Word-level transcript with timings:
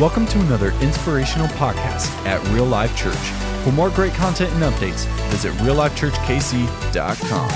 Welcome 0.00 0.26
to 0.28 0.40
another 0.40 0.70
inspirational 0.80 1.48
podcast 1.48 2.08
at 2.24 2.42
Real 2.48 2.64
Life 2.64 2.96
Church. 2.96 3.14
For 3.62 3.72
more 3.72 3.90
great 3.90 4.14
content 4.14 4.50
and 4.54 4.62
updates, 4.62 5.04
visit 5.28 5.52
reallifechurchkc.com. 5.56 7.48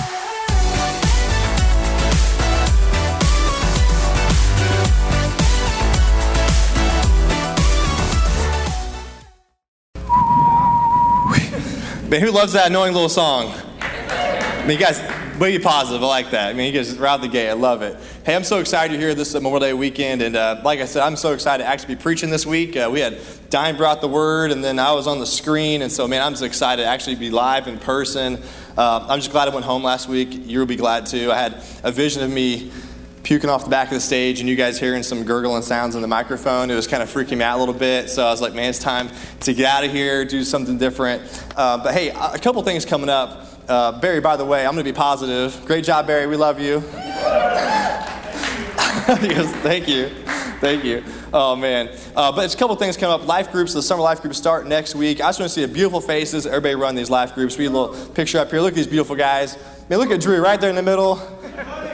Man, 12.10 12.20
who 12.20 12.30
loves 12.30 12.52
that 12.52 12.66
annoying 12.66 12.92
little 12.92 13.08
song? 13.08 13.54
I 13.80 14.62
mean, 14.66 14.78
you 14.78 14.84
guys, 15.38 15.58
be 15.58 15.62
positive. 15.62 16.02
I 16.02 16.06
like 16.06 16.30
that. 16.30 16.48
I 16.48 16.52
mean, 16.52 16.72
you 16.72 16.78
guys 16.78 16.96
right 16.98 17.10
out 17.10 17.20
the 17.20 17.28
gate. 17.28 17.50
I 17.50 17.52
love 17.52 17.82
it. 17.82 17.96
Hey, 18.24 18.34
I'm 18.34 18.44
so 18.44 18.58
excited 18.58 18.92
you're 18.92 19.00
here 19.00 19.14
this 19.14 19.34
Memorial 19.34 19.60
Day 19.60 19.72
weekend. 19.74 20.22
And 20.22 20.34
uh, 20.36 20.60
like 20.64 20.80
I 20.80 20.86
said, 20.86 21.02
I'm 21.02 21.16
so 21.16 21.32
excited 21.32 21.62
to 21.62 21.68
actually 21.68 21.94
be 21.94 22.02
preaching 22.02 22.30
this 22.30 22.46
week. 22.46 22.76
Uh, 22.76 22.88
we 22.92 23.00
had 23.00 23.18
Diane 23.50 23.76
brought 23.76 24.00
the 24.00 24.08
word, 24.08 24.50
and 24.50 24.64
then 24.64 24.78
I 24.78 24.92
was 24.92 25.06
on 25.06 25.18
the 25.18 25.26
screen. 25.26 25.82
And 25.82 25.92
so, 25.92 26.08
man, 26.08 26.22
I'm 26.22 26.32
just 26.32 26.42
excited 26.42 26.82
to 26.82 26.88
actually 26.88 27.16
be 27.16 27.30
live 27.30 27.68
in 27.68 27.78
person. 27.78 28.40
Uh, 28.76 29.06
I'm 29.08 29.18
just 29.18 29.30
glad 29.30 29.48
I 29.48 29.54
went 29.54 29.66
home 29.66 29.82
last 29.82 30.08
week. 30.08 30.28
You'll 30.32 30.66
be 30.66 30.76
glad 30.76 31.06
too. 31.06 31.30
I 31.30 31.38
had 31.38 31.62
a 31.82 31.92
vision 31.92 32.22
of 32.22 32.30
me 32.30 32.72
puking 33.22 33.50
off 33.50 33.64
the 33.64 33.70
back 33.70 33.88
of 33.88 33.94
the 33.94 34.00
stage 34.00 34.38
and 34.38 34.48
you 34.48 34.54
guys 34.54 34.78
hearing 34.78 35.02
some 35.02 35.24
gurgling 35.24 35.60
sounds 35.60 35.96
in 35.96 36.02
the 36.02 36.06
microphone. 36.06 36.70
It 36.70 36.76
was 36.76 36.86
kind 36.86 37.02
of 37.02 37.12
freaking 37.12 37.38
me 37.38 37.44
out 37.44 37.56
a 37.56 37.58
little 37.58 37.74
bit. 37.74 38.08
So 38.08 38.24
I 38.24 38.30
was 38.30 38.40
like, 38.40 38.54
man, 38.54 38.70
it's 38.70 38.78
time 38.78 39.10
to 39.40 39.52
get 39.52 39.66
out 39.66 39.82
of 39.82 39.90
here, 39.90 40.24
do 40.24 40.44
something 40.44 40.78
different. 40.78 41.22
Uh, 41.56 41.82
but 41.82 41.92
hey, 41.92 42.10
a 42.10 42.38
couple 42.38 42.62
things 42.62 42.84
coming 42.84 43.08
up. 43.08 43.45
Uh, 43.68 43.98
Barry, 43.98 44.20
by 44.20 44.36
the 44.36 44.44
way, 44.44 44.64
I'm 44.64 44.74
going 44.74 44.84
to 44.84 44.92
be 44.92 44.96
positive. 44.96 45.64
Great 45.64 45.84
job, 45.84 46.06
Barry. 46.06 46.28
We 46.28 46.36
love 46.36 46.60
you. 46.60 46.80
goes, 49.06 49.50
Thank 49.56 49.88
you. 49.88 50.08
Thank 50.60 50.84
you. 50.84 51.02
Oh, 51.32 51.56
man. 51.56 51.90
Uh, 52.14 52.30
but 52.30 52.44
it's 52.44 52.54
a 52.54 52.56
couple 52.56 52.76
things 52.76 52.96
coming 52.96 53.20
up. 53.20 53.26
Life 53.26 53.50
groups, 53.50 53.74
the 53.74 53.82
summer 53.82 54.02
life 54.02 54.22
groups 54.22 54.38
start 54.38 54.66
next 54.66 54.94
week. 54.94 55.20
I 55.20 55.28
just 55.28 55.40
want 55.40 55.50
to 55.50 55.54
see 55.54 55.66
the 55.66 55.72
beautiful 55.72 56.00
faces. 56.00 56.46
Everybody 56.46 56.76
run 56.76 56.94
these 56.94 57.10
life 57.10 57.34
groups. 57.34 57.58
We 57.58 57.64
get 57.64 57.72
a 57.72 57.78
little 57.78 58.14
picture 58.14 58.38
up 58.38 58.50
here. 58.50 58.60
Look 58.60 58.72
at 58.72 58.76
these 58.76 58.86
beautiful 58.86 59.16
guys. 59.16 59.58
Man, 59.88 59.98
look 59.98 60.12
at 60.12 60.20
Drew 60.20 60.40
right 60.40 60.60
there 60.60 60.70
in 60.70 60.76
the 60.76 60.82
middle. 60.82 61.16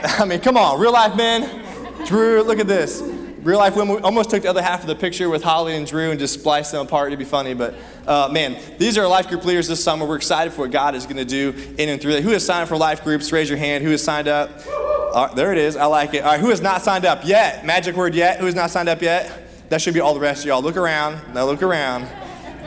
I 0.05 0.27
mean, 0.27 0.41
come 0.41 0.59
on, 0.59 0.79
real 0.79 0.93
life 0.93 1.17
men. 1.17 1.65
Drew, 2.07 2.43
look 2.43 2.59
at 2.59 2.67
this. 2.67 3.01
Real 3.43 3.59
life 3.59 3.75
women. 3.75 3.97
We 3.97 4.03
almost 4.03 4.31
took 4.31 4.45
the 4.45 4.51
other 4.51 4.63
half 4.63 4.83
of 4.83 4.87
the 4.87 4.95
picture 4.95 5.29
with 5.29 5.43
Holly 5.43 5.75
and 5.75 5.85
Drew 5.85 6.13
and 6.13 6.21
just 6.21 6.35
spliced 6.35 6.71
them 6.71 6.87
apart 6.87 7.11
to 7.11 7.17
be 7.17 7.25
funny. 7.25 7.55
But 7.55 7.75
uh, 8.07 8.29
man, 8.31 8.57
these 8.79 8.97
are 8.97 9.09
life 9.09 9.27
group 9.27 9.45
leaders 9.45 9.67
this 9.67 9.83
summer. 9.83 10.07
We're 10.07 10.15
excited 10.15 10.53
for 10.53 10.61
what 10.63 10.71
God 10.71 10.95
is 10.95 11.07
going 11.07 11.17
to 11.17 11.25
do 11.25 11.53
in 11.77 11.89
and 11.89 12.01
through 12.01 12.13
that. 12.13 12.23
Who 12.23 12.31
has 12.31 12.47
signed 12.47 12.63
up 12.63 12.69
for 12.69 12.77
life 12.77 13.03
groups? 13.03 13.33
Raise 13.33 13.49
your 13.49 13.59
hand. 13.59 13.83
Who 13.83 13.91
has 13.91 14.03
signed 14.03 14.29
up? 14.29 14.51
Uh, 14.69 15.35
there 15.35 15.51
it 15.51 15.59
is. 15.59 15.77
I 15.77 15.87
like 15.87 16.15
it. 16.15 16.23
All 16.23 16.31
right, 16.31 16.41
who 16.41 16.51
has 16.51 16.61
not 16.61 16.83
signed 16.83 17.05
up 17.05 17.25
yet? 17.25 17.67
Magic 17.67 17.97
word 17.97 18.15
yet? 18.15 18.39
Who 18.39 18.47
has 18.47 18.55
not 18.55 18.71
signed 18.71 18.89
up 18.89 19.03
yet? 19.03 19.71
That 19.71 19.81
should 19.81 19.95
be 19.95 20.01
all 20.01 20.15
the 20.15 20.21
rest 20.21 20.43
of 20.43 20.47
y'all. 20.47 20.63
Look 20.63 20.77
around. 20.77 21.35
Now 21.35 21.45
look 21.45 21.63
around. 21.63 22.07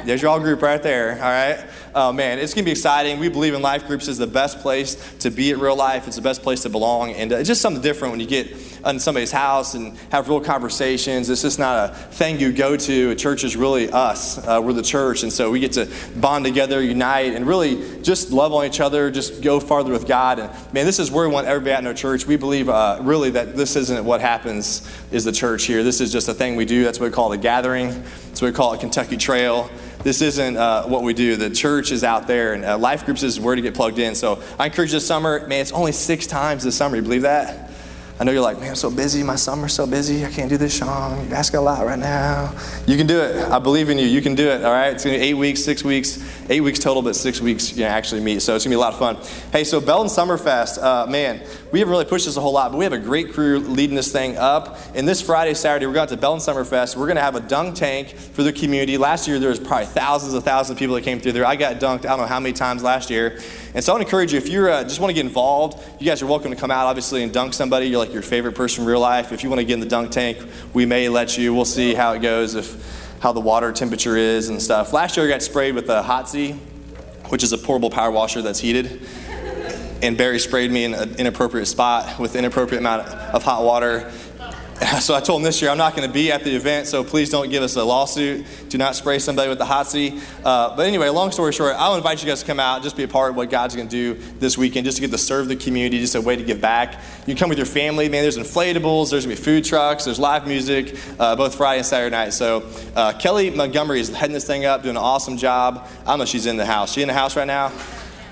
There's 0.05 0.21
your 0.21 0.29
all 0.29 0.39
group 0.41 0.61
right 0.61 0.83
there. 0.83 1.13
All 1.13 1.21
right. 1.21 1.65
Oh 1.97 2.11
man, 2.11 2.39
it's 2.39 2.53
gonna 2.53 2.65
be 2.65 2.71
exciting. 2.71 3.21
We 3.21 3.29
believe 3.29 3.53
in 3.53 3.61
life 3.61 3.87
groups 3.87 4.09
is 4.09 4.17
the 4.17 4.27
best 4.27 4.59
place 4.59 4.95
to 5.19 5.31
be 5.31 5.51
at 5.51 5.59
real 5.59 5.77
life. 5.77 6.07
It's 6.07 6.17
the 6.17 6.21
best 6.21 6.43
place 6.43 6.63
to 6.63 6.69
belong, 6.69 7.13
and 7.13 7.31
uh, 7.31 7.37
it's 7.37 7.47
just 7.47 7.61
something 7.61 7.81
different 7.81 8.11
when 8.11 8.19
you 8.19 8.27
get 8.27 8.51
in 8.85 8.99
somebody's 8.99 9.31
house 9.31 9.75
and 9.75 9.97
have 10.11 10.27
real 10.27 10.41
conversations. 10.41 11.29
It's 11.29 11.41
just 11.41 11.57
not 11.57 11.91
a 11.91 11.93
thing 11.93 12.37
you 12.37 12.51
go 12.51 12.75
to. 12.75 13.11
A 13.11 13.15
church 13.15 13.45
is 13.45 13.55
really 13.55 13.89
us. 13.89 14.45
Uh, 14.45 14.59
we're 14.61 14.73
the 14.73 14.81
church, 14.81 15.23
and 15.23 15.31
so 15.31 15.49
we 15.49 15.61
get 15.61 15.71
to 15.71 15.89
bond 16.17 16.43
together, 16.43 16.81
unite, 16.81 17.33
and 17.33 17.47
really 17.47 18.01
just 18.01 18.29
love 18.29 18.51
on 18.51 18.65
each 18.65 18.81
other. 18.81 19.09
Just 19.09 19.41
go 19.41 19.61
farther 19.61 19.93
with 19.93 20.05
God. 20.05 20.39
And 20.39 20.51
man, 20.73 20.85
this 20.85 20.99
is 20.99 21.09
where 21.09 21.25
we 21.25 21.33
want 21.33 21.47
everybody 21.47 21.71
at 21.71 21.79
in 21.79 21.87
our 21.87 21.93
church. 21.93 22.27
We 22.27 22.35
believe 22.35 22.67
uh, 22.67 22.99
really 23.03 23.29
that 23.29 23.55
this 23.55 23.77
isn't 23.77 24.03
what 24.03 24.19
happens. 24.19 24.85
Is 25.13 25.23
the 25.23 25.31
church 25.31 25.63
here? 25.63 25.81
This 25.81 26.01
is 26.01 26.11
just 26.11 26.27
a 26.27 26.33
thing 26.33 26.57
we 26.57 26.65
do. 26.65 26.83
That's 26.83 26.99
what 26.99 27.05
we 27.05 27.13
call 27.13 27.31
a 27.31 27.37
gathering. 27.37 27.87
That's 27.87 28.41
what 28.41 28.51
we 28.51 28.53
call 28.53 28.73
it 28.73 28.81
Kentucky 28.81 29.15
Trail 29.15 29.69
this 30.05 30.21
isn't 30.21 30.55
uh, 30.55 30.83
what 30.83 31.01
we 31.01 31.15
do. 31.15 31.35
The 31.35 31.49
church 31.49 31.91
is 31.91 32.03
out 32.03 32.27
there, 32.27 32.53
and 32.53 32.63
uh, 32.63 32.77
life 32.77 33.05
groups 33.05 33.23
is 33.23 33.39
where 33.39 33.55
to 33.55 33.61
get 33.63 33.73
plugged 33.73 33.97
in. 33.97 34.13
So 34.13 34.39
I 34.59 34.67
encourage 34.67 34.91
this 34.91 35.05
summer, 35.05 35.47
man, 35.47 35.61
it's 35.61 35.71
only 35.71 35.93
six 35.93 36.27
times 36.27 36.63
this 36.63 36.77
summer. 36.77 36.95
You 36.95 37.01
believe 37.01 37.23
that? 37.23 37.64
I 38.17 38.23
know 38.23 38.31
you're 38.31 38.41
like, 38.41 38.61
man, 38.61 38.69
I'm 38.69 38.75
so 38.75 38.89
busy. 38.89 39.23
My 39.23 39.35
summer's 39.35 39.73
so 39.73 39.85
busy. 39.85 40.25
I 40.25 40.31
can't 40.31 40.49
do 40.49 40.55
this, 40.55 40.77
Sean. 40.77 41.27
You're 41.27 41.35
asking 41.35 41.57
a 41.57 41.61
lot 41.61 41.85
right 41.85 41.99
now. 41.99 42.55
You 42.87 42.95
can 42.95 43.07
do 43.07 43.19
it. 43.19 43.35
I 43.51 43.59
believe 43.59 43.89
in 43.89 43.97
you. 43.97 44.05
You 44.05 44.21
can 44.21 44.35
do 44.35 44.47
it. 44.47 44.63
All 44.63 44.71
right. 44.71 44.93
It's 44.93 45.03
gonna 45.03 45.17
be 45.17 45.21
eight 45.21 45.33
weeks, 45.33 45.61
six 45.61 45.83
weeks, 45.83 46.23
eight 46.49 46.61
weeks 46.61 46.79
total, 46.79 47.01
but 47.01 47.17
six 47.17 47.41
weeks 47.41 47.75
you 47.75 47.83
know, 47.83 47.89
actually 47.89 48.21
meet. 48.21 48.41
So 48.41 48.55
it's 48.55 48.63
gonna 48.63 48.71
be 48.71 48.77
a 48.77 48.79
lot 48.79 48.93
of 48.93 48.99
fun. 48.99 49.17
Hey, 49.51 49.65
so 49.65 49.81
Belton 49.81 50.09
Summerfest, 50.09 50.81
uh, 50.81 51.07
man, 51.07 51.41
we 51.73 51.79
haven't 51.79 51.91
really 51.91 52.05
pushed 52.05 52.25
this 52.25 52.37
a 52.37 52.41
whole 52.41 52.53
lot, 52.53 52.71
but 52.71 52.77
we 52.77 52.85
have 52.85 52.93
a 52.93 52.97
great 52.97 53.33
crew 53.33 53.59
leading 53.59 53.97
this 53.97 54.13
thing 54.13 54.37
up. 54.37 54.77
And 54.95 55.05
this 55.05 55.21
Friday, 55.21 55.53
Saturday, 55.53 55.85
we're 55.85 55.93
going 55.93 56.07
to 56.07 56.15
Belton 56.15 56.39
Summerfest. 56.39 56.95
We're 56.95 57.07
gonna 57.07 57.19
have 57.19 57.35
a 57.35 57.41
dunk 57.41 57.75
tank 57.75 58.15
for 58.15 58.43
the 58.43 58.53
community. 58.53 58.97
Last 58.97 59.27
year 59.27 59.39
there 59.39 59.49
was 59.49 59.59
probably 59.59 59.87
thousands 59.87 60.35
of 60.35 60.45
thousands 60.45 60.77
of 60.77 60.79
people 60.79 60.95
that 60.95 61.01
came 61.01 61.19
through 61.19 61.33
there. 61.33 61.45
I 61.45 61.57
got 61.57 61.81
dunked. 61.81 62.05
I 62.05 62.15
don't 62.15 62.19
know 62.19 62.27
how 62.27 62.39
many 62.39 62.53
times 62.53 62.81
last 62.81 63.09
year. 63.09 63.41
And 63.73 63.83
so 63.83 63.91
I 63.91 63.95
want 63.95 64.03
to 64.03 64.07
encourage 64.07 64.31
you 64.31 64.37
if 64.37 64.47
you 64.47 64.69
uh, 64.69 64.83
just 64.83 65.01
want 65.01 65.09
to 65.09 65.13
get 65.13 65.25
involved, 65.25 65.83
you 65.99 66.05
guys 66.05 66.21
are 66.21 66.27
welcome 66.27 66.49
to 66.49 66.55
come 66.55 66.71
out 66.71 66.85
obviously 66.85 67.23
and 67.23 67.33
dunk 67.33 67.53
somebody. 67.53 67.87
You're 67.87 67.99
like 67.99 68.04
your 68.11 68.21
favorite 68.21 68.53
person 68.53 68.83
in 68.83 68.89
real 68.89 68.99
life. 68.99 69.31
If 69.31 69.43
you 69.43 69.49
want 69.49 69.59
to 69.59 69.65
get 69.65 69.75
in 69.75 69.79
the 69.79 69.85
dunk 69.85 70.11
tank, 70.11 70.37
we 70.73 70.85
may 70.85 71.09
let 71.09 71.37
you. 71.37 71.53
We'll 71.53 71.65
see 71.65 71.93
how 71.93 72.13
it 72.13 72.21
goes, 72.21 72.55
if 72.55 73.19
how 73.19 73.31
the 73.31 73.39
water 73.39 73.71
temperature 73.71 74.17
is 74.17 74.49
and 74.49 74.61
stuff. 74.61 74.93
Last 74.93 75.17
year 75.17 75.25
I 75.25 75.29
got 75.29 75.41
sprayed 75.41 75.75
with 75.75 75.89
a 75.89 76.03
Hotsy, 76.03 76.57
which 77.29 77.43
is 77.43 77.53
a 77.53 77.57
portable 77.57 77.89
power 77.89 78.11
washer 78.11 78.41
that's 78.41 78.59
heated. 78.59 79.01
And 80.01 80.17
Barry 80.17 80.39
sprayed 80.39 80.71
me 80.71 80.83
in 80.83 80.93
an 80.93 81.15
inappropriate 81.15 81.67
spot 81.67 82.19
with 82.19 82.35
inappropriate 82.35 82.81
amount 82.81 83.07
of 83.07 83.43
hot 83.43 83.63
water 83.63 84.11
So 84.99 85.13
I 85.13 85.19
told 85.19 85.41
him 85.41 85.43
this 85.43 85.61
year, 85.61 85.71
I'm 85.71 85.77
not 85.77 85.95
going 85.95 86.07
to 86.07 86.13
be 86.13 86.31
at 86.31 86.43
the 86.43 86.55
event, 86.55 86.87
so 86.87 87.03
please 87.03 87.29
don't 87.29 87.49
give 87.49 87.61
us 87.63 87.75
a 87.75 87.83
lawsuit. 87.83 88.45
Do 88.69 88.77
not 88.77 88.95
spray 88.95 89.19
somebody 89.19 89.49
with 89.49 89.57
the 89.57 89.65
Hotsy. 89.65 90.21
Uh, 90.43 90.75
but 90.75 90.85
anyway, 90.85 91.09
long 91.09 91.31
story 91.31 91.51
short, 91.51 91.75
I'll 91.77 91.95
invite 91.95 92.21
you 92.21 92.27
guys 92.27 92.41
to 92.41 92.45
come 92.45 92.59
out, 92.59 92.81
just 92.81 92.95
be 92.97 93.03
a 93.03 93.07
part 93.07 93.31
of 93.31 93.35
what 93.35 93.49
God's 93.49 93.75
going 93.75 93.87
to 93.87 93.91
do 94.15 94.21
this 94.39 94.57
weekend, 94.57 94.85
just 94.85 94.97
to 94.97 95.01
get 95.01 95.11
to 95.11 95.17
serve 95.17 95.47
the 95.47 95.55
community, 95.55 95.99
just 95.99 96.15
a 96.15 96.21
way 96.21 96.35
to 96.35 96.43
give 96.43 96.61
back. 96.61 97.01
You 97.25 97.35
come 97.35 97.49
with 97.49 97.57
your 97.57 97.67
family, 97.67 98.09
man. 98.09 98.23
There's 98.23 98.37
inflatables, 98.37 99.11
there's 99.11 99.25
going 99.25 99.35
to 99.35 99.41
be 99.41 99.45
food 99.45 99.65
trucks, 99.65 100.05
there's 100.05 100.19
live 100.19 100.47
music, 100.47 100.97
uh, 101.19 101.35
both 101.35 101.55
Friday 101.55 101.79
and 101.79 101.85
Saturday 101.85 102.15
night. 102.15 102.33
So 102.33 102.69
uh, 102.95 103.13
Kelly 103.13 103.49
Montgomery 103.49 103.99
is 103.99 104.09
heading 104.09 104.33
this 104.33 104.47
thing 104.47 104.65
up, 104.65 104.83
doing 104.83 104.95
an 104.95 105.01
awesome 105.01 105.37
job. 105.37 105.87
I 106.01 106.11
don't 106.11 106.19
know 106.19 106.23
if 106.23 106.29
she's 106.29 106.45
in 106.45 106.57
the 106.57 106.65
house. 106.65 106.93
She 106.93 107.01
in 107.01 107.07
the 107.07 107.13
house 107.13 107.35
right 107.35 107.47
now? 107.47 107.71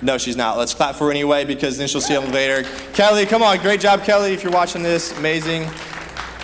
No, 0.02 0.18
she's 0.18 0.36
not. 0.36 0.58
Let's 0.58 0.74
clap 0.74 0.96
for 0.96 1.06
her 1.06 1.12
anyway 1.12 1.46
because 1.46 1.78
then 1.78 1.88
she'll 1.88 2.02
see 2.02 2.14
them 2.14 2.31
later. 2.31 2.68
Kelly, 2.94 3.25
come 3.25 3.44
on. 3.44 3.58
Great 3.60 3.80
job, 3.80 4.04
Kelly, 4.04 4.34
if 4.34 4.44
you're 4.44 4.52
watching 4.52 4.84
this. 4.84 5.18
Amazing. 5.18 5.70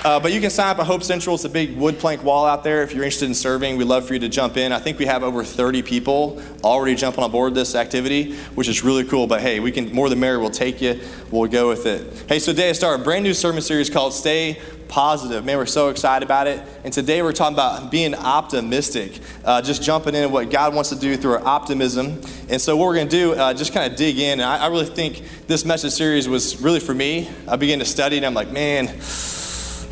Uh, 0.03 0.17
but 0.17 0.31
you 0.31 0.39
can 0.39 0.49
sign 0.49 0.69
up 0.69 0.79
at 0.79 0.87
Hope 0.87 1.03
Central. 1.03 1.35
It's 1.35 1.43
a 1.43 1.49
big 1.49 1.75
wood 1.75 1.99
plank 1.99 2.23
wall 2.23 2.45
out 2.45 2.63
there. 2.63 2.83
If 2.83 2.93
you're 2.93 3.03
interested 3.03 3.25
in 3.25 3.33
serving, 3.33 3.75
we'd 3.75 3.83
love 3.83 4.07
for 4.07 4.13
you 4.13 4.19
to 4.21 4.29
jump 4.29 4.55
in. 4.55 4.71
I 4.71 4.79
think 4.79 4.97
we 4.97 5.05
have 5.05 5.23
over 5.23 5.43
30 5.43 5.81
people 5.81 6.41
already 6.63 6.95
jumping 6.95 7.21
on 7.21 7.31
board 7.31 7.53
this 7.53 7.75
activity, 7.75 8.33
which 8.55 8.69
is 8.69 8.81
really 8.81 9.03
cool. 9.03 9.27
But 9.27 9.41
hey, 9.41 9.59
we 9.59 9.73
can 9.73 9.93
more 9.93 10.07
than 10.07 10.21
merry. 10.21 10.37
We'll 10.37 10.51
take 10.51 10.81
you. 10.81 11.01
We'll 11.31 11.49
go 11.49 11.67
with 11.67 11.85
it. 11.85 12.23
Hey, 12.29 12.39
so 12.39 12.53
today 12.53 12.69
I 12.69 12.71
start 12.71 12.97
a 12.97 13.03
brand 13.03 13.25
new 13.25 13.33
sermon 13.33 13.61
series 13.61 13.89
called 13.89 14.13
Stay 14.13 14.57
Positive. 14.87 15.43
Man, 15.43 15.57
we're 15.57 15.65
so 15.65 15.89
excited 15.89 16.25
about 16.25 16.47
it. 16.47 16.65
And 16.85 16.93
today 16.93 17.21
we're 17.21 17.33
talking 17.33 17.55
about 17.55 17.91
being 17.91 18.15
optimistic, 18.15 19.19
uh, 19.43 19.61
just 19.61 19.83
jumping 19.83 20.15
in 20.15 20.31
what 20.31 20.49
God 20.49 20.73
wants 20.73 20.91
to 20.91 20.95
do 20.95 21.17
through 21.17 21.33
our 21.33 21.45
optimism. 21.45 22.21
And 22.47 22.61
so 22.61 22.77
what 22.77 22.85
we're 22.85 22.95
going 22.95 23.09
to 23.09 23.17
do, 23.17 23.33
uh, 23.33 23.53
just 23.53 23.73
kind 23.73 23.91
of 23.91 23.97
dig 23.97 24.17
in. 24.17 24.39
And 24.39 24.43
I, 24.43 24.59
I 24.59 24.67
really 24.67 24.85
think 24.85 25.23
this 25.47 25.65
message 25.65 25.91
series 25.91 26.29
was 26.29 26.61
really 26.61 26.79
for 26.79 26.93
me. 26.93 27.29
I 27.49 27.57
began 27.57 27.79
to 27.79 27.85
study, 27.85 28.15
and 28.15 28.25
I'm 28.25 28.33
like, 28.33 28.49
man 28.49 28.97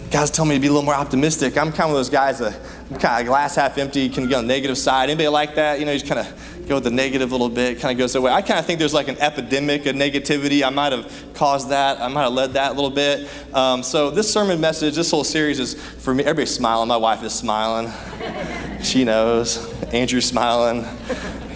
God's 0.09 0.31
telling 0.31 0.50
me 0.50 0.56
to 0.56 0.62
be 0.62 0.68
a 0.68 0.72
little 0.72 0.85
more 0.85 0.95
optimistic. 0.95 1.57
I'm 1.57 1.72
kind 1.72 1.90
of 1.90 1.95
those 1.97 2.09
guys 2.09 2.40
that 2.40 2.57
kind 3.00 3.22
of 3.22 3.28
glass 3.28 3.56
half 3.56 3.78
empty, 3.78 4.07
can 4.07 4.29
go 4.29 4.38
on 4.38 4.47
the 4.47 4.53
negative 4.53 4.78
side. 4.78 5.09
Anybody 5.09 5.28
like 5.28 5.56
that? 5.56 5.79
You 5.79 5.85
know, 5.85 5.91
you 5.91 6.00
just 6.00 6.12
kind 6.12 6.25
of 6.25 6.68
go 6.68 6.75
with 6.75 6.85
the 6.85 6.91
negative 6.91 7.31
a 7.31 7.35
little 7.35 7.50
bit, 7.50 7.81
kind 7.81 7.91
of 7.91 7.97
goes 7.97 8.16
away. 8.16 8.31
I 8.31 8.41
kind 8.41 8.57
of 8.57 8.66
think 8.66 8.79
there's 8.79 8.94
like 8.94 9.09
an 9.09 9.18
epidemic 9.18 9.85
of 9.85 9.95
negativity. 9.95 10.66
I 10.66 10.69
might 10.69 10.94
have 10.94 11.12
caused 11.34 11.69
that. 11.69 12.00
I 12.00 12.07
might 12.07 12.23
have 12.23 12.34
led 12.34 12.53
that 12.53 12.72
a 12.72 12.73
little 12.73 12.90
bit. 12.90 13.30
Um, 13.54 13.83
so 13.83 14.09
this 14.09 14.31
sermon 14.31 14.62
message, 14.62 14.95
this 14.95 15.12
whole 15.12 15.25
series 15.25 15.59
is 15.59 15.74
for 15.74 16.13
me. 16.13 16.24
Everybody's 16.24 16.56
smiling. 16.56 16.88
My 16.88 16.98
wife 16.98 17.21
is 17.24 17.33
smiling. 17.33 17.92
she 18.81 19.04
knows. 19.04 19.74
Andrew's 19.94 20.25
smiling. 20.25 20.86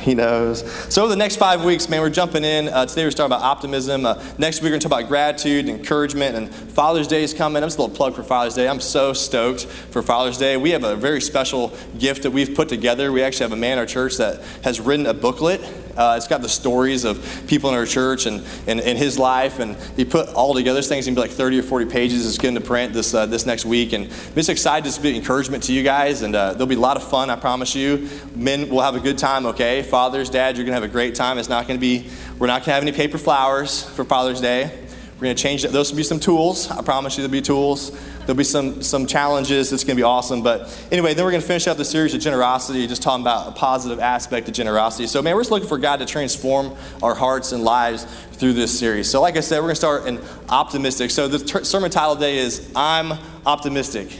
He 0.11 0.15
knows. 0.15 0.63
So, 0.91 1.03
over 1.03 1.11
the 1.11 1.15
next 1.15 1.35
five 1.35 1.63
weeks, 1.63 1.87
man, 1.87 2.01
we're 2.01 2.09
jumping 2.09 2.43
in. 2.43 2.69
Uh, 2.69 2.87
today 2.87 3.05
we're 3.05 3.11
talking 3.11 3.27
about 3.27 3.43
optimism. 3.43 4.05
Uh, 4.05 4.21
next 4.39 4.57
week, 4.57 4.63
we're 4.63 4.69
going 4.69 4.79
to 4.79 4.89
talk 4.89 4.99
about 4.99 5.09
gratitude, 5.09 5.69
encouragement, 5.69 6.35
and 6.35 6.53
Father's 6.53 7.07
Day 7.07 7.23
is 7.23 7.35
coming. 7.35 7.61
I'm 7.61 7.67
just 7.67 7.77
a 7.77 7.81
little 7.83 7.95
plug 7.95 8.15
for 8.15 8.23
Father's 8.23 8.55
Day. 8.55 8.67
I'm 8.67 8.79
so 8.79 9.13
stoked 9.13 9.65
for 9.65 10.01
Father's 10.01 10.39
Day. 10.39 10.57
We 10.57 10.71
have 10.71 10.83
a 10.83 10.95
very 10.95 11.21
special 11.21 11.71
gift 11.99 12.23
that 12.23 12.31
we've 12.31 12.55
put 12.55 12.67
together. 12.67 13.11
We 13.11 13.21
actually 13.21 13.43
have 13.43 13.51
a 13.51 13.57
man 13.57 13.73
in 13.73 13.79
our 13.79 13.85
church 13.85 14.17
that 14.17 14.41
has 14.63 14.79
written 14.79 15.05
a 15.05 15.13
booklet. 15.13 15.61
Uh, 15.97 16.15
it's 16.17 16.27
got 16.27 16.41
the 16.41 16.49
stories 16.49 17.03
of 17.03 17.43
people 17.47 17.69
in 17.69 17.75
our 17.75 17.85
church 17.85 18.25
and, 18.25 18.43
and, 18.67 18.79
his 18.97 19.19
life, 19.19 19.59
and 19.59 19.75
he 19.95 20.05
put 20.05 20.29
all 20.29 20.53
together. 20.53 20.81
Thing's 20.81 21.05
going 21.05 21.15
to 21.15 21.21
be 21.21 21.27
like 21.27 21.35
30 21.35 21.59
or 21.59 21.63
40 21.63 21.85
pages. 21.87 22.25
It's 22.25 22.37
getting 22.37 22.55
to 22.55 22.65
print 22.65 22.93
this, 22.93 23.13
uh, 23.13 23.25
this 23.25 23.45
next 23.45 23.65
week. 23.65 23.93
And 23.93 24.05
I'm 24.05 24.35
just 24.35 24.49
excited 24.49 24.91
to 24.91 25.01
be 25.01 25.15
encouragement 25.15 25.63
to 25.63 25.73
you 25.73 25.83
guys, 25.83 26.21
and 26.21 26.35
uh, 26.35 26.53
there'll 26.53 26.67
be 26.67 26.75
a 26.75 26.79
lot 26.79 26.97
of 26.97 27.03
fun, 27.03 27.29
I 27.29 27.35
promise 27.35 27.75
you. 27.75 28.09
Men 28.35 28.69
will 28.69 28.81
have 28.81 28.95
a 28.95 28.99
good 28.99 29.17
time, 29.17 29.45
okay? 29.47 29.81
fathers, 29.81 30.29
dad, 30.29 30.57
you're 30.57 30.65
going 30.65 30.75
to 30.75 30.81
have 30.81 30.89
a 30.89 30.91
great 30.91 31.15
time. 31.15 31.37
It's 31.37 31.49
not 31.49 31.67
to 31.67 31.77
be, 31.77 32.09
we're 32.39 32.47
not 32.47 32.63
to 32.63 32.71
have 32.71 32.83
any 32.83 32.91
paper 32.91 33.17
flowers 33.17 33.83
for 33.83 34.03
Father's 34.03 34.41
Day. 34.41 34.85
We're 35.19 35.35
to 35.35 35.39
change 35.39 35.63
it. 35.63 35.71
Those 35.71 35.91
will 35.91 35.97
be 35.97 36.03
some 36.03 36.19
tools. 36.19 36.71
I 36.71 36.81
promise 36.81 37.15
you 37.15 37.21
there'll 37.21 37.31
be 37.31 37.41
tools. 37.41 37.91
There'll 38.31 38.37
be 38.37 38.43
some, 38.45 38.81
some 38.81 39.07
challenges. 39.07 39.73
It's 39.73 39.83
going 39.83 39.97
to 39.97 39.99
be 39.99 40.05
awesome. 40.05 40.41
But 40.41 40.73
anyway, 40.89 41.13
then 41.13 41.25
we're 41.25 41.31
going 41.31 41.41
to 41.41 41.47
finish 41.47 41.67
up 41.67 41.75
the 41.75 41.83
series 41.83 42.13
of 42.13 42.21
generosity, 42.21 42.87
just 42.87 43.01
talking 43.01 43.21
about 43.21 43.49
a 43.49 43.51
positive 43.51 43.99
aspect 43.99 44.47
of 44.47 44.53
generosity. 44.53 45.05
So, 45.07 45.21
man, 45.21 45.35
we're 45.35 45.41
just 45.41 45.51
looking 45.51 45.67
for 45.67 45.77
God 45.77 45.97
to 45.97 46.05
transform 46.05 46.73
our 47.03 47.13
hearts 47.13 47.51
and 47.51 47.61
lives 47.61 48.05
through 48.31 48.53
this 48.53 48.79
series. 48.79 49.09
So, 49.09 49.19
like 49.19 49.35
I 49.35 49.41
said, 49.41 49.57
we're 49.57 49.63
going 49.63 49.71
to 49.71 49.75
start 49.75 50.05
in 50.05 50.21
optimistic. 50.47 51.11
So, 51.11 51.27
the 51.27 51.39
ter- 51.39 51.65
sermon 51.65 51.91
title 51.91 52.15
today 52.15 52.37
is 52.37 52.71
I'm 52.73 53.19
Optimistic. 53.45 54.17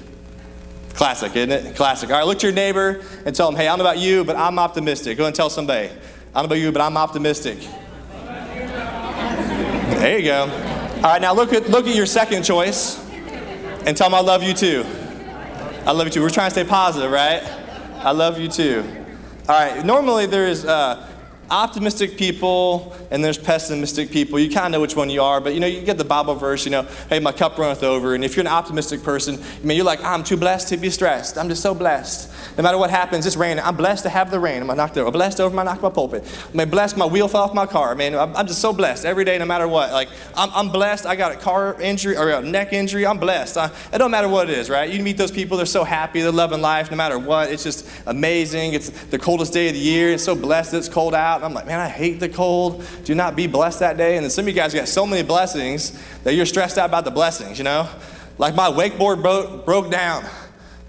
Classic, 0.90 1.34
isn't 1.34 1.50
it? 1.50 1.78
Classic. 1.78 2.10
All 2.10 2.18
right, 2.18 2.28
look 2.28 2.40
to 2.40 2.48
your 2.48 2.54
neighbor 2.54 3.02
and 3.26 3.34
tell 3.34 3.50
them, 3.50 3.58
hey, 3.58 3.70
I 3.70 3.72
don't 3.72 3.78
know 3.78 3.90
about 3.90 4.00
you, 4.00 4.26
but 4.26 4.36
I'm 4.36 4.60
optimistic. 4.60 5.18
Go 5.18 5.26
and 5.26 5.34
tell 5.34 5.50
somebody, 5.50 5.88
I 5.88 5.92
don't 5.94 6.34
know 6.34 6.44
about 6.44 6.56
you, 6.56 6.74
but 6.74 6.82
I'm 6.82 6.98
optimistic. 6.98 7.60
There 9.96 10.20
you 10.20 10.26
go. 10.26 10.42
All 10.96 11.02
right, 11.04 11.22
now 11.22 11.34
look 11.34 11.54
at, 11.54 11.70
look 11.70 11.88
at 11.88 11.96
your 11.96 12.06
second 12.06 12.44
choice 12.44 13.01
and 13.86 13.98
tell 13.98 14.10
them 14.10 14.16
I 14.16 14.22
love 14.22 14.44
you 14.44 14.54
too. 14.54 14.86
I 15.86 15.92
love 15.92 16.08
you 16.08 16.12
too. 16.12 16.22
We're 16.22 16.30
trying 16.30 16.50
to 16.50 16.52
stay 16.52 16.64
positive, 16.64 17.12
right? 17.12 17.42
I 18.04 18.12
love 18.12 18.40
you 18.40 18.48
too. 18.48 18.84
All 19.50 19.60
right, 19.60 19.84
normally 19.86 20.28
there's 20.28 20.66
uh, 20.66 21.08
optimistic 21.52 22.18
people 22.18 22.96
and 23.12 23.24
there's 23.24 23.38
pessimistic 23.38 24.10
people. 24.10 24.40
You 24.40 24.50
kind 24.50 24.68
of 24.68 24.72
know 24.72 24.82
which 24.82 24.96
one 24.96 25.10
you 25.10 25.22
are, 25.22 25.42
but 25.42 25.54
you 25.54 25.60
know, 25.60 25.68
you 25.68 25.82
get 25.82 25.98
the 25.98 26.06
Bible 26.06 26.34
verse, 26.34 26.66
you 26.66 26.72
know, 26.72 26.84
hey, 27.10 27.20
my 27.20 27.32
cup 27.34 27.58
runneth 27.58 27.84
over. 27.84 28.16
And 28.16 28.24
if 28.24 28.36
you're 28.36 28.46
an 28.46 28.52
optimistic 28.52 29.04
person, 29.04 29.38
I 29.38 29.66
mean, 29.66 29.76
you're 29.76 29.86
like, 29.86 30.04
I'm 30.04 30.24
too 30.24 30.38
blessed 30.38 30.70
to 30.70 30.78
be 30.78 30.90
stressed. 30.90 31.38
I'm 31.38 31.50
just 31.50 31.62
so 31.62 31.76
blessed. 31.76 32.32
No 32.58 32.64
matter 32.64 32.78
what 32.78 32.90
happens, 32.90 33.26
it's 33.26 33.36
raining. 33.36 33.64
I'm 33.64 33.76
blessed 33.76 34.04
to 34.04 34.10
have 34.10 34.32
the 34.32 34.40
rain. 34.40 34.62
I'm 34.62 34.78
knocked 34.78 34.98
over. 34.98 35.08
I'm 35.08 35.14
blessed 35.14 35.40
over 35.42 35.56
my 35.56 35.64
knocked 35.64 35.82
my 35.82 35.90
pulpit. 35.90 36.24
I 36.52 36.58
mean, 36.58 36.70
blessed 36.70 36.98
my 36.98 37.06
wheel 37.06 37.28
fell 37.28 37.42
off 37.42 37.54
my 37.54 37.66
car. 37.66 37.96
Man, 37.96 38.16
I'm, 38.16 38.36
I'm 38.36 38.48
just 38.48 38.62
so 38.62 38.74
blessed 38.74 39.06
every 39.06 39.26
day, 39.26 39.38
no 39.38 39.46
matter 39.46 39.68
what. 39.68 39.92
Like, 39.92 40.10
I'm, 40.36 40.50
I'm 40.54 40.70
blessed. 40.70 41.06
I 41.06 41.16
got 41.16 41.34
a 41.34 41.38
car 41.38 41.80
injury 41.82 42.18
or 42.18 42.30
a 42.30 42.42
neck 42.42 42.74
injury. 42.74 43.06
I'm 43.06 43.20
blessed. 43.20 43.58
I, 43.58 43.70
it 43.94 43.98
don't 43.98 44.12
matter 44.12 44.30
what 44.30 44.50
it 44.50 44.58
is, 44.58 44.70
right? 44.70 44.90
You 44.90 45.04
meet 45.04 45.18
those 45.18 45.32
people, 45.32 45.58
they're 45.58 45.66
so 45.66 45.84
happy, 45.84 46.22
they're 46.22 46.32
loving 46.32 46.62
life 46.62 46.92
no 46.92 46.98
matter 46.98 47.20
what. 47.20 47.52
It's 47.52 47.64
just 47.64 47.90
amazing. 48.06 48.74
It's 48.74 48.90
the 48.90 49.20
coldest 49.20 49.54
day 49.54 49.68
of 49.68 49.74
the 49.74 49.80
year. 49.80 50.12
It's 50.12 50.24
so 50.24 50.36
blessed 50.36 50.74
it's 50.74 50.90
cold 50.90 51.14
out. 51.14 51.41
I'm 51.44 51.54
like, 51.54 51.66
man, 51.66 51.80
I 51.80 51.90
hate 51.90 52.20
the 52.20 52.30
cold. 52.30 52.86
Do 53.04 53.16
not 53.16 53.36
be 53.36 53.48
blessed 53.48 53.80
that 53.80 53.98
day. 53.98 54.16
And 54.18 54.24
then 54.24 54.30
some 54.30 54.44
of 54.44 54.50
you 54.50 54.54
guys 54.54 54.74
got 54.74 54.88
so 54.88 55.06
many 55.06 55.24
blessings 55.24 56.00
that 56.24 56.34
you're 56.34 56.46
stressed 56.46 56.78
out 56.78 56.90
about 56.90 57.06
the 57.06 57.12
blessings, 57.12 57.58
you 57.58 57.64
know? 57.64 57.90
Like 58.38 58.56
my 58.56 58.70
wakeboard 58.70 59.22
boat 59.22 59.66
broke 59.66 59.92
down. 59.92 60.26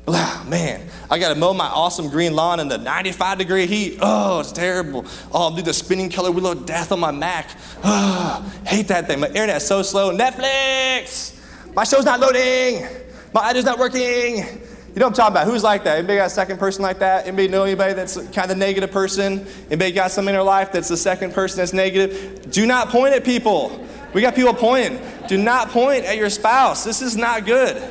Blah, 0.05 0.43
man, 0.45 0.89
I 1.09 1.19
got 1.21 1.29
to 1.29 1.37
mow 1.37 1.55
my 1.55 1.67
awesome 1.67 2.09
green 2.09 2.35
lawn 2.35 2.59
in 2.59 2.67
the 2.67 2.79
95 2.79 3.39
degree 3.39 3.67
heat. 3.67 3.99
Oh, 4.03 4.41
it's 4.41 4.51
terrible. 4.51 5.07
Oh, 5.31 5.45
I'll 5.45 5.55
do 5.55 5.63
the 5.63 5.73
spinning 5.73 6.11
color 6.11 6.33
wheel 6.33 6.49
of 6.49 6.67
death 6.67 6.91
on 6.91 6.99
my 6.99 7.13
Mac. 7.13 7.51
Oh, 7.85 8.53
hate 8.67 8.89
that 8.89 9.07
thing. 9.07 9.21
My 9.21 9.29
internet's 9.29 9.65
so 9.65 9.83
slow. 9.83 10.17
Netflix, 10.17 11.39
my 11.75 11.85
show's 11.85 12.05
not 12.05 12.19
loading. 12.19 12.85
My 13.33 13.51
ad 13.51 13.57
is 13.57 13.65
not 13.65 13.79
working. 13.79 14.61
You 14.95 15.01
know 15.01 15.07
what 15.07 15.13
I'm 15.13 15.17
talking 15.17 15.33
about? 15.33 15.47
Who's 15.47 15.63
like 15.63 15.85
that? 15.85 15.97
Anybody 15.97 16.19
got 16.19 16.27
a 16.27 16.31
second 16.31 16.59
person 16.59 16.83
like 16.83 16.99
that? 16.99 17.27
Anybody 17.27 17.49
know 17.49 17.65
anybody 17.65 17.95
that's 17.95 18.19
kind 18.29 18.51
of 18.51 18.59
negative 18.59 18.91
person? 18.91 19.47
Anybody 19.69 19.93
got 19.93 20.11
something 20.11 20.29
in 20.29 20.35
their 20.35 20.43
life 20.43 20.71
that's 20.71 20.89
the 20.89 20.99
second 20.99 21.33
person 21.33 21.57
that's 21.57 21.73
negative? 21.73 22.51
Do 22.51 22.67
not 22.67 22.91
point 22.91 23.15
at 23.15 23.25
people. 23.25 23.87
We 24.13 24.21
got 24.21 24.35
people 24.35 24.53
pointing. 24.53 25.01
Do 25.29 25.39
not 25.39 25.71
point 25.71 26.05
at 26.05 26.19
your 26.19 26.29
spouse. 26.29 26.85
This 26.85 27.01
is 27.01 27.17
not 27.17 27.47
good. 27.47 27.83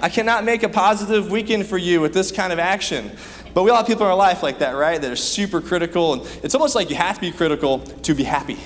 I 0.00 0.08
cannot 0.08 0.44
make 0.44 0.64
a 0.64 0.68
positive 0.68 1.30
weekend 1.30 1.66
for 1.66 1.78
you 1.78 2.00
with 2.00 2.12
this 2.12 2.32
kind 2.32 2.52
of 2.52 2.58
action. 2.58 3.12
But 3.54 3.62
we 3.62 3.70
all 3.70 3.76
have 3.76 3.86
people 3.86 4.02
in 4.02 4.10
our 4.10 4.16
life 4.16 4.42
like 4.42 4.58
that, 4.58 4.72
right? 4.72 5.00
That 5.00 5.12
are 5.12 5.16
super 5.16 5.60
critical. 5.60 6.14
And 6.14 6.22
it's 6.42 6.56
almost 6.56 6.74
like 6.74 6.90
you 6.90 6.96
have 6.96 7.16
to 7.16 7.20
be 7.20 7.30
critical 7.30 7.78
to 7.78 8.14
be 8.14 8.24
happy. 8.24 8.58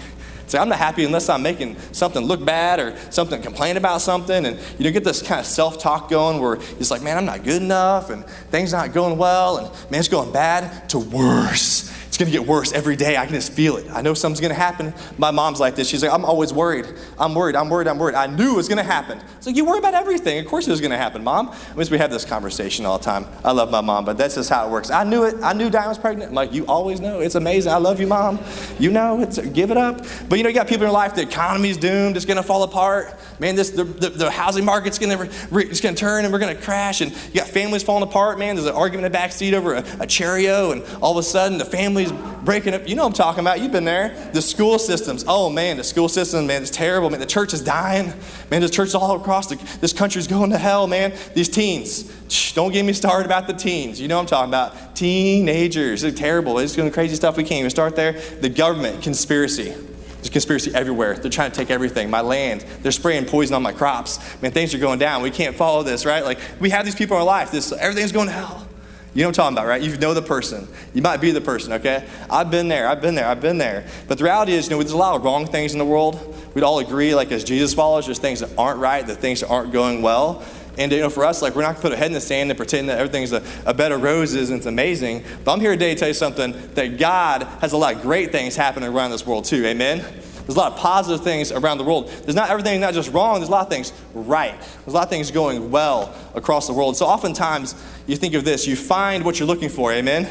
I'm 0.58 0.68
not 0.68 0.78
happy 0.78 1.04
unless 1.04 1.28
I'm 1.28 1.42
making 1.42 1.76
something 1.92 2.24
look 2.24 2.44
bad 2.44 2.80
or 2.80 2.96
something, 3.10 3.40
complain 3.42 3.76
about 3.76 4.00
something. 4.00 4.46
And 4.46 4.58
you 4.78 4.84
know, 4.84 4.90
get 4.90 5.04
this 5.04 5.22
kind 5.22 5.40
of 5.40 5.46
self 5.46 5.78
talk 5.78 6.08
going 6.08 6.40
where 6.40 6.54
it's 6.54 6.90
like, 6.90 7.02
man, 7.02 7.16
I'm 7.16 7.26
not 7.26 7.44
good 7.44 7.62
enough 7.62 8.10
and 8.10 8.26
things 8.50 8.72
not 8.72 8.92
going 8.92 9.18
well 9.18 9.58
and 9.58 9.90
man, 9.90 10.00
it's 10.00 10.08
going 10.08 10.32
bad 10.32 10.88
to 10.90 10.98
worse 10.98 11.91
it's 12.12 12.18
going 12.18 12.30
to 12.30 12.38
get 12.38 12.46
worse 12.46 12.72
every 12.74 12.94
day. 12.94 13.16
I 13.16 13.24
can 13.24 13.34
just 13.34 13.54
feel 13.54 13.78
it. 13.78 13.86
I 13.90 14.02
know 14.02 14.12
something's 14.12 14.40
going 14.42 14.50
to 14.50 14.54
happen. 14.54 14.92
My 15.16 15.30
mom's 15.30 15.60
like 15.60 15.76
this. 15.76 15.88
She's 15.88 16.02
like, 16.02 16.12
I'm 16.12 16.26
always 16.26 16.52
worried. 16.52 16.84
I'm 17.18 17.34
worried. 17.34 17.56
I'm 17.56 17.70
worried. 17.70 17.88
I'm 17.88 17.98
worried. 17.98 18.16
I 18.16 18.26
knew 18.26 18.52
it 18.52 18.56
was 18.56 18.68
going 18.68 18.76
to 18.76 18.84
happen. 18.84 19.18
It's 19.38 19.46
like, 19.46 19.56
you 19.56 19.64
worry 19.64 19.78
about 19.78 19.94
everything. 19.94 20.38
Of 20.38 20.44
course 20.46 20.68
it 20.68 20.70
was 20.72 20.82
going 20.82 20.90
to 20.90 20.98
happen, 20.98 21.24
mom. 21.24 21.48
I 21.48 21.74
mean, 21.74 21.88
we 21.90 21.96
have 21.96 22.10
this 22.10 22.26
conversation 22.26 22.84
all 22.84 22.98
the 22.98 23.04
time. 23.04 23.24
I 23.42 23.52
love 23.52 23.70
my 23.70 23.80
mom, 23.80 24.04
but 24.04 24.18
that's 24.18 24.34
just 24.34 24.50
how 24.50 24.66
it 24.66 24.70
works. 24.70 24.90
I 24.90 25.04
knew 25.04 25.24
it. 25.24 25.36
I 25.42 25.54
knew 25.54 25.70
Diane 25.70 25.88
was 25.88 25.96
pregnant. 25.96 26.28
I'm 26.28 26.34
like, 26.34 26.52
you 26.52 26.66
always 26.66 27.00
know. 27.00 27.20
It's 27.20 27.34
amazing. 27.34 27.72
I 27.72 27.78
love 27.78 27.98
you, 27.98 28.06
mom. 28.06 28.38
You 28.78 28.90
know, 28.90 29.22
it's, 29.22 29.38
give 29.38 29.70
it 29.70 29.78
up. 29.78 30.04
But 30.28 30.36
you 30.36 30.42
know, 30.42 30.50
you 30.50 30.54
got 30.54 30.68
people 30.68 30.84
in 30.84 30.90
your 30.90 30.92
life, 30.92 31.14
the 31.14 31.22
economy's 31.22 31.78
doomed. 31.78 32.18
It's 32.18 32.26
going 32.26 32.36
to 32.36 32.42
fall 32.42 32.62
apart. 32.62 33.18
Man, 33.40 33.56
this, 33.56 33.70
the, 33.70 33.84
the, 33.84 34.10
the 34.10 34.30
housing 34.30 34.66
market's 34.66 34.98
going 34.98 35.16
to 35.16 35.58
it's 35.58 35.80
going 35.80 35.94
to 35.94 35.98
turn 35.98 36.24
and 36.26 36.32
we're 36.32 36.40
going 36.40 36.54
to 36.54 36.62
crash. 36.62 37.00
And 37.00 37.10
you 37.10 37.40
got 37.40 37.48
families 37.48 37.82
falling 37.82 38.02
apart, 38.02 38.38
man. 38.38 38.56
There's 38.56 38.68
an 38.68 38.74
argument 38.74 39.06
in 39.06 39.12
the 39.12 39.18
back 39.18 39.32
seat 39.32 39.54
over 39.54 39.76
a, 39.76 39.84
a 40.00 40.06
Cheerio, 40.06 40.72
and 40.72 40.84
all 41.00 41.12
of 41.12 41.16
a 41.16 41.22
sudden 41.22 41.56
the 41.56 41.64
family's 42.04 42.42
breaking 42.44 42.74
up 42.74 42.88
you 42.88 42.94
know 42.94 43.06
I'm 43.06 43.12
talking 43.12 43.40
about. 43.40 43.60
You've 43.60 43.72
been 43.72 43.84
there. 43.84 44.30
The 44.32 44.42
school 44.42 44.78
systems. 44.78 45.24
Oh 45.26 45.48
man, 45.50 45.76
the 45.76 45.84
school 45.84 46.08
system, 46.08 46.46
man, 46.46 46.62
it's 46.62 46.70
terrible. 46.70 47.10
Man, 47.10 47.20
the 47.20 47.26
church 47.26 47.54
is 47.54 47.62
dying. 47.62 48.12
Man, 48.50 48.60
the 48.60 48.68
church 48.68 48.88
is 48.88 48.94
all 48.94 49.16
across 49.16 49.48
the, 49.48 49.56
this 49.80 49.92
country's 49.92 50.26
going 50.26 50.50
to 50.50 50.58
hell, 50.58 50.86
man. 50.86 51.12
These 51.34 51.48
teens. 51.48 52.12
Shh, 52.28 52.52
don't 52.52 52.72
get 52.72 52.84
me 52.84 52.92
started 52.92 53.26
about 53.26 53.46
the 53.46 53.52
teens. 53.52 54.00
You 54.00 54.08
know 54.08 54.18
I'm 54.18 54.26
talking 54.26 54.50
about. 54.50 54.96
Teenagers. 54.96 56.04
It's 56.04 56.18
terrible. 56.18 56.58
It's 56.58 56.74
doing 56.74 56.90
crazy 56.90 57.14
stuff. 57.16 57.36
We 57.36 57.44
can't 57.44 57.60
even 57.60 57.70
start 57.70 57.96
there. 57.96 58.12
The 58.12 58.48
government, 58.48 59.02
conspiracy. 59.02 59.74
There's 60.16 60.30
conspiracy 60.30 60.72
everywhere. 60.74 61.16
They're 61.16 61.30
trying 61.30 61.50
to 61.50 61.56
take 61.56 61.70
everything. 61.70 62.08
My 62.08 62.20
land. 62.20 62.60
They're 62.82 62.92
spraying 62.92 63.26
poison 63.26 63.54
on 63.54 63.62
my 63.62 63.72
crops. 63.72 64.18
Man, 64.40 64.52
things 64.52 64.74
are 64.74 64.78
going 64.78 64.98
down. 64.98 65.22
We 65.22 65.30
can't 65.30 65.56
follow 65.56 65.82
this, 65.82 66.06
right? 66.06 66.24
Like 66.24 66.38
we 66.60 66.70
have 66.70 66.84
these 66.84 66.94
people 66.94 67.16
in 67.16 67.20
our 67.20 67.26
life. 67.26 67.50
This 67.50 67.72
everything's 67.72 68.12
going 68.12 68.28
to 68.28 68.32
hell. 68.32 68.68
You 69.14 69.22
know 69.22 69.28
what 69.28 69.38
I'm 69.38 69.52
talking 69.52 69.58
about, 69.58 69.66
right? 69.66 69.82
You 69.82 69.94
know 69.98 70.14
the 70.14 70.22
person. 70.22 70.66
You 70.94 71.02
might 71.02 71.18
be 71.18 71.32
the 71.32 71.40
person, 71.40 71.74
okay? 71.74 72.08
I've 72.30 72.50
been 72.50 72.68
there, 72.68 72.88
I've 72.88 73.02
been 73.02 73.14
there, 73.14 73.26
I've 73.26 73.42
been 73.42 73.58
there. 73.58 73.86
But 74.08 74.16
the 74.16 74.24
reality 74.24 74.52
is, 74.52 74.66
you 74.66 74.70
know, 74.70 74.78
there's 74.78 74.92
a 74.92 74.96
lot 74.96 75.16
of 75.16 75.24
wrong 75.24 75.46
things 75.46 75.74
in 75.74 75.78
the 75.78 75.84
world. 75.84 76.34
We'd 76.54 76.64
all 76.64 76.78
agree, 76.78 77.14
like 77.14 77.30
as 77.30 77.44
Jesus 77.44 77.74
followers, 77.74 78.06
there's 78.06 78.18
things 78.18 78.40
that 78.40 78.50
aren't 78.56 78.78
right, 78.78 79.06
the 79.06 79.14
things 79.14 79.40
that 79.40 79.48
aren't 79.48 79.70
going 79.70 80.00
well. 80.00 80.42
And 80.78 80.90
you 80.90 81.00
know, 81.00 81.10
for 81.10 81.24
us, 81.24 81.42
like 81.42 81.54
we're 81.54 81.62
not 81.62 81.72
gonna 81.72 81.82
put 81.82 81.92
a 81.92 81.96
head 81.96 82.06
in 82.06 82.12
the 82.12 82.20
sand 82.20 82.50
and 82.50 82.56
pretend 82.56 82.88
that 82.88 82.98
everything's 82.98 83.32
a, 83.32 83.42
a 83.66 83.74
bed 83.74 83.92
of 83.92 84.02
roses 84.02 84.48
and 84.48 84.56
it's 84.58 84.66
amazing. 84.66 85.22
But 85.44 85.52
I'm 85.52 85.60
here 85.60 85.72
today 85.72 85.92
to 85.92 86.00
tell 86.00 86.08
you 86.08 86.14
something 86.14 86.54
that 86.74 86.98
God 86.98 87.42
has 87.60 87.72
a 87.72 87.76
lot 87.76 87.96
of 87.96 88.02
great 88.02 88.32
things 88.32 88.56
happening 88.56 88.88
around 88.88 89.10
this 89.10 89.26
world 89.26 89.44
too. 89.44 89.66
Amen. 89.66 90.02
There's 90.46 90.56
a 90.56 90.58
lot 90.58 90.72
of 90.72 90.78
positive 90.78 91.22
things 91.22 91.52
around 91.52 91.78
the 91.78 91.84
world. 91.84 92.08
There's 92.08 92.34
not 92.34 92.50
everything 92.50 92.80
not 92.80 92.94
just 92.94 93.12
wrong, 93.12 93.36
there's 93.36 93.48
a 93.48 93.52
lot 93.52 93.62
of 93.62 93.70
things 93.70 93.92
right. 94.12 94.58
There's 94.60 94.88
a 94.88 94.90
lot 94.90 95.04
of 95.04 95.10
things 95.10 95.30
going 95.30 95.70
well 95.70 96.14
across 96.34 96.66
the 96.66 96.72
world. 96.72 96.96
So 96.96 97.06
oftentimes 97.06 97.74
you 98.06 98.16
think 98.16 98.34
of 98.34 98.44
this, 98.44 98.66
you 98.66 98.74
find 98.74 99.24
what 99.24 99.38
you're 99.38 99.46
looking 99.46 99.68
for, 99.68 99.92
amen? 99.92 100.28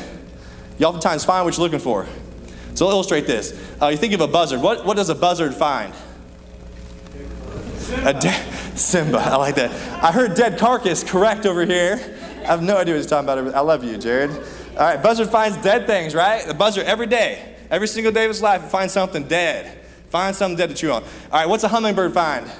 You 0.77 0.85
oftentimes 0.85 1.23
find 1.23 1.45
what 1.45 1.55
you're 1.55 1.63
looking 1.63 1.79
for. 1.79 2.07
So 2.73 2.87
I'll 2.87 2.93
illustrate 2.93 3.25
this. 3.25 3.57
Uh, 3.81 3.87
you 3.87 3.97
think 3.97 4.13
of 4.13 4.21
a 4.21 4.27
buzzard. 4.27 4.61
What, 4.61 4.85
what 4.85 4.97
does 4.97 5.09
a 5.09 5.15
buzzard 5.15 5.53
find? 5.53 5.93
Simba. 7.77 8.09
A 8.09 8.13
de- 8.13 8.31
Simba. 8.77 9.17
I 9.19 9.35
like 9.35 9.55
that. 9.55 9.71
I 10.03 10.11
heard 10.11 10.35
dead 10.35 10.57
carcass 10.57 11.03
correct 11.03 11.45
over 11.45 11.65
here. 11.65 12.17
I 12.41 12.45
have 12.45 12.61
no 12.61 12.77
idea 12.77 12.95
what 12.95 12.99
he's 12.99 13.07
talking 13.07 13.29
about. 13.29 13.53
I 13.55 13.59
love 13.59 13.83
you, 13.83 13.97
Jared. 13.97 14.31
All 14.31 14.77
right, 14.77 15.01
buzzard 15.01 15.29
finds 15.29 15.57
dead 15.57 15.85
things, 15.85 16.15
right? 16.15 16.45
The 16.45 16.53
buzzard 16.53 16.85
every 16.85 17.07
day, 17.07 17.55
every 17.69 17.87
single 17.87 18.11
day 18.11 18.23
of 18.23 18.29
his 18.29 18.41
life, 18.41 18.63
finds 18.63 18.93
something 18.93 19.25
dead. 19.25 19.80
Find 20.11 20.35
something 20.35 20.57
dead 20.57 20.69
to 20.69 20.75
chew 20.75 20.91
on. 20.91 21.03
All 21.03 21.09
right, 21.31 21.47
what's 21.47 21.63
a 21.63 21.69
hummingbird 21.69 22.13
find? 22.13 22.51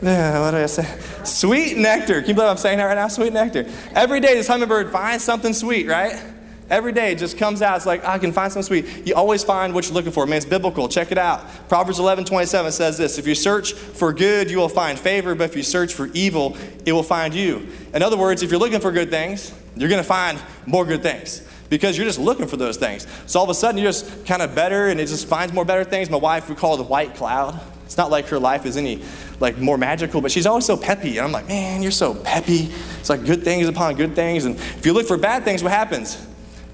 Yeah, 0.00 0.40
what 0.40 0.52
did 0.52 0.62
I 0.62 0.66
say? 0.66 0.98
Sweet 1.24 1.76
nectar. 1.76 2.20
Can 2.20 2.28
you 2.28 2.34
believe 2.34 2.50
I'm 2.50 2.56
saying 2.56 2.78
that 2.78 2.84
right 2.84 2.94
now? 2.94 3.08
Sweet 3.08 3.32
nectar. 3.32 3.66
Every 3.92 4.20
day 4.20 4.34
this 4.34 4.46
hummingbird 4.46 4.92
finds 4.92 5.24
something 5.24 5.52
sweet, 5.52 5.88
right? 5.88 6.22
Every 6.70 6.92
day 6.92 7.12
it 7.12 7.18
just 7.18 7.38
comes 7.38 7.60
out. 7.60 7.76
It's 7.76 7.86
like, 7.86 8.02
ah, 8.04 8.12
I 8.12 8.18
can 8.18 8.30
find 8.32 8.52
something 8.52 8.66
sweet. 8.66 9.06
You 9.06 9.14
always 9.16 9.42
find 9.42 9.74
what 9.74 9.86
you're 9.86 9.94
looking 9.94 10.12
for. 10.12 10.26
Man, 10.26 10.36
it's 10.36 10.46
biblical. 10.46 10.88
Check 10.88 11.10
it 11.10 11.18
out. 11.18 11.68
Proverbs 11.68 11.98
11, 11.98 12.24
27 12.24 12.70
says 12.70 12.98
this 12.98 13.18
If 13.18 13.26
you 13.26 13.34
search 13.34 13.72
for 13.72 14.12
good, 14.12 14.48
you 14.48 14.58
will 14.58 14.68
find 14.68 14.96
favor, 14.96 15.34
but 15.34 15.44
if 15.44 15.56
you 15.56 15.64
search 15.64 15.92
for 15.92 16.06
evil, 16.14 16.56
it 16.84 16.92
will 16.92 17.02
find 17.02 17.34
you. 17.34 17.66
In 17.94 18.02
other 18.02 18.16
words, 18.16 18.42
if 18.42 18.50
you're 18.52 18.60
looking 18.60 18.80
for 18.80 18.92
good 18.92 19.10
things, 19.10 19.52
you're 19.76 19.88
going 19.88 20.02
to 20.02 20.08
find 20.08 20.38
more 20.66 20.84
good 20.84 21.02
things 21.02 21.46
because 21.68 21.96
you're 21.96 22.06
just 22.06 22.18
looking 22.18 22.46
for 22.46 22.56
those 22.56 22.76
things. 22.76 23.06
So 23.26 23.38
all 23.38 23.44
of 23.44 23.50
a 23.50 23.54
sudden, 23.54 23.80
you're 23.80 23.90
just 23.90 24.26
kind 24.26 24.42
of 24.42 24.54
better 24.54 24.88
and 24.88 24.98
it 25.00 25.06
just 25.06 25.26
finds 25.26 25.52
more 25.52 25.64
better 25.64 25.84
things. 25.84 26.10
My 26.10 26.16
wife, 26.16 26.48
we 26.48 26.54
call 26.54 26.74
it 26.74 26.78
the 26.78 26.84
white 26.84 27.14
cloud. 27.14 27.60
It's 27.84 27.96
not 27.96 28.10
like 28.10 28.26
her 28.28 28.38
life 28.38 28.66
is 28.66 28.76
any 28.76 29.02
like 29.38 29.58
more 29.58 29.78
magical, 29.78 30.20
but 30.20 30.32
she's 30.32 30.46
always 30.46 30.64
so 30.64 30.76
peppy. 30.76 31.18
And 31.18 31.26
I'm 31.26 31.32
like, 31.32 31.46
man, 31.46 31.82
you're 31.82 31.92
so 31.92 32.14
peppy. 32.14 32.70
It's 32.98 33.10
like 33.10 33.24
good 33.24 33.42
things 33.42 33.68
upon 33.68 33.94
good 33.94 34.14
things. 34.14 34.44
And 34.44 34.56
if 34.56 34.86
you 34.86 34.92
look 34.92 35.06
for 35.06 35.16
bad 35.16 35.44
things, 35.44 35.62
what 35.62 35.72
happens? 35.72 36.16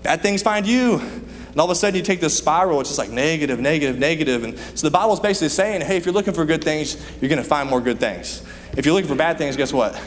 Bad 0.02 0.22
things 0.22 0.42
find 0.42 0.66
you. 0.66 0.98
And 0.98 1.60
all 1.60 1.66
of 1.66 1.70
a 1.70 1.74
sudden 1.74 1.96
you 1.96 2.02
take 2.02 2.20
this 2.20 2.36
spiral, 2.36 2.80
it's 2.80 2.88
just 2.88 2.98
like 2.98 3.10
negative, 3.10 3.60
negative, 3.60 3.98
negative. 3.98 4.44
And 4.44 4.58
so 4.58 4.86
the 4.86 4.90
Bible's 4.90 5.20
basically 5.20 5.50
saying, 5.50 5.82
hey, 5.82 5.98
if 5.98 6.06
you're 6.06 6.14
looking 6.14 6.32
for 6.32 6.46
good 6.46 6.64
things, 6.64 6.96
you're 7.20 7.28
going 7.28 7.42
to 7.42 7.48
find 7.48 7.68
more 7.68 7.80
good 7.80 8.00
things. 8.00 8.42
If 8.74 8.86
you're 8.86 8.94
looking 8.94 9.08
for 9.08 9.16
bad 9.16 9.36
things, 9.36 9.54
guess 9.54 9.72
what? 9.72 10.00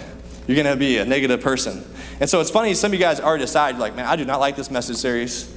You're 0.48 0.62
going 0.62 0.72
to 0.72 0.80
be 0.80 0.98
a 0.98 1.06
negative 1.06 1.42
person. 1.42 1.84
And 2.20 2.30
so 2.30 2.40
it's 2.40 2.52
funny, 2.52 2.74
some 2.74 2.90
of 2.90 2.94
you 2.94 3.00
guys 3.00 3.20
already 3.20 3.44
decided, 3.44 3.80
like, 3.80 3.96
man, 3.96 4.06
I 4.06 4.16
do 4.16 4.25
not 4.25 4.40
like 4.40 4.56
this 4.56 4.70
message 4.70 4.98
series. 4.98 5.52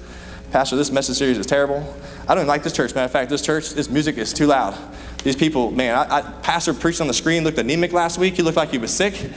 Pastor, 0.50 0.76
this 0.76 0.90
message 0.90 1.16
series 1.16 1.36
is 1.36 1.46
terrible. 1.46 1.94
I 2.26 2.34
don't 2.34 2.46
like 2.46 2.62
this 2.62 2.72
church. 2.72 2.94
Matter 2.94 3.04
of 3.04 3.10
fact, 3.10 3.28
this 3.28 3.42
church, 3.42 3.70
this 3.70 3.90
music 3.90 4.16
is 4.16 4.32
too 4.32 4.46
loud. 4.46 4.76
These 5.22 5.36
people, 5.36 5.70
man, 5.70 5.94
I, 5.94 6.18
I, 6.18 6.22
pastor 6.22 6.72
preached 6.72 7.02
on 7.02 7.06
the 7.06 7.12
screen, 7.12 7.44
looked 7.44 7.58
anemic 7.58 7.92
last 7.92 8.18
week. 8.18 8.34
He 8.34 8.42
looked 8.42 8.56
like 8.56 8.70
he 8.70 8.78
was 8.78 8.94
sick. 8.94 9.30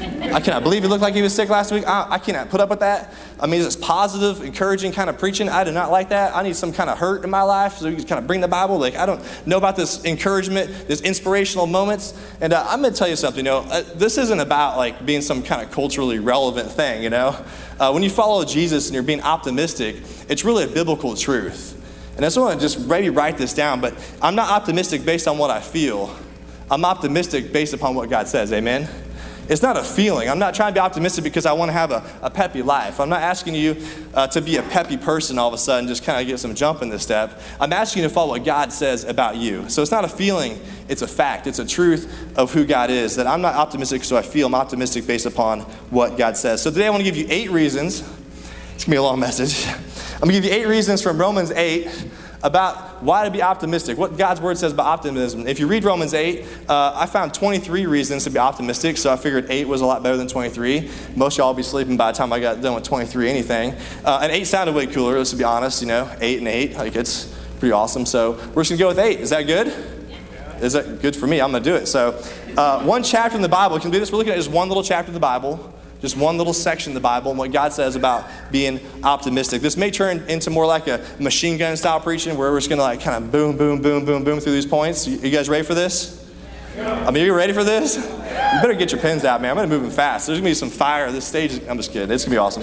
I 0.00 0.40
cannot 0.40 0.62
believe 0.62 0.82
he 0.82 0.88
looked 0.88 1.02
like 1.02 1.14
he 1.14 1.22
was 1.22 1.34
sick 1.34 1.48
last 1.48 1.72
week. 1.72 1.86
I, 1.86 2.06
I 2.10 2.18
cannot 2.18 2.50
put 2.50 2.60
up 2.60 2.68
with 2.68 2.80
that. 2.80 3.14
I 3.40 3.46
mean, 3.46 3.62
it's 3.62 3.76
positive, 3.76 4.44
encouraging 4.44 4.90
kind 4.90 5.08
of 5.08 5.18
preaching. 5.18 5.48
I 5.48 5.62
do 5.62 5.70
not 5.70 5.92
like 5.92 6.08
that. 6.08 6.34
I 6.34 6.42
need 6.42 6.56
some 6.56 6.72
kind 6.72 6.90
of 6.90 6.98
hurt 6.98 7.22
in 7.22 7.30
my 7.30 7.42
life 7.42 7.76
so 7.76 7.88
you 7.88 7.96
can 7.96 8.04
kind 8.04 8.18
of 8.18 8.26
bring 8.26 8.40
the 8.40 8.48
Bible. 8.48 8.78
Like, 8.78 8.96
I 8.96 9.06
don't 9.06 9.22
know 9.46 9.58
about 9.58 9.76
this 9.76 10.04
encouragement, 10.04 10.88
this 10.88 11.02
inspirational 11.02 11.68
moments. 11.68 12.18
And 12.40 12.52
uh, 12.52 12.66
I'm 12.68 12.80
going 12.80 12.92
to 12.92 12.98
tell 12.98 13.08
you 13.08 13.14
something, 13.14 13.44
you 13.44 13.50
know, 13.50 13.58
uh, 13.58 13.82
this 13.94 14.18
isn't 14.18 14.40
about 14.40 14.76
like 14.76 15.06
being 15.06 15.22
some 15.22 15.42
kind 15.44 15.62
of 15.62 15.70
culturally 15.70 16.18
relevant 16.18 16.68
thing, 16.70 17.02
you 17.02 17.10
know. 17.10 17.36
Uh, 17.78 17.92
when 17.92 18.02
you 18.02 18.10
follow 18.10 18.44
Jesus 18.44 18.88
and 18.88 18.94
you're 18.94 19.04
being 19.04 19.22
optimistic, 19.22 19.96
it's 20.28 20.44
really 20.44 20.64
a 20.64 20.68
biblical 20.68 21.14
truth. 21.14 21.74
And 22.16 22.24
I 22.24 22.26
just 22.26 22.38
want 22.38 22.58
to 22.58 22.60
just 22.60 22.88
maybe 22.88 23.10
write 23.10 23.38
this 23.38 23.54
down, 23.54 23.80
but 23.80 23.94
I'm 24.20 24.34
not 24.34 24.50
optimistic 24.50 25.04
based 25.04 25.28
on 25.28 25.38
what 25.38 25.50
I 25.50 25.60
feel. 25.60 26.14
I'm 26.68 26.84
optimistic 26.84 27.52
based 27.52 27.72
upon 27.72 27.94
what 27.94 28.10
God 28.10 28.26
says. 28.26 28.52
Amen. 28.52 28.88
It's 29.48 29.62
not 29.62 29.78
a 29.78 29.82
feeling. 29.82 30.28
I'm 30.28 30.38
not 30.38 30.54
trying 30.54 30.74
to 30.74 30.74
be 30.74 30.80
optimistic 30.80 31.24
because 31.24 31.46
I 31.46 31.52
want 31.54 31.70
to 31.70 31.72
have 31.72 31.90
a, 31.90 32.04
a 32.20 32.30
peppy 32.30 32.60
life. 32.60 33.00
I'm 33.00 33.08
not 33.08 33.22
asking 33.22 33.54
you 33.54 33.82
uh, 34.12 34.26
to 34.28 34.42
be 34.42 34.56
a 34.56 34.62
peppy 34.62 34.98
person 34.98 35.38
all 35.38 35.48
of 35.48 35.54
a 35.54 35.58
sudden, 35.58 35.88
just 35.88 36.04
kind 36.04 36.20
of 36.20 36.26
get 36.26 36.38
some 36.38 36.54
jump 36.54 36.82
in 36.82 36.90
this 36.90 37.02
step. 37.02 37.40
I'm 37.58 37.72
asking 37.72 38.02
you 38.02 38.08
to 38.08 38.14
follow 38.14 38.30
what 38.30 38.44
God 38.44 38.72
says 38.72 39.04
about 39.04 39.36
you. 39.36 39.66
So 39.70 39.80
it's 39.80 39.90
not 39.90 40.04
a 40.04 40.08
feeling, 40.08 40.60
it's 40.88 41.00
a 41.00 41.08
fact. 41.08 41.46
It's 41.46 41.58
a 41.58 41.66
truth 41.66 42.36
of 42.36 42.52
who 42.52 42.66
God 42.66 42.90
is. 42.90 43.16
That 43.16 43.26
I'm 43.26 43.40
not 43.40 43.54
optimistic 43.54 44.04
so 44.04 44.18
I 44.18 44.22
feel. 44.22 44.48
I'm 44.48 44.54
optimistic 44.54 45.06
based 45.06 45.26
upon 45.26 45.60
what 45.90 46.18
God 46.18 46.36
says. 46.36 46.60
So 46.60 46.70
today 46.70 46.86
I 46.86 46.90
want 46.90 47.00
to 47.00 47.04
give 47.04 47.16
you 47.16 47.26
eight 47.30 47.50
reasons. 47.50 48.00
It's 48.74 48.84
going 48.84 48.84
to 48.84 48.90
be 48.90 48.96
a 48.96 49.02
long 49.02 49.18
message. 49.18 49.66
I'm 50.14 50.28
going 50.28 50.34
to 50.34 50.40
give 50.40 50.44
you 50.44 50.52
eight 50.52 50.66
reasons 50.66 51.02
from 51.02 51.18
Romans 51.18 51.52
8 51.52 51.88
about 52.42 53.02
why 53.02 53.24
to 53.24 53.30
be 53.30 53.42
optimistic, 53.42 53.98
what 53.98 54.16
God's 54.16 54.40
word 54.40 54.58
says 54.58 54.72
about 54.72 54.86
optimism. 54.86 55.46
If 55.46 55.58
you 55.58 55.66
read 55.66 55.84
Romans 55.84 56.14
8, 56.14 56.44
uh, 56.68 56.92
I 56.94 57.06
found 57.06 57.34
23 57.34 57.86
reasons 57.86 58.24
to 58.24 58.30
be 58.30 58.38
optimistic, 58.38 58.96
so 58.96 59.12
I 59.12 59.16
figured 59.16 59.46
8 59.50 59.66
was 59.66 59.80
a 59.80 59.86
lot 59.86 60.02
better 60.02 60.16
than 60.16 60.28
23. 60.28 60.90
Most 61.16 61.38
y'all 61.38 61.48
will 61.48 61.54
be 61.54 61.62
sleeping 61.62 61.96
by 61.96 62.12
the 62.12 62.18
time 62.18 62.32
I 62.32 62.40
got 62.40 62.60
done 62.60 62.74
with 62.74 62.84
23 62.84 63.28
anything. 63.28 63.74
Uh, 64.04 64.20
and 64.22 64.30
8 64.30 64.44
sounded 64.44 64.74
way 64.74 64.86
cooler, 64.86 65.18
let's 65.18 65.34
be 65.34 65.44
honest, 65.44 65.82
you 65.82 65.88
know, 65.88 66.10
8 66.20 66.38
and 66.38 66.48
8, 66.48 66.76
like 66.76 66.96
it's 66.96 67.34
pretty 67.58 67.72
awesome. 67.72 68.06
So 68.06 68.32
we're 68.54 68.62
just 68.62 68.70
gonna 68.70 68.78
go 68.78 68.88
with 68.88 68.98
8. 68.98 69.20
Is 69.20 69.30
that 69.30 69.42
good? 69.42 69.68
Is 70.60 70.72
that 70.72 71.00
good 71.00 71.14
for 71.14 71.26
me? 71.26 71.40
I'm 71.40 71.52
gonna 71.52 71.64
do 71.64 71.74
it. 71.74 71.86
So, 71.86 72.20
uh, 72.56 72.82
one 72.82 73.04
chapter 73.04 73.36
in 73.36 73.42
the 73.42 73.48
Bible, 73.48 73.78
can 73.78 73.90
do 73.90 74.00
this. 74.00 74.10
We're 74.10 74.18
looking 74.18 74.32
at 74.32 74.36
just 74.36 74.50
one 74.50 74.66
little 74.66 74.82
chapter 74.82 75.08
in 75.08 75.14
the 75.14 75.20
Bible 75.20 75.72
just 76.00 76.16
one 76.16 76.38
little 76.38 76.52
section 76.52 76.92
of 76.92 76.94
the 76.94 77.00
Bible 77.00 77.30
and 77.30 77.38
what 77.38 77.50
God 77.50 77.72
says 77.72 77.96
about 77.96 78.28
being 78.52 78.80
optimistic. 79.02 79.62
This 79.62 79.76
may 79.76 79.90
turn 79.90 80.18
into 80.28 80.50
more 80.50 80.66
like 80.66 80.86
a 80.86 81.04
machine 81.18 81.58
gun 81.58 81.76
style 81.76 82.00
preaching 82.00 82.38
where 82.38 82.52
we're 82.52 82.58
just 82.58 82.68
going 82.68 82.78
to 82.78 82.84
like 82.84 83.00
kind 83.00 83.22
of 83.22 83.32
boom, 83.32 83.56
boom, 83.56 83.82
boom, 83.82 84.04
boom, 84.04 84.24
boom 84.24 84.40
through 84.40 84.52
these 84.52 84.66
points. 84.66 85.06
You, 85.06 85.30
guys 85.30 85.48
ready 85.48 85.64
for 85.64 85.74
this? 85.74 86.24
I 86.76 87.10
mean, 87.10 87.24
are 87.24 87.26
you 87.26 87.34
ready 87.34 87.52
for 87.52 87.64
this? 87.64 87.96
You 87.96 88.60
better 88.60 88.74
get 88.74 88.92
your 88.92 89.00
pens 89.00 89.24
out, 89.24 89.42
man. 89.42 89.50
I'm 89.50 89.56
going 89.56 89.68
to 89.68 89.74
move 89.74 89.82
them 89.82 89.90
fast. 89.90 90.28
There's 90.28 90.38
going 90.38 90.44
to 90.44 90.50
be 90.50 90.54
some 90.54 90.70
fire. 90.70 91.10
This 91.10 91.26
stage, 91.26 91.60
I'm 91.68 91.76
just 91.76 91.92
kidding. 91.92 92.10
It's 92.10 92.24
going 92.24 92.30
to 92.30 92.36
be 92.36 92.38
awesome. 92.38 92.62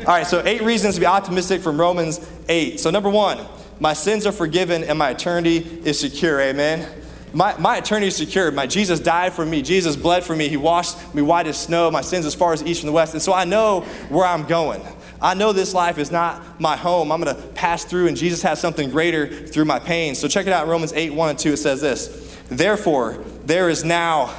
All 0.00 0.14
right, 0.14 0.26
so 0.26 0.42
eight 0.44 0.62
reasons 0.62 0.94
to 0.94 1.00
be 1.00 1.06
optimistic 1.06 1.62
from 1.62 1.80
Romans 1.80 2.30
8. 2.48 2.78
So, 2.78 2.90
number 2.90 3.10
one, 3.10 3.44
my 3.80 3.92
sins 3.92 4.24
are 4.24 4.32
forgiven 4.32 4.84
and 4.84 4.96
my 4.96 5.10
eternity 5.10 5.56
is 5.84 5.98
secure. 5.98 6.40
Amen 6.40 6.88
my, 7.36 7.54
my 7.58 7.76
eternity 7.76 8.06
is 8.06 8.16
secured. 8.16 8.54
My 8.54 8.66
Jesus 8.66 8.98
died 8.98 9.34
for 9.34 9.44
me. 9.44 9.60
Jesus 9.60 9.94
bled 9.94 10.24
for 10.24 10.34
me. 10.34 10.48
He 10.48 10.56
washed 10.56 11.14
me 11.14 11.20
white 11.20 11.46
as 11.46 11.58
snow, 11.58 11.90
my 11.90 12.00
sins 12.00 12.24
as 12.24 12.34
far 12.34 12.54
as 12.54 12.62
east 12.62 12.80
from 12.80 12.86
the 12.86 12.94
west. 12.94 13.12
And 13.12 13.22
so 13.22 13.34
I 13.34 13.44
know 13.44 13.82
where 14.08 14.24
I'm 14.24 14.46
going. 14.46 14.80
I 15.20 15.34
know 15.34 15.52
this 15.52 15.74
life 15.74 15.98
is 15.98 16.10
not 16.10 16.58
my 16.58 16.76
home. 16.78 17.12
I'm 17.12 17.20
going 17.20 17.36
to 17.36 17.42
pass 17.48 17.84
through, 17.84 18.08
and 18.08 18.16
Jesus 18.16 18.40
has 18.40 18.58
something 18.58 18.88
greater 18.88 19.26
through 19.48 19.66
my 19.66 19.78
pain. 19.78 20.14
So 20.14 20.28
check 20.28 20.46
it 20.46 20.52
out 20.54 20.64
in 20.64 20.70
Romans 20.70 20.94
8 20.94 21.12
1 21.12 21.28
and 21.28 21.38
2. 21.38 21.52
It 21.52 21.56
says 21.58 21.82
this 21.82 22.38
Therefore, 22.48 23.22
there 23.44 23.68
is 23.68 23.84
now, 23.84 24.34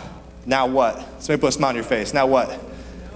now 0.47 0.65
what? 0.65 0.97
Somebody 1.21 1.39
put 1.39 1.49
a 1.49 1.51
smile 1.51 1.69
on 1.69 1.75
your 1.75 1.83
face. 1.83 2.15
Now 2.15 2.25
what? 2.25 2.66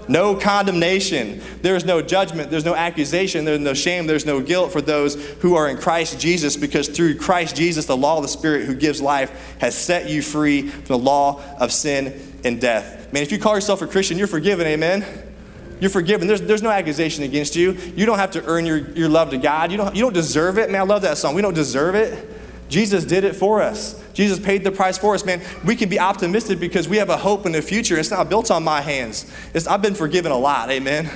No 0.08 0.34
condemnation. 0.34 1.40
There 1.62 1.76
is 1.76 1.84
no 1.84 2.02
judgment. 2.02 2.50
There's 2.50 2.64
no 2.64 2.74
accusation. 2.74 3.44
There's 3.44 3.60
no 3.60 3.74
shame. 3.74 4.06
There's 4.06 4.26
no 4.26 4.40
guilt 4.40 4.72
for 4.72 4.80
those 4.80 5.14
who 5.40 5.54
are 5.54 5.68
in 5.68 5.76
Christ 5.76 6.20
Jesus 6.20 6.56
because 6.56 6.88
through 6.88 7.18
Christ 7.18 7.56
Jesus, 7.56 7.86
the 7.86 7.96
law 7.96 8.16
of 8.16 8.22
the 8.22 8.28
Spirit 8.28 8.66
who 8.66 8.74
gives 8.74 9.00
life 9.00 9.56
has 9.58 9.76
set 9.76 10.08
you 10.08 10.22
free 10.22 10.68
from 10.68 10.84
the 10.84 10.98
law 10.98 11.42
of 11.58 11.72
sin 11.72 12.20
and 12.44 12.60
death. 12.60 13.12
Man, 13.12 13.22
if 13.22 13.30
you 13.30 13.38
call 13.38 13.54
yourself 13.54 13.82
a 13.82 13.86
Christian, 13.86 14.18
you're 14.18 14.26
forgiven. 14.26 14.66
Amen. 14.66 15.04
You're 15.80 15.90
forgiven. 15.90 16.28
There's, 16.28 16.42
there's 16.42 16.62
no 16.62 16.70
accusation 16.70 17.24
against 17.24 17.56
you. 17.56 17.72
You 17.96 18.06
don't 18.06 18.18
have 18.18 18.30
to 18.32 18.44
earn 18.44 18.66
your, 18.66 18.78
your 18.92 19.08
love 19.08 19.30
to 19.30 19.36
God. 19.36 19.72
You 19.72 19.78
don't, 19.78 19.96
you 19.96 20.02
don't 20.02 20.12
deserve 20.12 20.58
it. 20.58 20.70
Man, 20.70 20.80
I 20.80 20.84
love 20.84 21.02
that 21.02 21.18
song. 21.18 21.34
We 21.34 21.42
don't 21.42 21.54
deserve 21.54 21.94
it. 21.94 22.41
Jesus 22.72 23.04
did 23.04 23.22
it 23.24 23.36
for 23.36 23.60
us. 23.60 24.02
Jesus 24.14 24.38
paid 24.38 24.64
the 24.64 24.72
price 24.72 24.96
for 24.96 25.14
us, 25.14 25.26
man. 25.26 25.42
We 25.62 25.76
can 25.76 25.90
be 25.90 26.00
optimistic 26.00 26.58
because 26.58 26.88
we 26.88 26.96
have 26.96 27.10
a 27.10 27.18
hope 27.18 27.44
in 27.44 27.52
the 27.52 27.60
future. 27.60 27.98
It's 27.98 28.10
not 28.10 28.30
built 28.30 28.50
on 28.50 28.64
my 28.64 28.80
hands. 28.80 29.30
It's, 29.52 29.66
I've 29.66 29.82
been 29.82 29.94
forgiven 29.94 30.32
a 30.32 30.38
lot, 30.38 30.70
amen. 30.70 31.10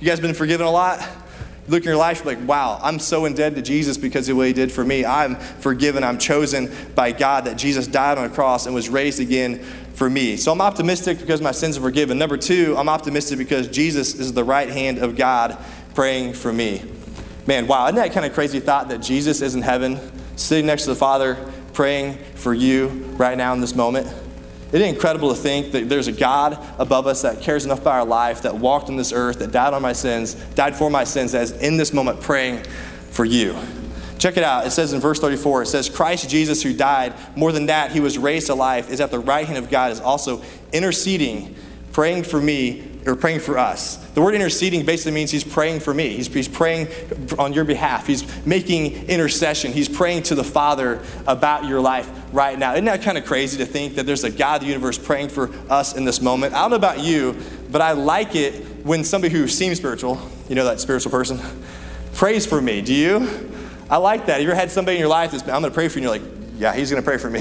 You 0.00 0.06
guys 0.06 0.20
been 0.20 0.32
forgiven 0.32 0.66
a 0.66 0.70
lot? 0.70 1.00
You 1.00 1.70
look 1.70 1.82
in 1.82 1.88
your 1.88 1.98
life, 1.98 2.24
like, 2.24 2.38
wow, 2.48 2.80
I'm 2.82 2.98
so 2.98 3.26
indebted 3.26 3.56
to 3.56 3.62
Jesus 3.62 3.98
because 3.98 4.26
of 4.30 4.38
what 4.38 4.46
he 4.46 4.54
did 4.54 4.72
for 4.72 4.84
me. 4.84 5.04
I'm 5.04 5.36
forgiven. 5.36 6.02
I'm 6.02 6.16
chosen 6.16 6.72
by 6.94 7.12
God 7.12 7.44
that 7.44 7.58
Jesus 7.58 7.86
died 7.86 8.16
on 8.16 8.24
a 8.24 8.30
cross 8.30 8.64
and 8.64 8.74
was 8.74 8.88
raised 8.88 9.20
again 9.20 9.58
for 9.92 10.08
me. 10.08 10.38
So 10.38 10.50
I'm 10.50 10.62
optimistic 10.62 11.18
because 11.18 11.42
my 11.42 11.52
sins 11.52 11.76
are 11.76 11.82
forgiven. 11.82 12.16
Number 12.16 12.38
two, 12.38 12.74
I'm 12.78 12.88
optimistic 12.88 13.36
because 13.36 13.68
Jesus 13.68 14.14
is 14.14 14.32
the 14.32 14.44
right 14.44 14.70
hand 14.70 14.96
of 14.96 15.14
God 15.14 15.58
praying 15.94 16.32
for 16.32 16.54
me. 16.54 16.82
Man, 17.46 17.66
wow, 17.66 17.84
isn't 17.84 17.96
that 17.96 18.12
kind 18.12 18.24
of 18.24 18.32
crazy 18.32 18.60
thought 18.60 18.88
that 18.88 19.02
Jesus 19.02 19.42
is 19.42 19.54
in 19.54 19.60
heaven? 19.60 20.00
Sitting 20.36 20.66
next 20.66 20.84
to 20.84 20.90
the 20.90 20.96
Father, 20.96 21.36
praying 21.72 22.18
for 22.34 22.52
you 22.54 22.88
right 23.16 23.36
now 23.36 23.52
in 23.52 23.60
this 23.60 23.74
moment. 23.74 24.12
Isn't 24.72 24.88
incredible 24.88 25.28
to 25.28 25.34
think 25.34 25.72
that 25.72 25.88
there's 25.90 26.08
a 26.08 26.12
God 26.12 26.58
above 26.78 27.06
us 27.06 27.22
that 27.22 27.42
cares 27.42 27.66
enough 27.66 27.82
about 27.82 27.94
our 27.94 28.04
life, 28.06 28.42
that 28.42 28.56
walked 28.56 28.88
on 28.88 28.96
this 28.96 29.12
earth, 29.12 29.38
that 29.40 29.52
died 29.52 29.74
on 29.74 29.82
my 29.82 29.92
sins, 29.92 30.34
died 30.54 30.74
for 30.74 30.88
my 30.88 31.04
sins, 31.04 31.32
that 31.32 31.42
is 31.42 31.52
in 31.52 31.76
this 31.76 31.92
moment 31.92 32.20
praying 32.20 32.64
for 33.10 33.26
you? 33.26 33.54
Check 34.18 34.36
it 34.38 34.44
out. 34.44 34.66
It 34.66 34.70
says 34.70 34.92
in 34.92 35.00
verse 35.00 35.18
34, 35.18 35.62
it 35.62 35.66
says, 35.66 35.90
Christ 35.90 36.30
Jesus, 36.30 36.62
who 36.62 36.72
died, 36.72 37.12
more 37.36 37.52
than 37.52 37.66
that, 37.66 37.92
he 37.92 38.00
was 38.00 38.16
raised 38.16 38.46
to 38.46 38.54
life, 38.54 38.88
is 38.88 39.00
at 39.00 39.10
the 39.10 39.18
right 39.18 39.44
hand 39.44 39.58
of 39.58 39.68
God, 39.68 39.92
is 39.92 40.00
also 40.00 40.42
interceding, 40.72 41.54
praying 41.92 42.22
for 42.22 42.40
me 42.40 42.91
or 43.06 43.16
praying 43.16 43.40
for 43.40 43.58
us. 43.58 43.96
The 44.14 44.22
word 44.22 44.34
interceding 44.34 44.84
basically 44.84 45.12
means 45.12 45.30
he's 45.30 45.44
praying 45.44 45.80
for 45.80 45.92
me. 45.92 46.10
He's, 46.10 46.32
he's 46.32 46.48
praying 46.48 46.88
on 47.38 47.52
your 47.52 47.64
behalf. 47.64 48.06
He's 48.06 48.46
making 48.46 49.08
intercession. 49.08 49.72
He's 49.72 49.88
praying 49.88 50.24
to 50.24 50.34
the 50.34 50.44
Father 50.44 51.02
about 51.26 51.64
your 51.64 51.80
life 51.80 52.08
right 52.32 52.58
now. 52.58 52.72
Isn't 52.72 52.84
that 52.84 53.02
kind 53.02 53.18
of 53.18 53.24
crazy 53.24 53.58
to 53.58 53.66
think 53.66 53.96
that 53.96 54.06
there's 54.06 54.24
a 54.24 54.30
God 54.30 54.56
of 54.56 54.60
the 54.62 54.66
universe 54.68 54.98
praying 54.98 55.30
for 55.30 55.50
us 55.70 55.96
in 55.96 56.04
this 56.04 56.20
moment? 56.20 56.54
I 56.54 56.60
don't 56.60 56.70
know 56.70 56.76
about 56.76 57.00
you, 57.00 57.36
but 57.70 57.80
I 57.80 57.92
like 57.92 58.36
it 58.36 58.54
when 58.84 59.04
somebody 59.04 59.34
who 59.34 59.48
seems 59.48 59.78
spiritual, 59.78 60.20
you 60.48 60.54
know 60.54 60.64
that 60.64 60.80
spiritual 60.80 61.10
person, 61.10 61.40
prays 62.14 62.46
for 62.46 62.60
me. 62.60 62.82
Do 62.82 62.94
you? 62.94 63.50
I 63.90 63.96
like 63.96 64.26
that. 64.26 64.34
Have 64.34 64.42
you 64.42 64.48
ever 64.48 64.58
had 64.58 64.70
somebody 64.70 64.96
in 64.96 65.00
your 65.00 65.08
life 65.08 65.32
that's, 65.32 65.42
I'm 65.42 65.60
going 65.60 65.64
to 65.64 65.70
pray 65.70 65.88
for 65.88 65.98
you, 65.98 66.08
and 66.08 66.20
you're 66.22 66.28
like, 66.28 66.41
yeah, 66.62 66.72
he's 66.72 66.90
going 66.90 67.02
to 67.02 67.04
pray 67.04 67.18
for 67.18 67.28
me. 67.28 67.40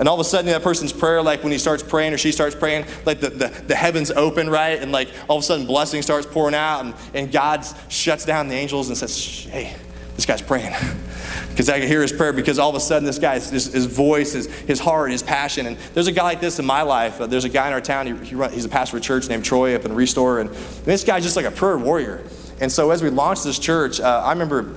And 0.00 0.08
all 0.08 0.14
of 0.14 0.20
a 0.20 0.24
sudden, 0.24 0.46
that 0.46 0.62
person's 0.62 0.92
prayer, 0.92 1.22
like 1.22 1.44
when 1.44 1.52
he 1.52 1.58
starts 1.58 1.82
praying 1.82 2.12
or 2.12 2.18
she 2.18 2.32
starts 2.32 2.56
praying, 2.56 2.86
like 3.06 3.20
the, 3.20 3.30
the, 3.30 3.48
the 3.68 3.74
heavens 3.74 4.10
open, 4.10 4.50
right? 4.50 4.82
And 4.82 4.90
like 4.90 5.08
all 5.28 5.36
of 5.36 5.44
a 5.44 5.46
sudden, 5.46 5.64
blessing 5.64 6.02
starts 6.02 6.26
pouring 6.26 6.56
out, 6.56 6.84
and, 6.84 6.94
and 7.14 7.32
God 7.32 7.64
shuts 7.88 8.24
down 8.24 8.48
the 8.48 8.56
angels 8.56 8.88
and 8.88 8.98
says, 8.98 9.44
hey, 9.50 9.76
this 10.16 10.26
guy's 10.26 10.42
praying. 10.42 10.74
Because 11.50 11.68
I 11.68 11.80
can 11.80 11.88
hear 11.88 12.02
his 12.02 12.12
prayer 12.12 12.32
because 12.32 12.60
all 12.60 12.70
of 12.70 12.76
a 12.76 12.80
sudden, 12.80 13.04
this 13.04 13.18
guy's 13.18 13.50
his, 13.50 13.72
his 13.72 13.86
voice, 13.86 14.32
his, 14.32 14.46
his 14.46 14.78
heart, 14.78 15.10
his 15.10 15.24
passion. 15.24 15.66
And 15.66 15.76
there's 15.92 16.06
a 16.06 16.12
guy 16.12 16.22
like 16.22 16.40
this 16.40 16.60
in 16.60 16.64
my 16.64 16.82
life. 16.82 17.20
Uh, 17.20 17.26
there's 17.26 17.44
a 17.44 17.48
guy 17.48 17.66
in 17.66 17.72
our 17.72 17.80
town, 17.80 18.06
he, 18.06 18.26
he 18.26 18.34
run, 18.36 18.52
he's 18.52 18.64
a 18.64 18.68
pastor 18.68 18.96
of 18.96 19.02
a 19.02 19.04
church 19.04 19.28
named 19.28 19.44
Troy 19.44 19.74
up 19.74 19.84
in 19.84 19.92
Restore. 19.92 20.38
And, 20.38 20.50
and 20.50 20.84
this 20.84 21.02
guy's 21.02 21.24
just 21.24 21.34
like 21.34 21.46
a 21.46 21.50
prayer 21.50 21.76
warrior. 21.76 22.24
And 22.60 22.70
so 22.70 22.92
as 22.92 23.02
we 23.02 23.10
launched 23.10 23.42
this 23.42 23.58
church, 23.58 24.00
uh, 24.00 24.22
I 24.24 24.30
remember 24.30 24.72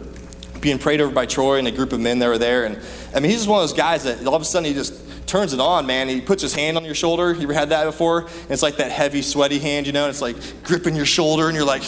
being 0.62 0.80
prayed 0.80 1.02
over 1.02 1.14
by 1.14 1.26
Troy 1.26 1.58
and 1.58 1.68
a 1.68 1.72
group 1.72 1.92
of 1.92 2.00
men 2.00 2.20
that 2.20 2.28
were 2.28 2.38
there. 2.38 2.66
And 2.66 2.80
I 3.16 3.20
mean, 3.20 3.30
he's 3.30 3.40
just 3.40 3.50
one 3.50 3.62
of 3.62 3.68
those 3.70 3.78
guys 3.78 4.04
that 4.04 4.26
all 4.26 4.36
of 4.36 4.42
a 4.42 4.46
sudden 4.46 4.66
he 4.66 4.74
just 4.74 5.28
turns 5.28 5.54
it 5.54 5.60
on, 5.60 5.86
man. 5.86 6.08
He 6.08 6.22
puts 6.22 6.42
his 6.42 6.54
hand 6.54 6.78
on 6.78 6.86
your 6.86 6.96
shoulder. 6.96 7.34
You 7.34 7.44
ever 7.44 7.54
had 7.54 7.70
that 7.70 7.86
before? 7.86 8.22
And 8.22 8.52
it's 8.52 8.64
like 8.64 8.78
that 8.78 8.92
heavy, 8.92 9.22
sweaty 9.22 9.60
hand, 9.60 9.88
you 9.88 9.94
know, 9.94 10.04
and 10.04 10.10
it's 10.10 10.22
like 10.22 10.36
gripping 10.64 10.96
your 10.96 11.06
shoulder, 11.06 11.48
and 11.48 11.56
you're 11.56 11.66
like, 11.66 11.84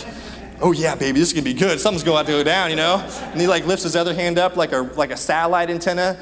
oh 0.62 0.72
yeah, 0.72 0.96
baby, 0.96 1.20
this 1.20 1.30
is 1.30 1.34
gonna 1.34 1.44
be 1.44 1.54
good. 1.54 1.80
Something's 1.80 2.04
going 2.04 2.14
to 2.14 2.18
have 2.18 2.26
to 2.28 2.32
go 2.32 2.44
down, 2.44 2.70
you 2.70 2.76
know? 2.76 3.06
And 3.32 3.40
he 3.40 3.48
like 3.48 3.66
lifts 3.66 3.84
his 3.84 3.96
other 3.96 4.14
hand 4.14 4.40
up 4.40 4.56
like 4.56 4.72
a 4.72 4.82
like 4.82 5.12
a 5.12 5.18
satellite 5.18 5.70
antenna 5.70 6.18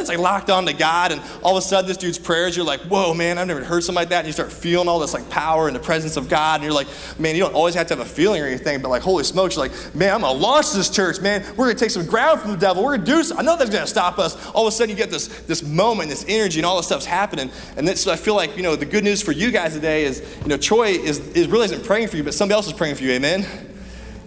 it's 0.00 0.08
like 0.08 0.18
locked 0.18 0.50
on 0.50 0.66
to 0.66 0.72
God, 0.72 1.12
and 1.12 1.20
all 1.42 1.56
of 1.56 1.62
a 1.62 1.66
sudden 1.66 1.88
this 1.88 1.96
dude's 1.96 2.18
prayers, 2.18 2.56
you're 2.56 2.64
like, 2.64 2.80
whoa, 2.82 3.14
man, 3.14 3.38
I've 3.38 3.46
never 3.46 3.64
heard 3.64 3.82
something 3.82 4.00
like 4.00 4.10
that. 4.10 4.20
And 4.20 4.26
you 4.26 4.32
start 4.32 4.52
feeling 4.52 4.88
all 4.88 4.98
this 4.98 5.14
like 5.14 5.28
power 5.30 5.66
and 5.66 5.76
the 5.76 5.80
presence 5.80 6.16
of 6.16 6.28
God, 6.28 6.56
and 6.56 6.64
you're 6.64 6.72
like, 6.72 6.88
man, 7.18 7.34
you 7.34 7.42
don't 7.42 7.54
always 7.54 7.74
have 7.74 7.86
to 7.88 7.96
have 7.96 8.06
a 8.06 8.08
feeling 8.08 8.42
or 8.42 8.46
anything, 8.46 8.80
but 8.80 8.88
like, 8.88 9.02
holy 9.02 9.24
smokes, 9.24 9.56
you're 9.56 9.66
like, 9.66 9.94
man, 9.94 10.14
I'm 10.14 10.20
gonna 10.20 10.38
launch 10.38 10.72
this 10.72 10.90
church, 10.90 11.20
man. 11.20 11.44
We're 11.56 11.66
gonna 11.66 11.78
take 11.78 11.90
some 11.90 12.06
ground 12.06 12.40
from 12.40 12.52
the 12.52 12.56
devil. 12.56 12.84
We're 12.84 12.96
gonna 12.96 13.06
do 13.06 13.22
something. 13.22 13.46
I 13.46 13.50
know 13.50 13.56
that's 13.56 13.70
gonna 13.70 13.86
stop 13.86 14.18
us. 14.18 14.36
All 14.50 14.66
of 14.66 14.72
a 14.72 14.76
sudden 14.76 14.90
you 14.90 14.96
get 14.96 15.10
this 15.10 15.28
this 15.42 15.62
moment, 15.62 16.10
this 16.10 16.24
energy, 16.28 16.60
and 16.60 16.66
all 16.66 16.76
this 16.76 16.86
stuff's 16.86 17.06
happening. 17.06 17.50
And 17.76 17.86
this, 17.86 18.02
so 18.02 18.12
I 18.12 18.16
feel 18.16 18.34
like, 18.34 18.56
you 18.56 18.62
know, 18.62 18.76
the 18.76 18.86
good 18.86 19.04
news 19.04 19.22
for 19.22 19.32
you 19.32 19.50
guys 19.50 19.74
today 19.74 20.04
is, 20.04 20.20
you 20.42 20.48
know, 20.48 20.56
Troy 20.56 20.88
is, 20.88 21.18
is 21.28 21.48
really 21.48 21.66
isn't 21.66 21.84
praying 21.84 22.08
for 22.08 22.16
you, 22.16 22.24
but 22.24 22.34
somebody 22.34 22.56
else 22.56 22.66
is 22.66 22.72
praying 22.72 22.96
for 22.96 23.04
you, 23.04 23.12
amen? 23.12 23.46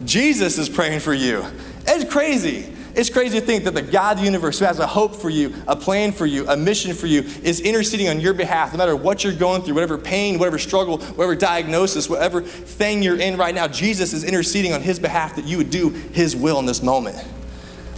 Jesus 0.03 0.57
is 0.57 0.69
praying 0.69 0.99
for 0.99 1.13
you. 1.13 1.45
It's 1.87 2.11
crazy. 2.11 2.70
It's 2.93 3.09
crazy 3.09 3.39
to 3.39 3.45
think 3.45 3.63
that 3.63 3.73
the 3.73 3.81
God 3.81 4.13
of 4.13 4.19
the 4.19 4.25
universe, 4.25 4.59
who 4.59 4.65
has 4.65 4.79
a 4.79 4.87
hope 4.87 5.15
for 5.15 5.29
you, 5.29 5.53
a 5.67 5.75
plan 5.75 6.11
for 6.11 6.25
you, 6.25 6.47
a 6.47 6.57
mission 6.57 6.93
for 6.93 7.07
you, 7.07 7.21
is 7.43 7.61
interceding 7.61 8.09
on 8.09 8.19
your 8.19 8.33
behalf, 8.33 8.73
no 8.73 8.77
matter 8.77 8.95
what 8.95 9.23
you're 9.23 9.33
going 9.33 9.61
through, 9.61 9.75
whatever 9.75 9.97
pain, 9.97 10.37
whatever 10.37 10.57
struggle, 10.57 10.97
whatever 10.97 11.35
diagnosis, 11.35 12.09
whatever 12.09 12.41
thing 12.41 13.01
you're 13.01 13.19
in 13.19 13.37
right 13.37 13.55
now. 13.55 13.67
Jesus 13.67 14.13
is 14.13 14.23
interceding 14.23 14.73
on 14.73 14.81
his 14.81 14.99
behalf 14.99 15.35
that 15.37 15.45
you 15.45 15.57
would 15.57 15.69
do 15.69 15.89
his 15.89 16.35
will 16.35 16.59
in 16.59 16.65
this 16.65 16.83
moment. 16.83 17.17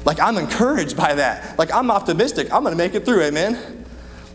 Like, 0.05 0.19
I'm 0.19 0.37
encouraged 0.37 0.97
by 0.97 1.15
that. 1.15 1.57
Like, 1.57 1.73
I'm 1.73 1.89
optimistic. 1.89 2.53
I'm 2.53 2.63
going 2.63 2.73
to 2.73 2.77
make 2.77 2.93
it 2.93 3.05
through, 3.05 3.21
amen? 3.21 3.82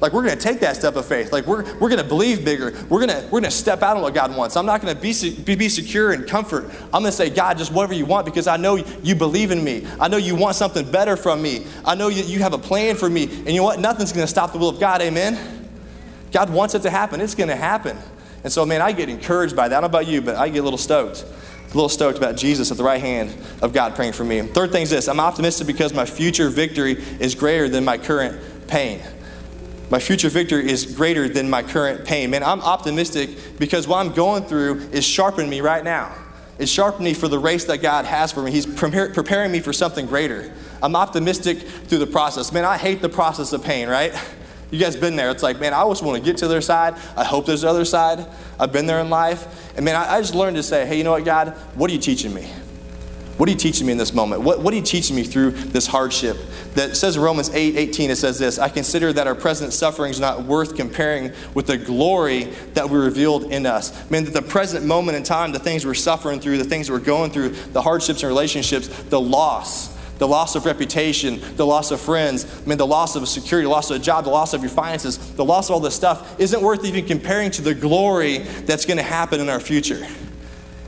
Like 0.00 0.12
we're 0.12 0.22
going 0.22 0.36
to 0.36 0.42
take 0.42 0.60
that 0.60 0.76
step 0.76 0.94
of 0.96 1.06
faith. 1.06 1.32
Like 1.32 1.46
we're, 1.46 1.64
we're 1.78 1.88
going 1.88 2.02
to 2.02 2.04
believe 2.04 2.44
bigger. 2.44 2.72
We're 2.88 3.04
going 3.04 3.08
to, 3.08 3.24
we're 3.24 3.40
going 3.40 3.44
to 3.44 3.50
step 3.50 3.82
out 3.82 3.96
on 3.96 4.02
what 4.02 4.14
God 4.14 4.34
wants. 4.36 4.56
I'm 4.56 4.66
not 4.66 4.80
going 4.80 4.94
to 4.94 5.00
be, 5.00 5.42
be, 5.42 5.56
be 5.56 5.68
secure 5.68 6.12
and 6.12 6.26
comfort. 6.26 6.70
I'm 6.84 7.02
going 7.02 7.06
to 7.06 7.12
say, 7.12 7.30
God, 7.30 7.58
just 7.58 7.72
whatever 7.72 7.94
you 7.94 8.06
want 8.06 8.24
because 8.24 8.46
I 8.46 8.56
know 8.56 8.76
you 8.76 9.16
believe 9.16 9.50
in 9.50 9.62
me. 9.62 9.86
I 9.98 10.08
know 10.08 10.16
you 10.16 10.36
want 10.36 10.54
something 10.54 10.88
better 10.90 11.16
from 11.16 11.42
me. 11.42 11.66
I 11.84 11.96
know 11.96 12.08
you, 12.08 12.22
you 12.22 12.38
have 12.40 12.52
a 12.52 12.58
plan 12.58 12.94
for 12.94 13.10
me. 13.10 13.24
And 13.24 13.48
you 13.48 13.56
know 13.56 13.64
what? 13.64 13.80
Nothing's 13.80 14.12
going 14.12 14.24
to 14.24 14.30
stop 14.30 14.52
the 14.52 14.58
will 14.58 14.68
of 14.68 14.78
God. 14.78 15.02
Amen? 15.02 15.68
God 16.30 16.50
wants 16.50 16.74
it 16.74 16.82
to 16.82 16.90
happen. 16.90 17.20
It's 17.20 17.34
going 17.34 17.48
to 17.48 17.56
happen. 17.56 17.96
And 18.44 18.52
so, 18.52 18.64
man, 18.64 18.80
I 18.80 18.92
get 18.92 19.08
encouraged 19.08 19.56
by 19.56 19.68
that. 19.68 19.78
I 19.78 19.80
don't 19.80 19.90
know 19.90 19.98
about 19.98 20.06
you, 20.06 20.22
but 20.22 20.36
I 20.36 20.48
get 20.48 20.60
a 20.60 20.62
little 20.62 20.78
stoked. 20.78 21.24
A 21.24 21.74
little 21.74 21.88
stoked 21.88 22.16
about 22.16 22.36
Jesus 22.36 22.70
at 22.70 22.76
the 22.76 22.84
right 22.84 23.00
hand 23.00 23.36
of 23.60 23.72
God 23.72 23.94
praying 23.94 24.12
for 24.12 24.24
me. 24.24 24.40
Third 24.40 24.72
thing 24.72 24.82
is 24.82 24.90
this 24.90 25.08
I'm 25.08 25.20
optimistic 25.20 25.66
because 25.66 25.92
my 25.92 26.06
future 26.06 26.48
victory 26.48 26.92
is 27.20 27.34
greater 27.34 27.68
than 27.68 27.84
my 27.84 27.98
current 27.98 28.40
pain. 28.68 29.02
My 29.90 29.98
future 29.98 30.28
victory 30.28 30.70
is 30.70 30.84
greater 30.84 31.28
than 31.28 31.48
my 31.48 31.62
current 31.62 32.04
pain. 32.04 32.30
Man, 32.30 32.42
I'm 32.42 32.60
optimistic 32.60 33.58
because 33.58 33.88
what 33.88 34.04
I'm 34.04 34.12
going 34.12 34.44
through 34.44 34.80
is 34.92 35.04
sharpening 35.04 35.48
me 35.48 35.60
right 35.60 35.82
now. 35.82 36.14
It's 36.58 36.70
sharpening 36.70 37.04
me 37.04 37.14
for 37.14 37.28
the 37.28 37.38
race 37.38 37.64
that 37.66 37.78
God 37.78 38.04
has 38.04 38.32
for 38.32 38.42
me. 38.42 38.50
He's 38.50 38.66
preparing 38.66 39.50
me 39.50 39.60
for 39.60 39.72
something 39.72 40.06
greater. 40.06 40.52
I'm 40.82 40.94
optimistic 40.94 41.60
through 41.60 41.98
the 41.98 42.06
process. 42.06 42.52
Man, 42.52 42.64
I 42.64 42.76
hate 42.76 43.00
the 43.00 43.08
process 43.08 43.52
of 43.52 43.64
pain, 43.64 43.88
right? 43.88 44.12
You 44.70 44.78
guys 44.78 44.96
been 44.96 45.16
there. 45.16 45.30
It's 45.30 45.42
like, 45.42 45.60
man, 45.60 45.72
I 45.72 45.78
always 45.78 46.02
want 46.02 46.22
to 46.22 46.30
get 46.30 46.36
to 46.38 46.48
their 46.48 46.60
side. 46.60 46.94
I 47.16 47.24
hope 47.24 47.46
there's 47.46 47.62
the 47.62 47.70
other 47.70 47.86
side. 47.86 48.26
I've 48.60 48.72
been 48.72 48.86
there 48.86 49.00
in 49.00 49.08
life. 49.08 49.72
And 49.76 49.84
man, 49.84 49.96
I, 49.96 50.16
I 50.16 50.20
just 50.20 50.34
learned 50.34 50.56
to 50.56 50.62
say, 50.62 50.84
hey, 50.84 50.98
you 50.98 51.04
know 51.04 51.12
what, 51.12 51.24
God? 51.24 51.50
What 51.74 51.90
are 51.90 51.94
you 51.94 52.00
teaching 52.00 52.34
me? 52.34 52.50
What 53.38 53.48
are 53.48 53.52
you 53.52 53.58
teaching 53.58 53.86
me 53.86 53.92
in 53.92 53.98
this 53.98 54.12
moment? 54.12 54.42
What, 54.42 54.60
what 54.60 54.74
are 54.74 54.76
you 54.76 54.82
teaching 54.82 55.14
me 55.14 55.22
through 55.22 55.52
this 55.52 55.86
hardship? 55.86 56.36
That 56.74 56.96
says 56.96 57.14
in 57.14 57.22
Romans 57.22 57.50
8 57.50 57.76
18, 57.76 58.10
it 58.10 58.16
says 58.16 58.36
this 58.36 58.58
I 58.58 58.68
consider 58.68 59.12
that 59.12 59.28
our 59.28 59.36
present 59.36 59.72
suffering 59.72 60.10
is 60.10 60.18
not 60.18 60.42
worth 60.42 60.74
comparing 60.74 61.32
with 61.54 61.68
the 61.68 61.78
glory 61.78 62.44
that 62.74 62.90
we 62.90 62.98
revealed 62.98 63.44
in 63.44 63.64
us. 63.64 64.10
Man, 64.10 64.24
that 64.24 64.34
the 64.34 64.42
present 64.42 64.84
moment 64.84 65.16
in 65.16 65.22
time, 65.22 65.52
the 65.52 65.60
things 65.60 65.86
we're 65.86 65.94
suffering 65.94 66.40
through, 66.40 66.58
the 66.58 66.64
things 66.64 66.90
we're 66.90 66.98
going 66.98 67.30
through, 67.30 67.50
the 67.50 67.80
hardships 67.80 68.24
and 68.24 68.28
relationships, 68.28 68.88
the 69.04 69.20
loss, 69.20 69.96
the 70.18 70.26
loss 70.26 70.56
of 70.56 70.66
reputation, 70.66 71.40
the 71.54 71.64
loss 71.64 71.92
of 71.92 72.00
friends, 72.00 72.44
I 72.44 72.68
mean, 72.68 72.76
the 72.76 72.88
loss 72.88 73.14
of 73.14 73.28
security, 73.28 73.66
the 73.66 73.70
loss 73.70 73.88
of 73.88 74.00
a 74.00 74.04
job, 74.04 74.24
the 74.24 74.30
loss 74.30 74.52
of 74.52 74.62
your 74.62 74.70
finances, 74.70 75.34
the 75.34 75.44
loss 75.44 75.68
of 75.68 75.74
all 75.74 75.80
this 75.80 75.94
stuff 75.94 76.40
isn't 76.40 76.60
worth 76.60 76.84
even 76.84 77.06
comparing 77.06 77.52
to 77.52 77.62
the 77.62 77.74
glory 77.74 78.38
that's 78.38 78.84
going 78.84 78.96
to 78.96 79.04
happen 79.04 79.40
in 79.40 79.48
our 79.48 79.60
future. 79.60 80.04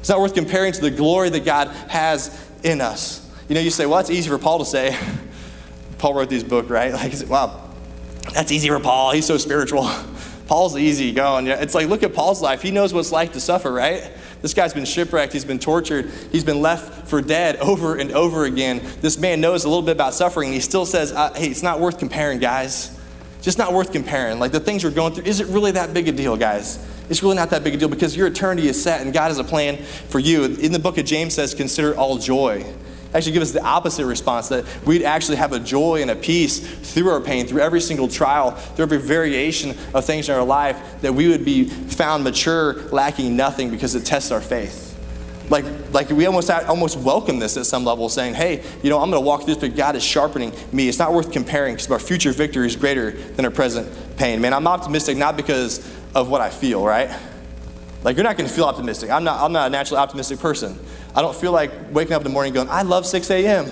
It's 0.01 0.09
not 0.09 0.21
worth 0.21 0.35
comparing 0.35 0.73
to 0.73 0.81
the 0.81 0.91
glory 0.91 1.31
that 1.31 1.45
God 1.45 1.69
has 1.89 2.51
in 2.63 2.81
us. 2.81 3.29
You 3.49 3.55
know, 3.55 3.61
you 3.61 3.71
say, 3.71 3.87
well, 3.87 3.97
that's 3.97 4.11
easy 4.11 4.29
for 4.29 4.39
Paul 4.39 4.59
to 4.59 4.65
say. 4.65 4.97
Paul 5.99 6.15
wrote 6.15 6.31
this 6.31 6.43
book, 6.43 6.69
right? 6.71 6.93
Like, 7.01 7.29
wow, 7.29 7.71
that's 8.33 8.51
easy 8.51 8.69
for 8.69 8.81
Paul. 8.81 9.13
He's 9.13 9.27
so 9.27 9.37
spiritual. 9.37 9.91
Paul's 10.47 10.77
easy 10.77 11.13
going. 11.13 11.47
It's 11.47 11.77
like, 11.77 11.89
look 11.89 12.03
at 12.03 12.13
Paul's 12.13 12.43
life. 12.43 12.61
He 12.61 12.73
knows 12.73 12.93
what 12.93 13.01
it's 13.01 13.13
like 13.13 13.35
to 13.35 13.41
suffer, 13.41 13.73
right? 13.73 14.11
This 14.43 14.53
guy's 14.53 14.75
been 14.75 14.85
shipwrecked. 14.85 15.33
He's 15.33 15.45
been 15.45 15.61
tortured. 15.61 16.11
He's 16.33 16.43
been 16.43 16.61
left 16.61 17.07
for 17.09 17.21
dead 17.21 17.57
over 17.57 17.97
and 17.97 18.11
over 18.11 18.47
again. 18.47 18.83
This 19.01 19.17
man 19.17 19.41
knows 19.41 19.65
a 19.65 19.69
little 19.69 19.83
bit 19.83 19.93
about 19.93 20.13
suffering. 20.13 20.53
He 20.53 20.59
still 20.61 20.87
says, 20.87 21.13
uh, 21.13 21.33
hey, 21.35 21.49
it's 21.49 21.63
not 21.63 21.79
worth 21.79 21.99
comparing, 21.99 22.41
guys. 22.41 22.99
Just 23.43 23.59
not 23.59 23.73
worth 23.73 23.93
comparing. 23.93 24.39
Like 24.39 24.53
the 24.53 24.61
things 24.61 24.83
we're 24.83 24.91
going 24.91 25.15
through, 25.15 25.25
is 25.25 25.41
it 25.41 25.47
really 25.49 25.73
that 25.73 25.95
big 25.95 26.09
a 26.09 26.13
deal, 26.13 26.37
guys? 26.37 26.85
It's 27.11 27.23
really 27.23 27.35
not 27.35 27.51
that 27.51 27.65
big 27.65 27.75
a 27.75 27.77
deal 27.77 27.89
because 27.89 28.17
your 28.17 28.29
eternity 28.29 28.69
is 28.69 28.81
set 28.81 29.01
and 29.01 29.13
God 29.13 29.29
has 29.29 29.39
a 29.39 29.45
plan 29.45 29.77
for 29.77 30.21
you. 30.21 30.45
In 30.45 30.71
the 30.71 30.79
book 30.79 30.97
of 30.97 31.05
James 31.05 31.35
says, 31.35 31.55
consider 31.55 31.95
all 31.97 32.19
joy. 32.19 32.65
Actually, 33.13 33.33
give 33.33 33.43
us 33.43 33.51
the 33.51 33.63
opposite 33.65 34.07
response 34.07 34.49
that 34.49 34.65
we'd 34.87 35.03
actually 35.03 35.37
have 35.37 35.53
a 35.53 35.59
joy 35.59 36.01
and 36.01 36.13
a 36.13 36.15
peace 36.15 36.61
through 36.61 37.11
our 37.11 37.21
pain, 37.21 37.49
through 37.49 37.61
every 37.61 37.81
single 37.81 38.07
trial, 38.07 38.53
through 38.53 38.85
every 38.85 38.99
variation 38.99 39.77
of 39.93 40.05
things 40.05 40.29
in 40.29 40.35
our 40.37 40.45
life, 40.45 41.01
that 41.01 41.13
we 41.13 41.27
would 41.27 41.45
be 41.45 41.65
found 41.65 42.23
mature, 42.23 42.75
lacking 42.91 43.37
nothing 43.37 43.69
because 43.71 43.97
it 43.97 44.07
tests 44.07 44.31
our 44.31 44.41
faith 44.41 44.91
like, 45.51 45.65
like 45.93 46.09
we 46.11 46.27
almost 46.27 46.49
almost 46.49 46.97
welcome 46.97 47.39
this 47.39 47.57
at 47.57 47.67
some 47.67 47.85
level, 47.85 48.09
saying, 48.09 48.35
"Hey, 48.35 48.63
you 48.83 48.89
know, 48.89 49.01
I'm 49.01 49.11
going 49.11 49.21
to 49.21 49.27
walk 49.27 49.41
through 49.43 49.55
this, 49.57 49.69
but 49.69 49.77
God 49.77 49.97
is 49.97 50.05
sharpening 50.05 50.53
me. 50.73 50.89
It's 50.89 50.99
not 50.99 51.13
worth 51.13 51.33
comparing 51.33 51.75
because 51.75 51.91
our 51.91 51.99
future 51.99 52.33
victory 52.33 52.67
is 52.67 52.77
greater 52.77 53.11
than 53.11 53.45
our 53.45 53.51
present 53.51 53.89
pain." 54.17 54.41
Man, 54.41 54.55
I'm 54.55 54.69
optimistic 54.69 55.17
not 55.17 55.37
because 55.37 55.85
of 56.15 56.29
what 56.29 56.41
I 56.41 56.51
feel, 56.51 56.85
right? 56.85 57.11
Like 58.03 58.17
you're 58.17 58.25
not 58.25 58.37
going 58.37 58.49
to 58.49 58.55
feel 58.55 58.65
optimistic. 58.65 59.11
I'm 59.11 59.25
not. 59.25 59.41
I'm 59.43 59.53
not 59.53 59.67
a 59.67 59.71
naturally 59.71 60.01
optimistic 60.01 60.39
person. 60.41 60.79
I 61.15 61.23
don't 61.23 61.37
feel 61.37 61.53
like 61.53 61.71
waking 61.93 62.15
up 62.15 62.23
in 62.23 62.25
the 62.25 62.33
morning 62.33 62.53
going, 62.53 62.69
"I 62.69 62.83
love 62.83 63.07
6 63.07 63.31
a.m. 63.31 63.71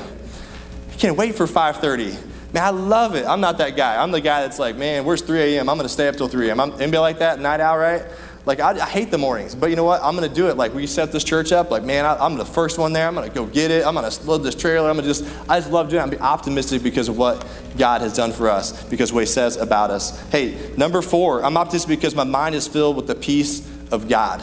I 0.92 0.94
can't 0.96 1.16
wait 1.16 1.34
for 1.34 1.46
5:30." 1.46 2.16
Man, 2.52 2.62
I 2.62 2.70
love 2.70 3.14
it. 3.14 3.26
I'm 3.26 3.40
not 3.40 3.58
that 3.58 3.76
guy. 3.76 4.02
I'm 4.02 4.10
the 4.10 4.20
guy 4.20 4.42
that's 4.42 4.58
like, 4.58 4.76
"Man, 4.76 5.04
where's 5.04 5.22
3 5.22 5.56
a.m.? 5.56 5.68
I'm 5.68 5.76
going 5.76 5.86
to 5.86 5.92
stay 5.92 6.08
up 6.08 6.16
till 6.16 6.28
3 6.28 6.48
a.m." 6.48 6.60
I'm, 6.60 6.72
anybody 6.72 6.98
like 6.98 7.18
that? 7.20 7.40
Night 7.40 7.60
out, 7.60 7.78
right? 7.78 8.04
Like, 8.48 8.60
I, 8.60 8.70
I, 8.70 8.88
hate 8.88 9.10
the 9.10 9.18
mornings, 9.18 9.54
but 9.54 9.68
you 9.68 9.76
know 9.76 9.84
what? 9.84 10.02
I'm 10.02 10.16
going 10.16 10.26
to 10.26 10.34
do 10.34 10.48
it. 10.48 10.56
Like, 10.56 10.72
we 10.72 10.86
set 10.86 11.12
this 11.12 11.22
church 11.22 11.52
up. 11.52 11.70
Like, 11.70 11.84
man, 11.84 12.06
I, 12.06 12.24
am 12.24 12.38
the 12.38 12.46
first 12.46 12.78
one 12.78 12.94
there. 12.94 13.06
I'm 13.06 13.14
going 13.14 13.28
to 13.28 13.34
go 13.34 13.44
get 13.44 13.70
it. 13.70 13.84
I'm 13.84 13.94
going 13.94 14.10
to 14.10 14.22
load 14.24 14.38
this 14.38 14.54
trailer. 14.54 14.88
I'm 14.88 14.96
going 14.96 15.06
to 15.06 15.14
just, 15.14 15.50
I 15.50 15.60
just 15.60 15.70
love 15.70 15.90
doing 15.90 16.00
it. 16.00 16.04
I'm 16.04 16.08
be 16.08 16.18
optimistic 16.18 16.82
because 16.82 17.10
of 17.10 17.18
what 17.18 17.46
God 17.76 18.00
has 18.00 18.14
done 18.14 18.32
for 18.32 18.48
us, 18.48 18.84
because 18.84 19.12
what 19.12 19.20
He 19.20 19.26
says 19.26 19.58
about 19.58 19.90
us. 19.90 20.18
Hey, 20.30 20.72
number 20.78 21.02
four, 21.02 21.44
I'm 21.44 21.58
optimistic 21.58 21.90
because 21.90 22.14
my 22.14 22.24
mind 22.24 22.54
is 22.54 22.66
filled 22.66 22.96
with 22.96 23.06
the 23.06 23.14
peace 23.14 23.70
of 23.92 24.08
God. 24.08 24.42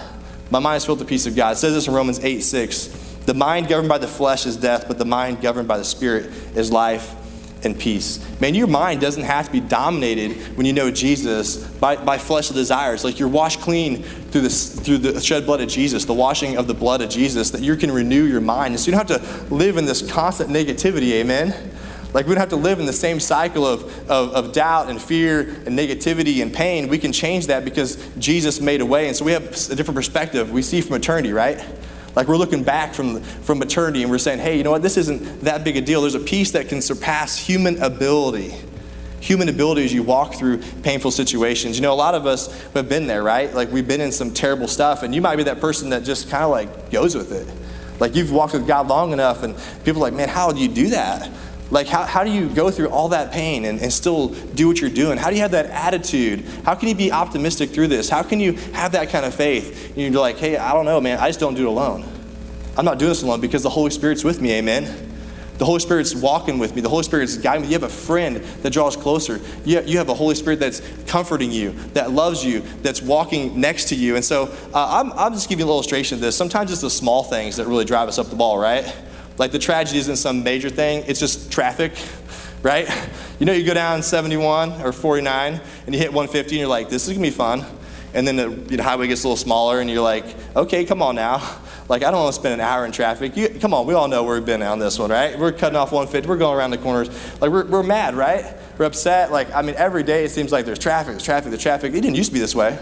My 0.52 0.60
mind 0.60 0.78
is 0.78 0.86
filled 0.86 1.00
with 1.00 1.08
the 1.08 1.12
peace 1.12 1.26
of 1.26 1.36
God. 1.36 1.54
It 1.54 1.56
says 1.56 1.74
this 1.74 1.88
in 1.88 1.96
Romans 1.96 2.24
8 2.24 2.42
6. 2.42 2.88
The 3.26 3.34
mind 3.34 3.70
governed 3.70 3.90
by 3.90 3.98
the 3.98 4.08
flesh 4.08 4.46
is 4.46 4.56
death, 4.56 4.88
but 4.88 5.00
the 5.00 5.06
mind 5.06 5.42
governed 5.42 5.68
by 5.68 5.80
the 5.80 5.84
Spirit 5.84 6.28
is 6.56 6.72
life 6.72 7.16
and 7.66 7.78
peace. 7.78 8.24
Man, 8.40 8.56
your 8.56 8.68
mind 8.68 9.02
doesn't 9.02 9.24
have 9.24 9.48
to 9.48 9.52
be 9.52 9.60
dominated 9.60 10.38
when 10.56 10.66
you 10.66 10.74
know 10.74 10.92
Jesus 10.92 11.58
by, 11.58 11.96
by 11.96 12.18
fleshly 12.18 12.56
desires. 12.56 13.04
Like 13.04 13.20
you're 13.20 13.28
washed 13.28 13.60
clean 13.62 14.04
through, 14.04 14.42
this, 14.42 14.80
through 14.80 15.00
the 15.00 15.20
shed 15.20 15.46
blood 15.46 15.62
of 15.62 15.68
Jesus, 15.68 16.06
the 16.06 16.14
washing 16.14 16.58
of 16.58 16.68
the 16.68 16.74
blood 16.74 17.02
of 17.02 17.10
Jesus, 17.10 17.52
that 17.52 17.62
you 17.62 17.76
can 17.76 17.92
renew 17.92 18.24
your 18.24 18.42
mind. 18.42 18.74
And 18.74 18.80
so 18.80 18.92
you 18.92 18.98
don't 18.98 19.10
have 19.10 19.48
to 19.48 19.54
live 19.54 19.78
in 19.78 19.86
this 19.86 20.10
constant 20.10 20.50
negativity, 20.50 21.12
amen? 21.14 21.72
Like 22.14 22.28
we 22.28 22.34
don't 22.34 22.40
have 22.40 22.50
to 22.50 22.56
live 22.56 22.80
in 22.80 22.86
the 22.86 22.94
same 22.94 23.20
cycle 23.20 23.66
of, 23.66 23.84
of, 24.10 24.34
of 24.34 24.54
doubt 24.54 24.90
and 24.90 25.02
fear 25.02 25.42
and 25.66 25.78
negativity 25.78 26.42
and 26.42 26.54
pain. 26.54 26.88
We 26.88 26.98
can 26.98 27.12
change 27.12 27.48
that 27.48 27.66
because 27.66 27.98
Jesus 28.18 28.62
made 28.62 28.80
a 28.80 28.86
way. 28.86 29.08
And 29.08 29.16
so 29.18 29.26
we 29.26 29.34
have 29.34 29.44
a 29.44 29.76
different 29.76 29.96
perspective. 29.96 30.50
We 30.50 30.62
see 30.62 30.80
from 30.80 30.96
eternity, 30.96 31.34
right? 31.34 31.62
Like 32.16 32.28
we're 32.28 32.38
looking 32.38 32.64
back 32.64 32.94
from, 32.94 33.22
from 33.22 33.62
eternity 33.62 34.02
and 34.02 34.12
we're 34.12 34.18
saying, 34.18 34.40
hey, 34.40 34.58
you 34.58 34.64
know 34.64 34.72
what? 34.72 34.82
This 34.82 34.98
isn't 34.98 35.42
that 35.42 35.64
big 35.64 35.78
a 35.78 35.82
deal. 35.82 36.02
There's 36.02 36.16
a 36.16 36.20
peace 36.20 36.52
that 36.52 36.70
can 36.70 36.82
surpass 36.82 37.38
human 37.38 37.82
ability. 37.82 38.56
Human 39.20 39.50
ability 39.50 39.84
as 39.84 39.94
you 39.94 40.04
walk 40.04 40.36
through 40.36 40.60
painful 40.84 41.12
situations. 41.12 41.78
You 41.78 41.82
know, 41.82 41.94
a 41.94 41.96
lot 41.96 42.14
of 42.16 42.26
us 42.26 42.62
have 42.74 42.88
been 42.88 43.08
there, 43.08 43.24
right? 43.24 43.54
Like 43.54 43.72
we've 43.72 43.88
been 43.88 44.02
in 44.02 44.12
some 44.12 44.32
terrible 44.32 44.68
stuff, 44.68 45.02
and 45.02 45.16
you 45.16 45.22
might 45.22 45.36
be 45.38 45.44
that 45.44 45.60
person 45.60 45.90
that 45.90 46.04
just 46.04 46.30
kind 46.30 46.44
of 46.44 46.52
like 46.52 46.92
goes 46.92 47.16
with 47.16 47.32
it. 47.32 47.48
Like 48.00 48.16
you've 48.16 48.32
walked 48.32 48.54
with 48.54 48.68
God 48.68 48.88
long 48.88 49.14
enough, 49.14 49.42
and 49.42 49.56
people 49.84 50.02
are 50.02 50.12
like, 50.12 50.14
man, 50.14 50.30
how 50.30 50.52
do 50.52 50.60
you 50.60 50.68
do 50.68 50.90
that? 50.90 51.32
Like, 51.72 51.88
how, 51.88 52.04
how 52.04 52.24
do 52.24 52.32
you 52.32 52.48
go 52.48 52.70
through 52.70 52.90
all 52.90 53.10
that 53.10 53.32
pain 53.32 53.66
and, 53.66 53.80
and 53.82 53.92
still 53.92 54.30
do 54.30 54.68
what 54.68 54.80
you're 54.80 54.90
doing? 54.90 55.18
How 55.18 55.30
do 55.30 55.36
you 55.36 55.42
have 55.42 55.52
that 55.52 55.66
attitude? 55.68 56.46
How 56.64 56.76
can 56.76 56.90
you 56.90 56.96
be 56.96 57.12
optimistic 57.12 57.72
through 57.72 57.88
this? 57.88 58.08
How 58.08 58.22
can 58.22 58.40
you 58.40 58.54
have 58.74 58.92
that 58.92 59.10
kind 59.10 59.26
of 59.26 59.34
faith? 59.34 59.90
And 59.90 59.98
you're 59.98 60.22
like, 60.22 60.38
hey, 60.38 60.58
I 60.58 60.74
don't 60.74 60.86
know, 60.86 61.02
man. 61.02 61.18
I 61.20 61.28
just 61.28 61.40
don't 61.40 61.56
do 61.56 61.64
it 61.64 61.70
alone. 61.70 62.06
I'm 62.78 62.86
not 62.86 63.00
doing 63.00 63.10
this 63.10 63.24
alone 63.24 63.42
because 63.42 63.64
the 63.64 63.70
Holy 63.70 63.90
Spirit's 63.90 64.24
with 64.24 64.42
me, 64.42 64.52
amen? 64.54 65.06
The 65.58 65.66
Holy 65.66 65.80
Spirit's 65.80 66.14
walking 66.14 66.60
with 66.60 66.76
me. 66.76 66.82
The 66.82 66.90
Holy 66.90 67.04
Spirit's 67.04 67.38
guiding 67.38 67.62
me. 67.62 67.68
You 67.70 67.76
have 67.76 67.84
a 67.84 67.90
friend 67.90 68.38
that 68.62 68.74
draws 68.74 68.98
closer. 68.98 69.40
You 69.64 69.82
you 69.82 69.98
have 70.00 70.10
a 70.10 70.14
Holy 70.14 70.36
Spirit 70.36 70.60
that's 70.60 70.82
comforting 71.08 71.50
you, 71.50 71.72
that 71.94 72.12
loves 72.12 72.44
you, 72.44 72.60
that's 72.82 73.02
walking 73.02 73.60
next 73.60 73.86
to 73.90 73.96
you. 73.96 74.18
And 74.18 74.26
so 74.26 74.54
uh, 74.74 75.02
I'm, 75.02 75.14
I'm 75.14 75.34
just 75.34 75.48
giving 75.48 75.66
you 75.66 75.72
an 75.72 75.74
illustration 75.74 76.16
of 76.16 76.22
this. 76.22 76.36
Sometimes 76.36 76.74
it's 76.74 76.82
the 76.82 76.90
small 76.90 77.24
things 77.24 77.56
that 77.56 77.68
really 77.68 77.86
drive 77.86 78.10
us 78.10 78.20
up 78.20 78.28
the 78.28 78.36
ball, 78.36 78.58
right? 78.58 78.94
Like 79.38 79.52
the 79.52 79.60
tragedy 79.60 80.00
isn't 80.00 80.18
some 80.18 80.44
major 80.44 80.70
thing, 80.70 81.04
it's 81.08 81.20
just 81.20 81.52
traffic, 81.52 81.94
right? 82.62 82.90
You 83.40 83.46
know, 83.46 83.54
you 83.54 83.66
go 83.66 83.74
down 83.74 84.02
71 84.02 84.82
or 84.82 84.94
49 84.94 85.60
and 85.86 85.94
you 85.94 86.00
hit 86.00 86.14
150 86.14 86.56
and 86.56 86.60
you're 86.60 86.70
like, 86.70 86.90
this 86.90 87.08
is 87.08 87.14
gonna 87.14 87.22
be 87.22 87.30
fun. 87.30 87.66
And 88.14 88.26
then 88.26 88.38
the 88.38 88.50
you 88.72 88.78
know, 88.78 88.84
highway 88.84 89.08
gets 89.08 89.26
a 89.26 89.28
little 89.28 89.36
smaller 89.36 89.82
and 89.82 89.90
you're 89.90 90.02
like, 90.02 90.26
okay, 90.56 90.86
come 90.86 91.02
on 91.02 91.16
now. 91.16 91.60
Like, 91.88 92.04
I 92.04 92.10
don't 92.10 92.22
want 92.22 92.34
to 92.34 92.40
spend 92.40 92.54
an 92.56 92.62
hour 92.62 92.86
in 92.86 92.92
traffic. 92.92 93.38
You, 93.38 93.50
come 93.50 93.74
on, 93.74 93.86
we 93.86 93.94
all 93.94 94.08
know 94.08 94.24
where 94.24 94.36
we've 94.36 94.46
been 94.46 94.64
on 94.64 94.80
this 94.80 94.98
one, 94.98 95.12
right? 95.12 95.38
We're 95.38 95.52
cutting 95.52 95.76
off 95.76 95.92
150, 95.92 96.28
we're 96.28 96.38
going 96.38 96.58
around 96.58 96.72
the 96.72 96.80
corners. 96.80 97.10
Like, 97.40 97.52
we're, 97.52 97.66
we're 97.66 97.84
mad, 97.84 98.16
right? 98.16 98.56
We're 98.78 98.86
upset. 98.86 99.32
Like, 99.32 99.54
I 99.54 99.62
mean, 99.62 99.76
every 99.76 100.02
day 100.02 100.24
it 100.24 100.32
seems 100.32 100.52
like 100.52 100.66
there's 100.66 100.80
traffic, 100.80 101.12
there's 101.12 101.24
traffic, 101.24 101.52
there's 101.52 101.62
traffic. 101.62 101.94
It 101.94 102.02
didn't 102.02 102.16
used 102.16 102.30
to 102.30 102.34
be 102.34 102.40
this 102.40 102.56
way. 102.56 102.80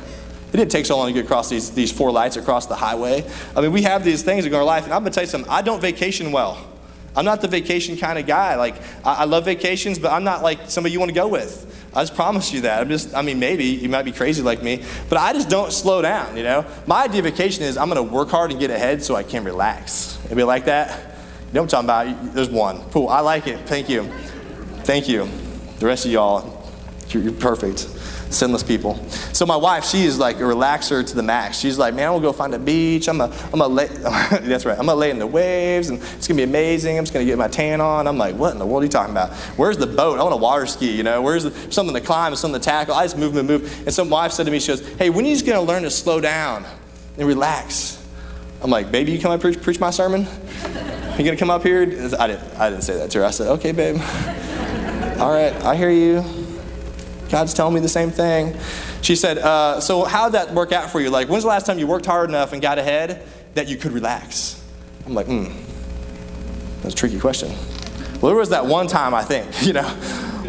It 0.54 0.58
didn't 0.58 0.72
take 0.72 0.86
so 0.86 0.98
long 0.98 1.08
to 1.08 1.14
get 1.14 1.26
across 1.26 1.50
these, 1.50 1.72
these 1.72 1.92
four 1.92 2.12
lights 2.12 2.38
across 2.38 2.68
the 2.68 2.76
highway. 2.76 3.26
I 3.56 3.62
mean, 3.62 3.72
we 3.72 3.82
have 3.82 4.04
these 4.04 4.22
things 4.22 4.46
in 4.46 4.54
our 4.54 4.64
life, 4.64 4.84
and 4.84 4.94
I'm 4.94 5.02
going 5.02 5.12
to 5.12 5.16
tell 5.16 5.24
you 5.24 5.30
something. 5.30 5.52
I 5.52 5.64
don't 5.64 5.82
vacation 5.82 6.32
well. 6.32 6.64
I'm 7.16 7.26
not 7.26 7.42
the 7.42 7.48
vacation 7.48 7.98
kind 7.98 8.20
of 8.20 8.28
guy. 8.28 8.56
Like, 8.56 8.76
I, 9.04 9.14
I 9.16 9.24
love 9.26 9.46
vacations, 9.46 9.98
but 9.98 10.12
I'm 10.12 10.24
not 10.24 10.44
like 10.44 10.70
somebody 10.70 10.94
you 10.94 11.00
want 11.00 11.10
to 11.10 11.16
go 11.16 11.28
with. 11.28 11.90
I 11.96 12.04
just 12.04 12.14
promise 12.14 12.54
you 12.54 12.62
that. 12.62 12.82
I'm 12.82 12.90
just, 12.90 13.16
I 13.16 13.24
mean, 13.24 13.40
maybe 13.40 13.66
you 13.66 13.90
might 13.90 14.04
be 14.04 14.12
crazy 14.12 14.44
like 14.44 14.62
me, 14.62 14.84
but 15.10 15.18
I 15.18 15.34
just 15.34 15.50
don't 15.50 15.74
slow 15.74 16.04
down, 16.04 16.38
you 16.38 16.44
know? 16.44 16.66
My 16.86 17.06
idea 17.06 17.20
of 17.20 17.26
vacation 17.26 17.64
is 17.64 17.76
I'm 17.76 17.90
going 17.90 18.08
to 18.08 18.14
work 18.14 18.30
hard 18.30 18.52
and 18.52 18.60
get 18.60 18.70
ahead 18.70 19.04
so 19.04 19.16
I 19.16 19.24
can 19.24 19.44
relax. 19.44 20.20
Anybody 20.26 20.44
like 20.44 20.66
that? 20.66 20.90
You 21.48 21.54
know 21.54 21.64
what 21.64 21.74
I'm 21.74 21.86
talking 21.86 22.14
about? 22.14 22.34
There's 22.36 22.50
one. 22.50 22.80
Cool. 22.92 23.10
I 23.10 23.22
like 23.22 23.48
it. 23.48 23.60
Thank 23.62 23.90
you. 23.90 24.04
Thank 24.84 25.10
you. 25.10 25.28
The 25.80 25.88
rest 25.88 26.06
of 26.06 26.12
y'all, 26.12 26.72
you're, 27.10 27.24
you're 27.24 27.34
perfect 27.34 27.88
sinless 28.34 28.64
people. 28.64 28.96
So 29.34 29.46
my 29.46 29.56
wife, 29.56 29.86
she 29.86 30.04
is 30.04 30.20
like 30.20 30.38
a 30.38 30.44
relaxer 30.44 31.06
to 31.06 31.16
the 31.16 31.24
max. 31.24 31.58
She's 31.58 31.78
like, 31.78 31.94
man, 31.94 32.14
I'm 32.14 32.22
go 32.22 32.34
find 32.34 32.54
a 32.54 32.60
beach. 32.60 33.08
I'm 33.08 33.18
gonna, 33.18 33.36
I'm 33.46 33.60
gonna 33.60 33.68
lay, 33.68 33.88
that's 34.32 34.66
right. 34.66 34.78
I'm 34.78 34.86
gonna 34.86 34.96
lay 34.96 35.10
in 35.10 35.20
the 35.20 35.28
waves 35.28 35.90
and 35.90 36.02
it's 36.02 36.28
gonna 36.28 36.38
be 36.38 36.44
amazing. 36.44 36.98
I'm 36.98 37.04
just 37.04 37.14
gonna 37.14 37.26
get 37.26 37.38
my 37.38 37.48
tan 37.48 37.82
on. 37.82 38.08
I'm 38.08 38.18
like, 38.18 38.36
what 38.36 38.54
in 38.54 38.60
the 38.60 38.66
world 38.66 38.84
are 38.84 38.86
you 38.86 38.92
talking 38.92 39.14
about? 39.14 39.32
Where's 39.58 39.78
the 39.78 39.88
boat? 39.88 40.20
I 40.20 40.24
want 40.24 40.34
to 40.34 40.42
water 40.42 40.66
ski, 40.66 40.92
you 40.92 41.04
know? 41.04 41.22
Where's 41.22 41.44
the, 41.44 41.72
something 41.72 41.96
to 41.96 42.02
climb, 42.02 42.32
and 42.32 42.40
something 42.40 42.60
to 42.60 42.66
tackle? 42.66 42.96
I 42.96 43.04
just 43.04 43.18
move, 43.18 43.34
move, 43.34 43.46
move. 43.46 43.82
And 43.86 43.94
some 43.94 44.10
wife 44.10 44.32
said 44.32 44.46
to 44.46 44.52
me, 44.52 44.60
she 44.60 44.68
goes, 44.68 44.88
hey, 44.96 45.10
when 45.10 45.26
are 45.26 45.28
you 45.28 45.36
just 45.36 45.46
gonna 45.46 45.62
learn 45.62 45.84
to 45.84 45.92
slow 45.92 46.20
down 46.20 46.66
and 47.18 47.28
relax? 47.28 48.00
I'm 48.62 48.70
like, 48.70 48.92
baby, 48.92 49.12
you 49.12 49.20
come 49.20 49.32
up 49.32 49.42
preach, 49.42 49.62
preach 49.62 49.80
my 49.80 49.92
sermon? 49.92 50.26
You 51.18 51.24
gonna 51.24 51.38
come 51.38 51.52
up 51.52 51.64
here? 51.64 51.82
I 51.84 52.28
didn't, 52.28 52.60
I 52.60 52.70
didn't 52.70 52.84
say 52.84 52.98
that 52.98 53.12
to 53.12 53.20
her. 53.20 53.26
I 53.26 53.32
said, 53.32 53.48
okay, 53.54 53.72
babe. 53.72 53.98
All 55.20 55.32
right, 55.32 55.54
I 55.64 55.76
hear 55.76 55.92
you. 55.92 56.43
God's 57.34 57.56
telling 57.56 57.74
me 57.74 57.80
the 57.80 57.90
same 57.90 58.12
thing. 58.12 58.56
She 59.02 59.16
said, 59.16 59.40
uh, 59.40 59.82
So, 59.82 60.04
how 60.04 60.26
did 60.30 60.34
that 60.34 60.54
work 60.54 60.72
out 60.72 60.92
for 60.92 61.02
you? 61.02 61.10
Like, 61.10 61.30
when's 61.30 61.44
the 61.44 61.50
last 61.50 61.66
time 61.66 61.80
you 61.80 61.88
worked 61.88 62.06
hard 62.06 62.30
enough 62.30 62.54
and 62.54 62.62
got 62.62 62.78
ahead 62.78 63.28
that 63.56 63.68
you 63.68 63.76
could 63.76 63.92
relax? 63.92 64.64
I'm 65.08 65.16
like, 65.16 65.26
hmm, 65.26 65.46
that's 66.84 66.94
a 66.94 66.96
tricky 66.96 67.20
question. 67.20 67.50
Well, 68.22 68.30
there 68.30 68.36
was 68.36 68.50
that 68.50 68.68
one 68.68 68.86
time, 68.86 69.16
I 69.16 69.24
think, 69.24 69.48
you 69.66 69.74
know. 69.74 69.82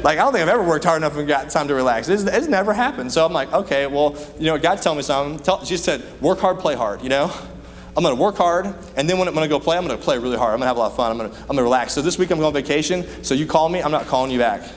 Like, 0.02 0.18
I 0.18 0.24
don't 0.24 0.32
think 0.34 0.42
I've 0.42 0.50
ever 0.50 0.62
worked 0.62 0.84
hard 0.84 0.98
enough 0.98 1.16
and 1.16 1.26
got 1.26 1.48
time 1.48 1.68
to 1.68 1.74
relax. 1.74 2.10
It's, 2.10 2.24
it's 2.24 2.48
never 2.48 2.74
happened. 2.74 3.10
So 3.10 3.24
I'm 3.24 3.32
like, 3.32 3.50
okay, 3.50 3.86
well, 3.86 4.14
you 4.38 4.44
know, 4.44 4.58
God's 4.58 4.82
telling 4.82 4.98
me 4.98 5.04
something. 5.04 5.42
Tell, 5.42 5.64
she 5.64 5.78
said, 5.78 6.02
work 6.20 6.38
hard, 6.38 6.58
play 6.58 6.74
hard, 6.74 7.00
you 7.00 7.08
know? 7.08 7.32
I'm 7.96 8.02
gonna 8.02 8.14
work 8.14 8.36
hard, 8.36 8.66
and 8.96 9.08
then 9.08 9.18
when 9.18 9.26
I'm 9.26 9.32
gonna 9.32 9.48
go 9.48 9.58
play, 9.58 9.78
I'm 9.78 9.86
gonna 9.86 9.96
play 9.96 10.18
really 10.18 10.36
hard. 10.36 10.52
I'm 10.52 10.58
gonna 10.58 10.66
have 10.66 10.76
a 10.76 10.80
lot 10.80 10.90
of 10.90 10.96
fun. 10.96 11.12
I'm 11.12 11.16
gonna, 11.16 11.32
I'm 11.32 11.46
gonna 11.46 11.62
relax. 11.62 11.94
So 11.94 12.02
this 12.02 12.18
week 12.18 12.30
I'm 12.30 12.38
going 12.38 12.48
on 12.48 12.52
vacation, 12.52 13.24
so 13.24 13.34
you 13.34 13.46
call 13.46 13.70
me, 13.70 13.82
I'm 13.82 13.92
not 13.92 14.06
calling 14.06 14.30
you 14.30 14.38
back. 14.38 14.68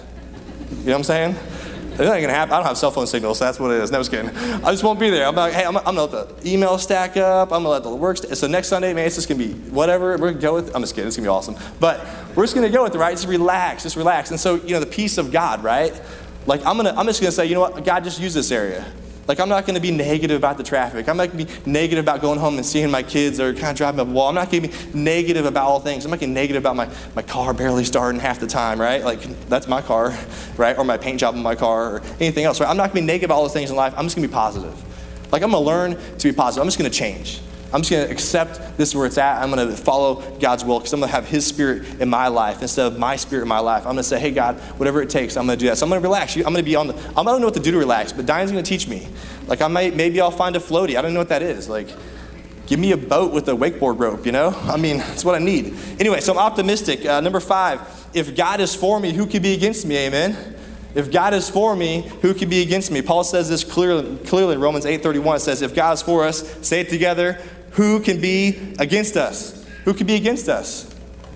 You 0.69 0.77
know 0.77 0.91
what 0.91 0.97
I'm 0.99 1.03
saying? 1.03 1.56
It 1.99 2.03
ain't 2.03 2.21
gonna 2.21 2.33
happen. 2.33 2.53
I 2.53 2.57
don't 2.57 2.67
have 2.67 2.77
cell 2.77 2.91
phone 2.91 3.07
signal, 3.07 3.33
so 3.33 3.45
that's 3.45 3.59
what 3.59 3.71
it 3.71 3.81
is. 3.81 3.89
No, 3.89 3.97
was 3.97 4.07
kidding. 4.07 4.29
I 4.37 4.71
just 4.71 4.83
won't 4.83 4.99
be 4.99 5.09
there. 5.09 5.25
I'm 5.25 5.35
like, 5.35 5.53
hey, 5.53 5.65
I'm, 5.65 5.75
I'm 5.77 5.95
gonna 5.95 6.03
let 6.05 6.41
the 6.41 6.49
email 6.53 6.77
stack 6.77 7.17
up. 7.17 7.51
I'm 7.51 7.63
gonna 7.63 7.69
let 7.69 7.83
the 7.83 7.95
work. 7.95 8.17
St- 8.17 8.37
so 8.37 8.45
next 8.45 8.67
Sunday, 8.67 8.93
man, 8.93 9.07
it's 9.07 9.15
just 9.15 9.27
gonna 9.27 9.39
be 9.39 9.53
whatever. 9.71 10.11
We're 10.17 10.29
gonna 10.29 10.41
go 10.41 10.53
with. 10.53 10.75
I'm 10.75 10.81
just 10.81 10.93
kidding. 10.93 11.07
It's 11.07 11.17
gonna 11.17 11.25
be 11.25 11.29
awesome. 11.29 11.55
But 11.79 12.05
we're 12.35 12.43
just 12.43 12.53
gonna 12.53 12.69
go 12.69 12.83
with 12.83 12.93
it, 12.93 12.99
right? 12.99 13.15
Just 13.15 13.27
relax, 13.27 13.83
just 13.83 13.95
relax. 13.95 14.29
And 14.29 14.39
so, 14.39 14.55
you 14.55 14.73
know, 14.73 14.79
the 14.79 14.85
peace 14.85 15.17
of 15.17 15.31
God, 15.31 15.63
right? 15.63 15.99
Like 16.45 16.63
I'm 16.65 16.77
gonna, 16.77 16.93
I'm 16.95 17.07
just 17.07 17.19
gonna 17.19 17.31
say, 17.31 17.47
you 17.47 17.55
know 17.55 17.61
what? 17.61 17.83
God, 17.83 18.03
just 18.03 18.19
use 18.19 18.33
this 18.33 18.51
area. 18.51 18.85
Like, 19.27 19.41
I'm 19.41 19.49
not 19.49 19.65
going 19.65 19.75
to 19.75 19.81
be 19.81 19.91
negative 19.91 20.37
about 20.37 20.57
the 20.57 20.63
traffic. 20.63 21.09
I'm 21.09 21.17
not 21.17 21.31
going 21.31 21.45
to 21.45 21.53
be 21.53 21.69
negative 21.69 22.05
about 22.05 22.21
going 22.21 22.39
home 22.39 22.55
and 22.55 22.65
seeing 22.65 22.89
my 22.89 23.03
kids 23.03 23.41
or 23.41 23.53
kind 23.53 23.71
of 23.71 23.75
driving 23.75 23.99
up 23.99 24.07
a 24.07 24.11
wall. 24.11 24.29
I'm 24.29 24.35
not 24.35 24.49
going 24.49 24.63
to 24.63 24.69
be 24.69 24.97
negative 24.97 25.45
about 25.45 25.65
all 25.65 25.81
things. 25.81 26.05
I'm 26.05 26.11
not 26.11 26.21
going 26.21 26.29
to 26.29 26.33
be 26.33 26.41
negative 26.41 26.63
about 26.63 26.77
my, 26.77 26.89
my 27.13 27.21
car 27.21 27.53
barely 27.53 27.83
starting 27.83 28.21
half 28.21 28.39
the 28.39 28.47
time, 28.47 28.79
right? 28.79 29.03
Like, 29.03 29.21
that's 29.49 29.67
my 29.67 29.81
car, 29.81 30.17
right? 30.55 30.77
Or 30.77 30.85
my 30.85 30.97
paint 30.97 31.19
job 31.19 31.35
in 31.35 31.43
my 31.43 31.55
car 31.55 31.95
or 31.95 32.01
anything 32.21 32.45
else, 32.45 32.61
right? 32.61 32.69
I'm 32.69 32.77
not 32.77 32.93
going 32.93 32.95
to 32.95 33.01
be 33.01 33.05
negative 33.07 33.29
about 33.29 33.35
all 33.35 33.43
those 33.43 33.53
things 33.53 33.69
in 33.69 33.75
life. 33.75 33.93
I'm 33.97 34.05
just 34.05 34.15
going 34.15 34.25
to 34.25 34.29
be 34.29 34.33
positive. 34.33 35.31
Like, 35.31 35.43
I'm 35.43 35.51
going 35.51 35.61
to 35.61 35.67
learn 35.67 36.17
to 36.19 36.27
be 36.29 36.33
positive. 36.33 36.61
I'm 36.61 36.67
just 36.67 36.79
going 36.79 36.89
to 36.89 36.97
change. 36.97 37.41
I'm 37.73 37.81
just 37.81 37.91
going 37.91 38.05
to 38.05 38.11
accept 38.11 38.77
this 38.77 38.89
is 38.89 38.95
where 38.95 39.05
it's 39.05 39.17
at. 39.17 39.41
I'm 39.41 39.51
going 39.51 39.67
to 39.67 39.75
follow 39.75 40.21
God's 40.39 40.63
will 40.63 40.79
because 40.79 40.93
I'm 40.93 41.01
going 41.01 41.09
to 41.09 41.15
have 41.15 41.27
His 41.27 41.45
Spirit 41.45 41.99
in 41.99 42.09
my 42.09 42.29
life 42.29 42.61
instead 42.61 42.87
of 42.87 42.97
my 42.97 43.17
Spirit 43.17 43.41
in 43.41 43.47
my 43.49 43.59
life. 43.59 43.79
I'm 43.79 43.93
going 43.93 43.97
to 43.97 44.03
say, 44.03 44.19
hey, 44.19 44.31
God, 44.31 44.55
whatever 44.77 45.01
it 45.01 45.09
takes, 45.09 45.35
I'm 45.35 45.45
going 45.45 45.59
to 45.59 45.65
do 45.65 45.69
that. 45.69 45.77
So 45.77 45.85
I'm 45.85 45.89
going 45.89 46.01
to 46.01 46.07
relax. 46.07 46.35
I'm 46.37 46.43
going 46.43 46.55
to 46.55 46.63
be 46.63 46.77
on 46.77 46.87
the, 46.87 46.93
I 46.95 47.23
don't 47.23 47.41
know 47.41 47.47
what 47.47 47.55
to 47.55 47.59
do 47.59 47.71
to 47.71 47.77
relax, 47.77 48.13
but 48.13 48.25
Diane's 48.25 48.51
going 48.51 48.63
to 48.63 48.69
teach 48.69 48.87
me. 48.87 49.07
Like, 49.47 49.61
I 49.61 49.67
might, 49.67 49.95
maybe 49.95 50.21
I'll 50.21 50.31
find 50.31 50.55
a 50.55 50.59
floaty. 50.59 50.95
I 50.95 51.01
don't 51.01 51.13
know 51.13 51.19
what 51.19 51.29
that 51.29 51.41
is. 51.41 51.67
Like, 51.67 51.89
give 52.67 52.79
me 52.79 52.93
a 52.93 52.97
boat 52.97 53.33
with 53.33 53.49
a 53.49 53.53
wakeboard 53.53 53.99
rope, 53.99 54.25
you 54.25 54.31
know? 54.31 54.49
I 54.63 54.77
mean, 54.77 54.97
that's 54.99 55.25
what 55.25 55.35
I 55.35 55.39
need. 55.39 55.75
Anyway, 55.99 56.21
so 56.21 56.31
I'm 56.31 56.39
optimistic. 56.39 57.05
Uh, 57.05 57.19
number 57.19 57.41
five, 57.41 57.81
if 58.13 58.35
God 58.35 58.61
is 58.61 58.73
for 58.73 58.97
me, 58.99 59.11
who 59.11 59.25
could 59.25 59.41
be 59.41 59.53
against 59.53 59.85
me? 59.85 59.97
Amen. 59.97 60.55
If 60.95 61.11
God 61.11 61.33
is 61.33 61.49
for 61.49 61.75
me, 61.75 62.09
who 62.21 62.33
can 62.33 62.49
be 62.49 62.61
against 62.61 62.91
me? 62.91 63.01
Paul 63.01 63.23
says 63.23 63.49
this 63.49 63.63
clearly, 63.63 64.17
clearly 64.25 64.55
in 64.55 64.61
Romans 64.61 64.85
8:31. 64.85 65.35
It 65.35 65.39
says, 65.41 65.61
if 65.61 65.75
God 65.75 65.93
is 65.93 66.01
for 66.01 66.23
us, 66.23 66.67
say 66.67 66.79
it 66.81 66.89
together, 66.89 67.39
who 67.77 67.99
can 67.99 68.19
be 68.19 68.73
against 68.79 69.15
us? 69.15 69.63
Who 69.85 69.93
can 69.93 70.07
be 70.07 70.15
against 70.15 70.49
us? 70.49 70.93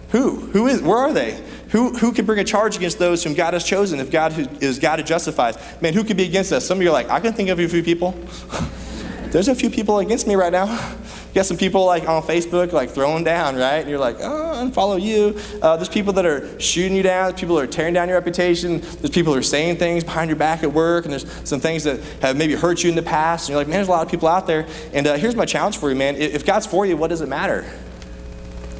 Who? 0.10 0.38
Who 0.38 0.68
is? 0.68 0.82
Where 0.82 0.98
are 0.98 1.14
they? 1.14 1.40
Who, 1.70 1.96
who 1.96 2.12
can 2.12 2.26
bring 2.26 2.40
a 2.40 2.44
charge 2.44 2.76
against 2.76 2.98
those 2.98 3.24
whom 3.24 3.36
God 3.36 3.54
has 3.54 3.64
chosen 3.64 4.00
if 4.00 4.12
God 4.12 4.34
who, 4.34 4.48
is 4.60 4.80
God 4.80 5.00
who 5.00 5.06
justifies? 5.06 5.56
Man, 5.82 5.94
who 5.94 6.04
can 6.04 6.18
be 6.18 6.26
against 6.26 6.52
us? 6.52 6.66
Some 6.66 6.80
of 6.80 6.84
you 6.84 6.90
are 6.90 6.94
like, 6.94 7.10
I 7.12 7.20
can 7.20 7.34
think 7.34 7.50
of 7.50 7.60
a 7.60 7.68
few 7.68 7.84
people. 7.84 8.12
There's 9.26 9.50
a 9.50 9.56
few 9.56 9.70
people 9.70 10.00
against 10.00 10.26
me 10.26 10.34
right 10.36 10.52
now. 10.52 10.96
You 11.32 11.36
got 11.36 11.46
some 11.46 11.56
people 11.56 11.86
like 11.86 12.10
on 12.10 12.22
Facebook 12.24 12.74
like 12.74 12.90
throwing 12.90 13.24
down, 13.24 13.56
right? 13.56 13.78
And 13.78 13.90
you're 13.90 13.98
like, 13.98 14.18
oh, 14.20 14.54
unfollow 14.58 15.02
you. 15.02 15.40
Uh, 15.62 15.78
there's 15.78 15.88
people 15.88 16.12
that 16.14 16.26
are 16.26 16.60
shooting 16.60 16.94
you 16.94 17.04
down. 17.04 17.30
There's 17.30 17.40
people 17.40 17.56
that 17.56 17.64
are 17.64 17.72
tearing 17.72 17.94
down 17.94 18.10
your 18.10 18.18
reputation. 18.18 18.82
There's 18.82 19.12
people 19.12 19.32
that 19.32 19.40
are 19.40 19.42
saying 19.44 19.78
things 19.78 20.04
behind 20.04 20.30
your 20.30 20.36
back 20.36 20.62
at 20.62 20.74
work. 20.74 21.06
And 21.06 21.14
there's 21.14 21.26
some 21.48 21.62
things 21.62 21.86
that 21.86 22.02
have 22.22 22.36
maybe 22.36 22.54
hurt 22.54 22.84
you 22.84 22.90
in 22.90 22.98
the 22.98 23.02
past. 23.02 23.48
And 23.48 23.54
you're 23.54 23.62
like, 23.62 23.70
man, 23.70 23.78
there's 23.78 23.88
a 23.88 23.92
lot 23.92 24.06
of 24.06 24.12
people 24.12 24.28
out 24.28 24.46
there. 24.46 24.68
And 24.92 25.08
uh, 25.08 25.14
here's 25.16 25.36
my 25.36 25.46
challenge 25.46 25.78
for 25.78 25.90
you, 25.90 25.96
man. 25.96 26.18
If 26.18 26.46
God's 26.46 26.68
for 26.68 26.86
you, 26.86 26.98
what 26.98 27.08
does 27.08 27.22
it 27.22 27.30
matter? 27.30 27.66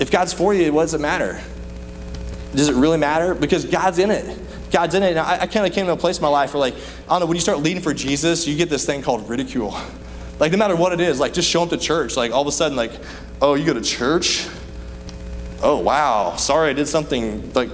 If 0.02 0.12
God's 0.12 0.34
for 0.34 0.54
you, 0.54 0.74
what 0.74 0.82
does 0.82 0.94
it 0.94 1.00
matter? 1.00 1.40
Does 2.54 2.68
it 2.68 2.76
really 2.76 2.98
matter? 2.98 3.34
Because 3.34 3.64
God's 3.64 3.98
in 3.98 4.12
it. 4.12 4.38
God's 4.72 4.94
in 4.94 5.04
it. 5.04 5.12
And 5.12 5.20
I, 5.20 5.44
I 5.44 5.48
kind 5.48 5.66
of 5.66 5.72
came 5.72 5.86
to 5.86 5.94
a 5.94 5.98
place 5.98 6.18
in 6.18 6.22
my 6.22 6.28
life 6.28 6.54
where, 6.54 6.60
like, 6.60 6.76
I 7.08 7.12
don't 7.12 7.22
know, 7.22 7.26
when 7.28 7.38
you 7.38 7.42
start 7.42 7.60
leading 7.60 7.82
for 7.82 7.94
Jesus, 7.94 8.46
you 8.46 8.58
get 8.58 8.70
this 8.70 8.86
thing 8.86 9.02
called 9.04 9.30
ridicule. 9.30 9.74
Like, 10.42 10.52
no 10.52 10.58
matter 10.58 10.76
what 10.76 10.92
it 10.92 11.00
is, 11.00 11.20
like, 11.20 11.34
just 11.34 11.48
show 11.48 11.62
up 11.62 11.70
to 11.70 11.78
church. 11.78 12.18
Like, 12.18 12.32
all 12.32 12.42
of 12.42 12.48
a 12.48 12.52
sudden, 12.52 12.76
like, 12.76 12.92
oh, 13.44 13.54
you 13.54 13.64
go 13.64 13.76
to 13.76 13.82
church? 13.82 14.48
Oh, 15.62 15.78
wow. 15.78 16.36
Sorry, 16.36 16.72
I 16.72 16.74
did 16.74 16.88
something, 16.88 17.54
like, 17.54 17.70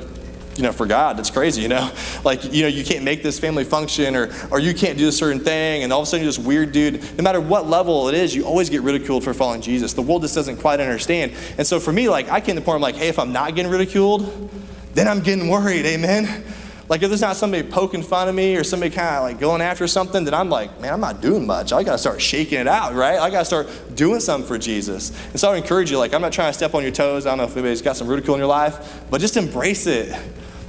you 0.58 0.64
know, 0.64 0.74
for 0.74 0.86
God. 0.86 1.18
It's 1.18 1.30
crazy, 1.30 1.62
you 1.62 1.70
know? 1.70 1.90
Like, 2.26 2.44
you 2.52 2.64
know, 2.64 2.68
you 2.68 2.84
can't 2.84 3.06
make 3.06 3.24
this 3.24 3.40
family 3.40 3.64
function 3.64 4.18
or, 4.18 4.34
or 4.52 4.60
you 4.60 4.74
can't 4.74 4.98
do 4.98 5.08
a 5.08 5.14
certain 5.14 5.40
thing, 5.40 5.84
and 5.84 5.94
all 5.94 6.02
of 6.02 6.08
a 6.08 6.10
sudden 6.10 6.26
you're 6.26 6.30
this 6.30 6.38
weird 6.38 6.74
dude. 6.74 7.02
No 7.18 7.24
matter 7.24 7.40
what 7.40 7.68
level 7.68 8.10
it 8.10 8.16
is, 8.16 8.36
you 8.36 8.44
always 8.44 8.70
get 8.70 8.82
ridiculed 8.82 9.24
for 9.24 9.34
following 9.34 9.62
Jesus. 9.62 9.94
The 9.94 10.02
world 10.02 10.24
just 10.24 10.36
doesn't 10.36 10.58
quite 10.58 10.82
understand. 10.82 11.32
And 11.58 11.66
so 11.66 11.80
for 11.80 11.94
me, 11.94 12.10
like, 12.10 12.28
I 12.28 12.42
came 12.42 12.56
to 12.56 12.60
the 12.60 12.66
point 12.66 12.68
where 12.68 12.76
I'm 12.76 12.82
like, 12.82 12.96
hey, 12.96 13.08
if 13.08 13.18
I'm 13.18 13.32
not 13.32 13.56
getting 13.56 13.72
ridiculed, 13.72 14.50
then 14.94 15.08
I'm 15.08 15.22
getting 15.22 15.48
worried, 15.48 15.86
amen? 15.86 16.44
Like 16.90 17.04
if 17.04 17.10
there's 17.10 17.22
not 17.22 17.36
somebody 17.36 17.68
poking 17.68 18.02
fun 18.02 18.30
of 18.30 18.36
me 18.36 18.56
or 18.56 18.64
somebody 18.64 18.96
kind 18.96 19.16
of 19.16 19.24
like 19.24 19.40
going 19.40 19.62
after 19.62 19.88
something, 19.88 20.24
then 20.24 20.34
I'm 20.34 20.50
like, 20.50 20.80
man, 20.80 20.94
I'm 20.94 21.02
not 21.02 21.22
doing 21.22 21.46
much. 21.46 21.74
I 21.74 21.84
gotta 21.84 21.98
start 21.98 22.22
shaking 22.22 22.60
it 22.60 22.68
out, 22.68 22.94
right? 22.94 23.20
I 23.20 23.30
gotta 23.30 23.46
start 23.46 23.68
doing 23.96 24.22
something 24.22 24.48
for 24.48 24.58
Jesus. 24.58 25.12
And 25.32 25.40
so 25.40 25.52
I 25.52 25.58
encourage 25.58 25.92
you, 25.92 25.98
like, 25.98 26.14
I'm 26.14 26.22
not 26.22 26.32
trying 26.32 26.50
to 26.50 26.54
step 26.54 26.74
on 26.74 26.84
your 26.84 26.94
toes. 26.94 27.26
I 27.26 27.32
don't 27.32 27.40
know 27.40 27.44
if 27.44 27.54
anybody's 27.54 27.82
got 27.82 27.98
some 27.98 28.08
ridicule 28.08 28.36
in 28.36 28.40
your 28.40 28.48
life, 28.48 29.04
but 29.10 29.20
just 29.20 29.36
embrace 29.36 29.86
it. 29.86 30.18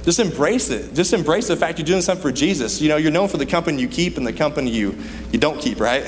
Just 0.03 0.19
embrace 0.19 0.69
it. 0.69 0.93
Just 0.93 1.13
embrace 1.13 1.47
the 1.47 1.55
fact 1.55 1.77
you're 1.77 1.85
doing 1.85 2.01
something 2.01 2.21
for 2.21 2.31
Jesus. 2.31 2.81
You 2.81 2.89
know, 2.89 2.97
you're 2.97 3.11
known 3.11 3.29
for 3.29 3.37
the 3.37 3.45
company 3.45 3.81
you 3.81 3.87
keep 3.87 4.17
and 4.17 4.27
the 4.27 4.33
company 4.33 4.71
you, 4.71 4.97
you 5.31 5.39
don't 5.39 5.59
keep, 5.59 5.79
right? 5.79 6.05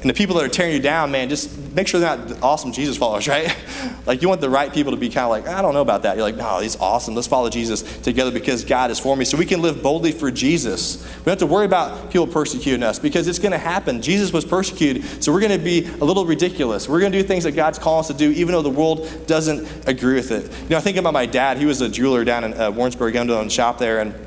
And 0.00 0.10
the 0.10 0.14
people 0.14 0.36
that 0.36 0.44
are 0.44 0.48
tearing 0.48 0.74
you 0.74 0.80
down, 0.80 1.10
man, 1.10 1.28
just 1.28 1.56
make 1.74 1.88
sure 1.88 1.98
they're 1.98 2.16
not 2.16 2.42
awesome 2.42 2.70
Jesus 2.70 2.96
followers, 2.96 3.26
right? 3.28 3.56
like 4.04 4.22
you 4.22 4.28
want 4.28 4.40
the 4.40 4.50
right 4.50 4.72
people 4.72 4.92
to 4.92 4.98
be 4.98 5.08
kind 5.08 5.24
of 5.24 5.30
like, 5.30 5.48
I 5.48 5.62
don't 5.62 5.74
know 5.74 5.80
about 5.80 6.02
that. 6.02 6.16
You're 6.16 6.24
like, 6.24 6.36
no, 6.36 6.60
he's 6.60 6.76
awesome. 6.76 7.14
Let's 7.14 7.26
follow 7.26 7.48
Jesus 7.48 7.82
together 8.00 8.30
because 8.30 8.64
God 8.64 8.90
is 8.90 8.98
for 8.98 9.16
me. 9.16 9.24
So 9.24 9.36
we 9.38 9.46
can 9.46 9.62
live 9.62 9.82
boldly 9.82 10.12
for 10.12 10.30
Jesus. 10.30 11.02
We 11.02 11.24
don't 11.24 11.32
have 11.32 11.38
to 11.38 11.46
worry 11.46 11.64
about 11.64 12.10
people 12.10 12.26
persecuting 12.26 12.82
us 12.82 12.98
because 12.98 13.26
it's 13.26 13.38
going 13.38 13.52
to 13.52 13.58
happen. 13.58 14.02
Jesus 14.02 14.32
was 14.32 14.44
persecuted, 14.44 15.22
so 15.22 15.32
we're 15.32 15.40
going 15.40 15.58
to 15.58 15.64
be 15.64 15.86
a 15.86 16.04
little 16.04 16.26
ridiculous. 16.26 16.88
We're 16.88 17.00
going 17.00 17.12
to 17.12 17.22
do 17.22 17.26
things 17.26 17.44
that 17.44 17.52
God's 17.52 17.78
calling 17.78 18.00
us 18.00 18.08
to 18.08 18.14
do, 18.14 18.30
even 18.32 18.52
though 18.52 18.62
the 18.62 18.70
world 18.70 19.08
doesn't 19.26 19.88
agree 19.88 20.14
with 20.14 20.30
it. 20.30 20.44
You 20.62 20.68
know, 20.70 20.76
I 20.76 20.80
think 20.80 20.98
about 20.98 21.14
my 21.14 21.26
dad. 21.26 21.58
He 21.58 21.64
was 21.64 21.80
a 21.80 21.88
jeweler 21.88 22.24
down 22.24 22.44
in 22.44 22.54
uh, 22.54 22.70
Warrensburg, 22.70 23.16
owned 23.16 23.30
a 23.30 23.50
shop 23.50 23.78
there, 23.78 24.00
and 24.00 24.25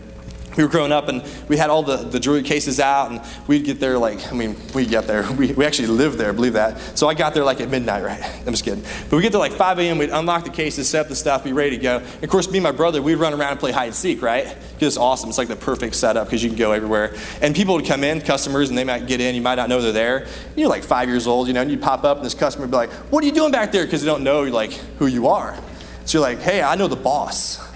we 0.57 0.63
were 0.63 0.69
growing 0.69 0.91
up 0.91 1.07
and 1.07 1.23
we 1.47 1.57
had 1.57 1.69
all 1.69 1.83
the, 1.83 1.97
the 1.97 2.19
jewelry 2.19 2.43
cases 2.43 2.79
out 2.79 3.11
and 3.11 3.21
we'd 3.47 3.63
get 3.63 3.79
there 3.79 3.97
like, 3.97 4.31
I 4.31 4.35
mean, 4.35 4.55
we 4.73 4.85
get 4.85 5.07
there. 5.07 5.29
We, 5.39 5.53
we 5.53 5.65
actually 5.65 5.87
lived 5.87 6.17
there, 6.17 6.33
believe 6.33 6.53
that. 6.53 6.79
So 6.97 7.07
I 7.07 7.13
got 7.13 7.33
there 7.33 7.43
like 7.43 7.61
at 7.61 7.69
midnight, 7.69 8.03
right? 8.03 8.21
I'm 8.45 8.51
just 8.51 8.65
kidding. 8.65 8.83
But 9.09 9.17
we 9.17 9.21
get 9.21 9.31
there 9.31 9.39
like 9.39 9.53
5 9.53 9.79
a.m., 9.79 9.97
we'd 9.97 10.09
unlock 10.09 10.43
the 10.43 10.49
cases, 10.49 10.89
set 10.89 11.01
up 11.01 11.07
the 11.07 11.15
stuff, 11.15 11.43
be 11.43 11.53
ready 11.53 11.71
to 11.71 11.77
go. 11.77 11.97
And 11.99 12.23
of 12.23 12.29
course, 12.29 12.49
me 12.49 12.57
and 12.57 12.63
my 12.63 12.71
brother, 12.71 13.01
we'd 13.01 13.15
run 13.15 13.33
around 13.33 13.51
and 13.51 13.59
play 13.59 13.71
hide 13.71 13.85
and 13.85 13.95
seek, 13.95 14.21
right? 14.21 14.45
Because 14.45 14.87
it's 14.87 14.97
awesome. 14.97 15.29
It's 15.29 15.37
like 15.37 15.47
the 15.47 15.55
perfect 15.55 15.95
setup 15.95 16.27
because 16.27 16.43
you 16.43 16.49
can 16.49 16.57
go 16.57 16.71
everywhere. 16.71 17.15
And 17.41 17.55
people 17.55 17.75
would 17.75 17.85
come 17.85 18.03
in, 18.03 18.19
customers, 18.21 18.69
and 18.69 18.77
they 18.77 18.83
might 18.83 19.07
get 19.07 19.21
in. 19.21 19.35
You 19.35 19.41
might 19.41 19.55
not 19.55 19.69
know 19.69 19.81
they're 19.81 19.91
there. 19.91 20.27
You're 20.55 20.69
like 20.69 20.83
five 20.83 21.07
years 21.07 21.27
old, 21.27 21.47
you 21.47 21.53
know, 21.53 21.61
and 21.61 21.71
you'd 21.71 21.81
pop 21.81 22.03
up 22.03 22.17
and 22.17 22.25
this 22.25 22.33
customer 22.33 22.65
would 22.65 22.71
be 22.71 22.77
like, 22.77 22.91
what 23.11 23.23
are 23.23 23.27
you 23.27 23.33
doing 23.33 23.51
back 23.51 23.71
there? 23.71 23.85
Because 23.85 24.01
they 24.01 24.07
don't 24.07 24.23
know 24.23 24.43
like 24.43 24.73
who 24.97 25.05
you 25.05 25.27
are. 25.27 25.57
So 26.05 26.17
you're 26.17 26.27
like, 26.27 26.39
hey, 26.39 26.61
I 26.63 26.75
know 26.75 26.87
the 26.87 26.95
boss. 26.95 27.68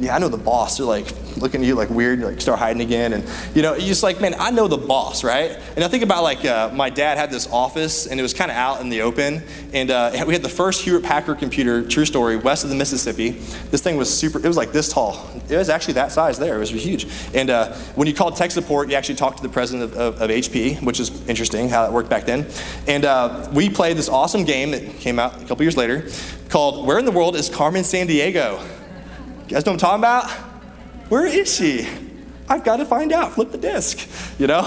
Yeah, 0.00 0.16
I 0.16 0.18
know 0.18 0.28
the 0.28 0.38
boss. 0.38 0.78
They're 0.78 0.86
like 0.86 1.06
looking 1.36 1.60
at 1.60 1.66
you 1.66 1.74
like 1.74 1.90
weird, 1.90 2.20
like 2.20 2.40
start 2.40 2.58
hiding 2.58 2.80
again. 2.80 3.12
And, 3.12 3.24
you 3.54 3.60
know, 3.60 3.74
you're 3.74 3.86
just 3.86 4.02
like, 4.02 4.20
man, 4.20 4.34
I 4.38 4.50
know 4.50 4.66
the 4.66 4.78
boss, 4.78 5.22
right? 5.22 5.58
And 5.76 5.84
I 5.84 5.88
think 5.88 6.02
about 6.02 6.22
like 6.22 6.44
uh, 6.44 6.70
my 6.72 6.88
dad 6.88 7.18
had 7.18 7.30
this 7.30 7.46
office 7.50 8.06
and 8.06 8.18
it 8.18 8.22
was 8.22 8.32
kind 8.32 8.50
of 8.50 8.56
out 8.56 8.80
in 8.80 8.88
the 8.88 9.02
open. 9.02 9.42
And 9.72 9.90
uh, 9.90 10.24
we 10.26 10.32
had 10.32 10.42
the 10.42 10.48
first 10.48 10.82
Hewlett 10.82 11.04
Packard 11.04 11.38
computer, 11.38 11.86
true 11.86 12.06
story, 12.06 12.36
west 12.36 12.64
of 12.64 12.70
the 12.70 12.76
Mississippi. 12.76 13.30
This 13.70 13.82
thing 13.82 13.96
was 13.98 14.16
super, 14.16 14.38
it 14.38 14.48
was 14.48 14.56
like 14.56 14.72
this 14.72 14.90
tall. 14.90 15.28
It 15.48 15.56
was 15.56 15.68
actually 15.68 15.94
that 15.94 16.12
size 16.12 16.38
there. 16.38 16.56
It 16.56 16.60
was 16.60 16.70
huge. 16.70 17.06
And 17.34 17.50
uh, 17.50 17.74
when 17.94 18.08
you 18.08 18.14
called 18.14 18.36
tech 18.36 18.50
support, 18.50 18.88
you 18.88 18.96
actually 18.96 19.16
talked 19.16 19.36
to 19.36 19.42
the 19.42 19.48
president 19.50 19.92
of, 19.92 19.98
of, 19.98 20.22
of 20.22 20.30
HP, 20.30 20.82
which 20.82 20.98
is 20.98 21.10
interesting 21.28 21.68
how 21.68 21.82
that 21.82 21.92
worked 21.92 22.08
back 22.08 22.24
then. 22.24 22.46
And 22.88 23.04
uh, 23.04 23.50
we 23.52 23.68
played 23.68 23.98
this 23.98 24.08
awesome 24.08 24.44
game 24.44 24.70
that 24.70 24.82
came 24.98 25.18
out 25.18 25.42
a 25.42 25.44
couple 25.44 25.62
years 25.62 25.76
later 25.76 26.08
called 26.48 26.86
Where 26.86 26.98
in 26.98 27.04
the 27.04 27.12
World 27.12 27.36
is 27.36 27.48
Carmen 27.48 27.82
Sandiego? 27.82 28.79
You 29.50 29.54
guys 29.54 29.66
know 29.66 29.72
what 29.72 29.82
I'm 29.82 29.98
talking 29.98 29.98
about? 29.98 30.30
Where 31.10 31.26
is 31.26 31.52
she? 31.52 31.84
I've 32.50 32.64
got 32.64 32.78
to 32.78 32.84
find 32.84 33.12
out. 33.12 33.34
Flip 33.34 33.52
the 33.52 33.58
disc, 33.58 34.08
you 34.40 34.48
know? 34.48 34.62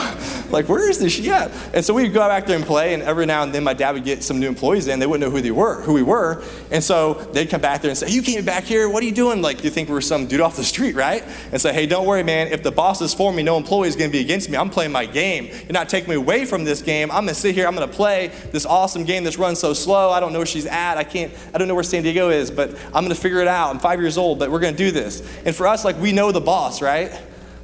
Like, 0.49 0.69
where 0.69 0.89
is 0.89 0.99
this 0.99 1.19
at? 1.27 1.51
And 1.73 1.83
so 1.83 1.93
we'd 1.93 2.13
go 2.13 2.21
back 2.21 2.45
there 2.45 2.55
and 2.55 2.65
play, 2.65 2.93
and 2.93 3.03
every 3.03 3.25
now 3.25 3.43
and 3.43 3.53
then 3.53 3.65
my 3.65 3.73
dad 3.73 3.91
would 3.91 4.05
get 4.05 4.23
some 4.23 4.39
new 4.39 4.47
employees 4.47 4.87
in. 4.87 4.99
They 4.99 5.05
wouldn't 5.05 5.29
know 5.29 5.35
who 5.35 5.41
they 5.41 5.51
were, 5.51 5.81
who 5.81 5.91
we 5.91 6.01
were. 6.01 6.41
And 6.71 6.81
so 6.81 7.15
they'd 7.33 7.49
come 7.49 7.59
back 7.59 7.81
there 7.81 7.89
and 7.89 7.97
say, 7.97 8.09
You 8.09 8.21
came 8.21 8.45
back 8.45 8.63
here, 8.63 8.87
what 8.87 9.03
are 9.03 9.05
you 9.05 9.11
doing? 9.11 9.41
Like, 9.41 9.65
you 9.65 9.69
think 9.69 9.89
we 9.89 9.97
are 9.97 10.01
some 10.01 10.27
dude 10.27 10.39
off 10.39 10.55
the 10.55 10.63
street, 10.63 10.95
right? 10.95 11.25
And 11.51 11.59
say, 11.59 11.73
Hey, 11.73 11.85
don't 11.85 12.07
worry, 12.07 12.23
man. 12.23 12.47
If 12.47 12.63
the 12.63 12.71
boss 12.71 13.01
is 13.01 13.13
for 13.13 13.33
me, 13.33 13.43
no 13.43 13.57
employee 13.57 13.89
is 13.89 13.97
going 13.97 14.09
to 14.09 14.17
be 14.17 14.21
against 14.21 14.49
me. 14.49 14.55
I'm 14.55 14.69
playing 14.69 14.93
my 14.93 15.05
game. 15.05 15.47
You're 15.47 15.73
not 15.73 15.89
taking 15.89 16.09
me 16.09 16.15
away 16.15 16.45
from 16.45 16.63
this 16.63 16.81
game. 16.81 17.11
I'm 17.11 17.25
going 17.25 17.35
to 17.35 17.35
sit 17.35 17.53
here, 17.53 17.67
I'm 17.67 17.75
going 17.75 17.89
to 17.89 17.93
play 17.93 18.31
this 18.53 18.65
awesome 18.65 19.03
game 19.03 19.25
that's 19.25 19.37
run 19.37 19.57
so 19.57 19.73
slow. 19.73 20.09
I 20.09 20.21
don't 20.21 20.31
know 20.31 20.39
where 20.39 20.45
she's 20.45 20.67
at. 20.67 20.97
I 20.97 21.03
can't, 21.03 21.33
I 21.53 21.57
don't 21.57 21.67
know 21.67 21.75
where 21.75 21.83
San 21.83 22.03
Diego 22.03 22.29
is, 22.29 22.49
but 22.49 22.69
I'm 22.87 23.03
going 23.03 23.09
to 23.09 23.15
figure 23.15 23.41
it 23.41 23.47
out. 23.49 23.71
I'm 23.71 23.79
five 23.79 23.99
years 23.99 24.17
old, 24.17 24.39
but 24.39 24.49
we're 24.49 24.61
going 24.61 24.73
to 24.73 24.83
do 24.85 24.91
this. 24.91 25.21
And 25.45 25.53
for 25.53 25.67
us, 25.67 25.83
like, 25.83 25.99
we 25.99 26.13
know 26.13 26.31
the 26.31 26.39
boss, 26.39 26.81
right? 26.81 27.11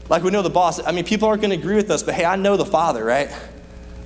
Like 0.09 0.23
we 0.23 0.31
know 0.31 0.41
the 0.41 0.49
boss. 0.49 0.83
I 0.85 0.91
mean, 0.91 1.05
people 1.05 1.27
aren't 1.27 1.41
going 1.41 1.51
to 1.51 1.57
agree 1.57 1.75
with 1.75 1.91
us, 1.91 2.03
but 2.03 2.15
hey, 2.15 2.25
I 2.25 2.35
know 2.35 2.57
the 2.57 2.65
Father, 2.65 3.05
right? 3.05 3.31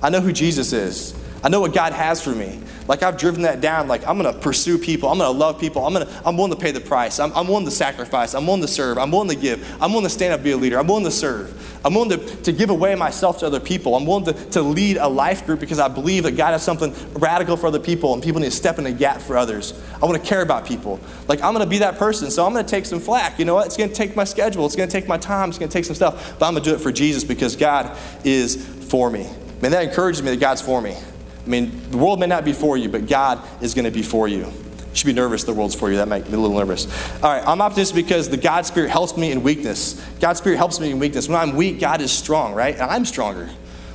I 0.02 0.10
know 0.10 0.20
who 0.20 0.32
Jesus 0.32 0.72
is. 0.72 1.14
I 1.44 1.50
know 1.50 1.60
what 1.60 1.74
God 1.74 1.92
has 1.92 2.22
for 2.22 2.30
me. 2.30 2.58
Like 2.88 3.02
I've 3.02 3.18
driven 3.18 3.42
that 3.42 3.60
down. 3.60 3.86
Like 3.86 4.06
I'm 4.06 4.18
to 4.22 4.32
pursue 4.32 4.78
people. 4.78 5.10
I'm 5.10 5.18
to 5.18 5.28
love 5.28 5.60
people. 5.60 5.86
I'm 5.86 5.92
to, 5.92 6.22
I'm 6.24 6.38
willing 6.38 6.52
to 6.52 6.58
pay 6.58 6.70
the 6.70 6.80
price. 6.80 7.20
I'm, 7.20 7.34
I'm 7.34 7.46
willing 7.46 7.66
to 7.66 7.70
sacrifice. 7.70 8.34
I'm 8.34 8.46
willing 8.46 8.62
to 8.62 8.68
serve. 8.68 8.96
I'm 8.96 9.10
willing 9.10 9.28
to 9.28 9.36
give. 9.36 9.62
I'm 9.80 9.92
willing 9.92 10.06
to 10.06 10.10
stand 10.10 10.32
up, 10.32 10.42
be 10.42 10.52
a 10.52 10.56
leader. 10.56 10.78
I'm 10.78 10.86
willing 10.86 11.04
to 11.04 11.10
serve. 11.10 11.52
I'm 11.84 11.94
willing 11.94 12.18
to, 12.18 12.36
to 12.44 12.52
give 12.52 12.70
away 12.70 12.94
myself 12.94 13.40
to 13.40 13.46
other 13.46 13.60
people. 13.60 13.94
I'm 13.94 14.06
willing 14.06 14.24
to, 14.24 14.32
to 14.32 14.62
lead 14.62 14.96
a 14.96 15.06
life 15.06 15.44
group 15.44 15.60
because 15.60 15.78
I 15.78 15.88
believe 15.88 16.22
that 16.22 16.32
God 16.32 16.52
has 16.52 16.62
something 16.62 16.94
radical 17.12 17.58
for 17.58 17.66
other 17.66 17.78
people 17.78 18.14
and 18.14 18.22
people 18.22 18.40
need 18.40 18.50
to 18.50 18.56
step 18.56 18.78
in 18.78 18.84
the 18.84 18.92
gap 18.92 19.20
for 19.20 19.36
others. 19.36 19.78
I 20.02 20.06
want 20.06 20.22
to 20.22 20.26
care 20.26 20.40
about 20.40 20.66
people. 20.66 20.98
Like 21.28 21.42
I'm 21.42 21.52
going 21.52 21.64
to 21.64 21.70
be 21.70 21.78
that 21.78 21.98
person. 21.98 22.30
So 22.30 22.46
I'm 22.46 22.54
going 22.54 22.64
to 22.64 22.70
take 22.70 22.86
some 22.86 23.00
flack. 23.00 23.38
You 23.38 23.44
know 23.44 23.54
what? 23.54 23.66
It's 23.66 23.76
going 23.76 23.90
to 23.90 23.94
take 23.94 24.16
my 24.16 24.24
schedule. 24.24 24.64
It's 24.64 24.76
going 24.76 24.88
to 24.88 24.92
take 24.92 25.06
my 25.06 25.18
time. 25.18 25.50
It's 25.50 25.58
going 25.58 25.68
to 25.68 25.72
take 25.74 25.84
some 25.84 25.96
stuff. 25.96 26.38
But 26.38 26.46
I'm 26.46 26.54
going 26.54 26.64
to 26.64 26.70
do 26.70 26.74
it 26.74 26.80
for 26.80 26.90
Jesus 26.90 27.22
because 27.22 27.54
God 27.54 27.94
is 28.24 28.56
for 28.88 29.10
me. 29.10 29.28
Man, 29.60 29.72
that 29.72 29.84
encourages 29.84 30.22
me 30.22 30.30
that 30.30 30.40
God's 30.40 30.62
for 30.62 30.80
me. 30.80 30.96
I 31.44 31.48
mean, 31.48 31.90
the 31.90 31.98
world 31.98 32.20
may 32.20 32.26
not 32.26 32.44
be 32.44 32.52
for 32.52 32.76
you, 32.76 32.88
but 32.88 33.06
God 33.06 33.42
is 33.62 33.74
going 33.74 33.84
to 33.84 33.90
be 33.90 34.02
for 34.02 34.28
you. 34.28 34.46
You 34.94 34.98
should 34.98 35.06
be 35.06 35.12
nervous 35.12 35.44
the 35.44 35.52
world's 35.52 35.74
for 35.74 35.90
you. 35.90 35.96
That 35.96 36.08
makes 36.08 36.28
me 36.28 36.34
a 36.34 36.38
little 36.38 36.56
nervous. 36.56 36.86
All 37.22 37.32
right, 37.32 37.46
I'm 37.46 37.60
optimistic 37.60 37.96
because 38.06 38.28
the 38.28 38.36
God 38.36 38.64
Spirit 38.64 38.90
helps 38.90 39.16
me 39.16 39.32
in 39.32 39.42
weakness. 39.42 40.00
God's 40.20 40.38
Spirit 40.38 40.56
helps 40.56 40.78
me 40.78 40.92
in 40.92 40.98
weakness. 40.98 41.28
When 41.28 41.36
I'm 41.36 41.56
weak, 41.56 41.80
God 41.80 42.00
is 42.00 42.12
strong, 42.12 42.54
right? 42.54 42.74
And 42.74 42.84
I'm 42.84 43.04
stronger. 43.04 43.50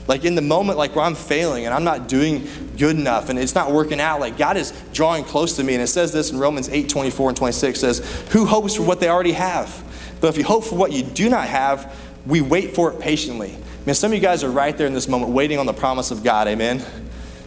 Like 0.09 0.25
in 0.25 0.35
the 0.35 0.41
moment, 0.41 0.77
like 0.77 0.95
where 0.95 1.05
I'm 1.05 1.15
failing 1.15 1.65
and 1.65 1.73
I'm 1.73 1.83
not 1.83 2.09
doing 2.09 2.47
good 2.77 2.95
enough 2.97 3.29
and 3.29 3.37
it's 3.37 3.55
not 3.55 3.71
working 3.71 4.01
out, 4.01 4.19
like 4.19 4.37
God 4.37 4.57
is 4.57 4.73
drawing 4.91 5.23
close 5.23 5.55
to 5.57 5.63
me. 5.63 5.75
And 5.75 5.83
it 5.83 5.87
says 5.87 6.11
this 6.11 6.31
in 6.31 6.39
Romans 6.39 6.67
8 6.67 6.89
24 6.89 7.29
and 7.29 7.37
26 7.37 7.79
says, 7.79 8.23
Who 8.31 8.45
hopes 8.45 8.75
for 8.75 8.83
what 8.83 8.99
they 8.99 9.07
already 9.07 9.33
have? 9.33 9.83
But 10.19 10.27
if 10.29 10.37
you 10.37 10.43
hope 10.43 10.65
for 10.65 10.75
what 10.75 10.91
you 10.91 11.03
do 11.03 11.29
not 11.29 11.47
have, 11.47 11.95
we 12.25 12.41
wait 12.41 12.75
for 12.75 12.91
it 12.91 12.99
patiently. 12.99 13.51
I 13.51 13.85
mean, 13.85 13.95
some 13.95 14.11
of 14.11 14.15
you 14.15 14.21
guys 14.21 14.43
are 14.43 14.51
right 14.51 14.75
there 14.75 14.87
in 14.87 14.93
this 14.93 15.07
moment 15.07 15.31
waiting 15.31 15.59
on 15.59 15.65
the 15.65 15.73
promise 15.73 16.11
of 16.11 16.23
God. 16.23 16.47
Amen. 16.47 16.83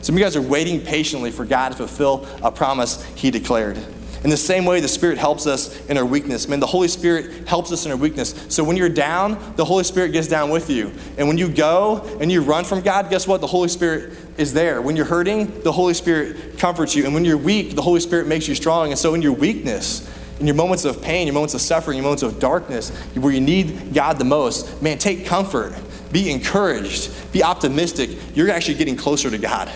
Some 0.02 0.16
of 0.16 0.18
you 0.18 0.24
guys 0.24 0.36
are 0.36 0.42
waiting 0.42 0.80
patiently 0.80 1.30
for 1.30 1.44
God 1.44 1.70
to 1.70 1.76
fulfill 1.76 2.26
a 2.42 2.50
promise 2.50 3.02
He 3.14 3.30
declared. 3.30 3.78
In 4.24 4.30
the 4.30 4.36
same 4.36 4.64
way, 4.64 4.80
the 4.80 4.88
Spirit 4.88 5.18
helps 5.18 5.46
us 5.46 5.84
in 5.86 5.98
our 5.98 6.04
weakness. 6.04 6.46
Man, 6.46 6.60
the 6.60 6.66
Holy 6.66 6.86
Spirit 6.88 7.48
helps 7.48 7.72
us 7.72 7.86
in 7.86 7.92
our 7.92 7.96
weakness. 7.96 8.34
So 8.48 8.62
when 8.62 8.76
you're 8.76 8.88
down, 8.88 9.54
the 9.56 9.64
Holy 9.64 9.82
Spirit 9.82 10.12
gets 10.12 10.28
down 10.28 10.50
with 10.50 10.70
you. 10.70 10.92
And 11.18 11.26
when 11.26 11.38
you 11.38 11.48
go 11.48 12.02
and 12.20 12.30
you 12.30 12.42
run 12.42 12.64
from 12.64 12.82
God, 12.82 13.10
guess 13.10 13.26
what? 13.26 13.40
The 13.40 13.48
Holy 13.48 13.68
Spirit 13.68 14.16
is 14.38 14.52
there. 14.52 14.80
When 14.80 14.94
you're 14.94 15.06
hurting, 15.06 15.62
the 15.62 15.72
Holy 15.72 15.94
Spirit 15.94 16.58
comforts 16.58 16.94
you. 16.94 17.04
And 17.04 17.14
when 17.14 17.24
you're 17.24 17.36
weak, 17.36 17.74
the 17.74 17.82
Holy 17.82 17.98
Spirit 17.98 18.28
makes 18.28 18.46
you 18.46 18.54
strong. 18.54 18.90
And 18.90 18.98
so 18.98 19.14
in 19.14 19.22
your 19.22 19.32
weakness, 19.32 20.08
in 20.38 20.46
your 20.46 20.56
moments 20.56 20.84
of 20.84 21.02
pain, 21.02 21.26
your 21.26 21.34
moments 21.34 21.54
of 21.54 21.60
suffering, 21.60 21.96
your 21.96 22.04
moments 22.04 22.22
of 22.22 22.38
darkness, 22.40 22.90
where 23.14 23.32
you 23.32 23.40
need 23.40 23.92
God 23.92 24.18
the 24.18 24.24
most, 24.24 24.82
man, 24.82 24.98
take 24.98 25.26
comfort. 25.26 25.74
Be 26.12 26.30
encouraged. 26.30 27.32
Be 27.32 27.42
optimistic. 27.42 28.10
You're 28.36 28.50
actually 28.50 28.74
getting 28.74 28.96
closer 28.96 29.30
to 29.30 29.38
God 29.38 29.72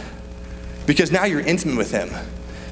because 0.87 1.11
now 1.11 1.25
you're 1.25 1.41
intimate 1.41 1.77
with 1.77 1.91
Him. 1.91 2.11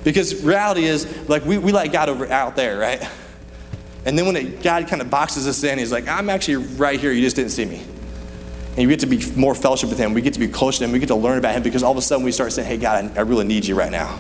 Because 0.05 0.43
reality 0.45 0.85
is, 0.85 1.29
like, 1.29 1.45
we, 1.45 1.59
we 1.59 1.73
like 1.73 1.93
God 1.93 2.09
over 2.09 2.31
out 2.31 2.57
there, 2.57 2.79
right? 2.79 3.03
And 4.05 4.19
then 4.19 4.27
when 4.27 4.37
it, 4.37 4.63
God 4.63 4.87
kind 4.87 5.01
of 5.01 5.11
boxes 5.11 5.49
us 5.49 5.63
in, 5.65 5.79
He's 5.79 5.93
like, 5.93 6.09
I'm 6.09 6.29
actually 6.29 6.57
right 6.57 7.01
here, 7.01 7.11
you 7.11 7.23
just 7.23 7.37
didn't 7.37 7.53
see 7.53 7.65
me. 7.65 7.83
And 8.73 8.83
you 8.83 8.89
get 8.89 9.01
to 9.01 9.07
be 9.07 9.25
more 9.37 9.55
fellowship 9.55 9.89
with 9.89 9.99
Him. 9.99 10.15
We 10.15 10.21
get 10.21 10.35
to 10.35 10.41
be 10.41 10.49
close 10.49 10.79
to 10.79 10.85
Him. 10.85 10.93
We 10.93 10.99
get 10.99 11.09
to 11.09 11.15
learn 11.15 11.39
about 11.39 11.55
Him 11.55 11.63
because 11.63 11.83
all 11.83 11.93
of 11.93 11.99
a 11.99 12.03
sudden 12.03 12.25
we 12.25 12.33
start 12.33 12.53
saying, 12.53 12.69
Hey, 12.69 12.77
God, 12.77 13.13
I, 13.17 13.19
I 13.19 13.23
really 13.23 13.45
need 13.45 13.65
you 13.65 13.75
right 13.75 13.91
now. 13.91 14.19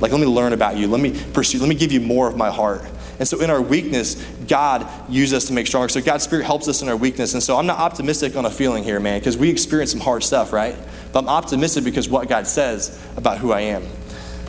Like, 0.00 0.12
let 0.12 0.20
me 0.20 0.26
learn 0.26 0.52
about 0.52 0.76
you. 0.76 0.86
Let 0.88 1.00
me 1.00 1.18
pursue, 1.32 1.58
let 1.58 1.68
me 1.68 1.74
give 1.74 1.92
you 1.92 2.00
more 2.00 2.28
of 2.28 2.36
my 2.36 2.50
heart. 2.50 2.82
And 3.18 3.28
so 3.28 3.40
in 3.40 3.48
our 3.48 3.62
weakness, 3.62 4.14
God 4.48 4.88
uses 5.08 5.34
us 5.34 5.44
to 5.46 5.52
make 5.52 5.66
stronger. 5.66 5.88
So 5.88 6.00
God's 6.00 6.24
Spirit 6.24 6.44
helps 6.44 6.66
us 6.66 6.82
in 6.82 6.88
our 6.88 6.96
weakness. 6.96 7.34
And 7.34 7.42
so 7.42 7.56
I'm 7.56 7.66
not 7.66 7.78
optimistic 7.78 8.36
on 8.36 8.44
a 8.44 8.50
feeling 8.50 8.82
here, 8.82 8.98
man, 8.98 9.20
because 9.20 9.36
we 9.36 9.50
experience 9.50 9.92
some 9.92 10.00
hard 10.00 10.24
stuff, 10.24 10.52
right? 10.52 10.74
But 11.14 11.20
I'm 11.20 11.28
optimistic 11.28 11.84
because 11.84 12.08
what 12.08 12.28
God 12.28 12.48
says 12.48 13.00
about 13.16 13.38
who 13.38 13.52
I 13.52 13.60
am. 13.60 13.86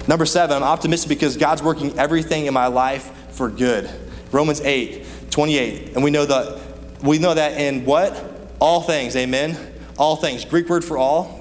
Number 0.07 0.25
seven, 0.25 0.57
I'm 0.57 0.63
optimistic 0.63 1.09
because 1.09 1.37
God's 1.37 1.61
working 1.61 1.97
everything 1.99 2.47
in 2.47 2.55
my 2.55 2.65
life 2.67 3.11
for 3.33 3.51
good. 3.51 3.87
Romans 4.31 4.61
8, 4.61 5.05
28. 5.29 5.93
And 5.93 6.03
we 6.03 6.09
know 6.09 6.25
that 6.25 6.59
we 7.03 7.19
know 7.19 7.35
that 7.35 7.61
in 7.61 7.85
what? 7.85 8.19
All 8.59 8.81
things, 8.81 9.15
amen. 9.15 9.55
All 9.99 10.15
things. 10.15 10.43
Greek 10.43 10.67
word 10.67 10.83
for 10.83 10.97
all 10.97 11.39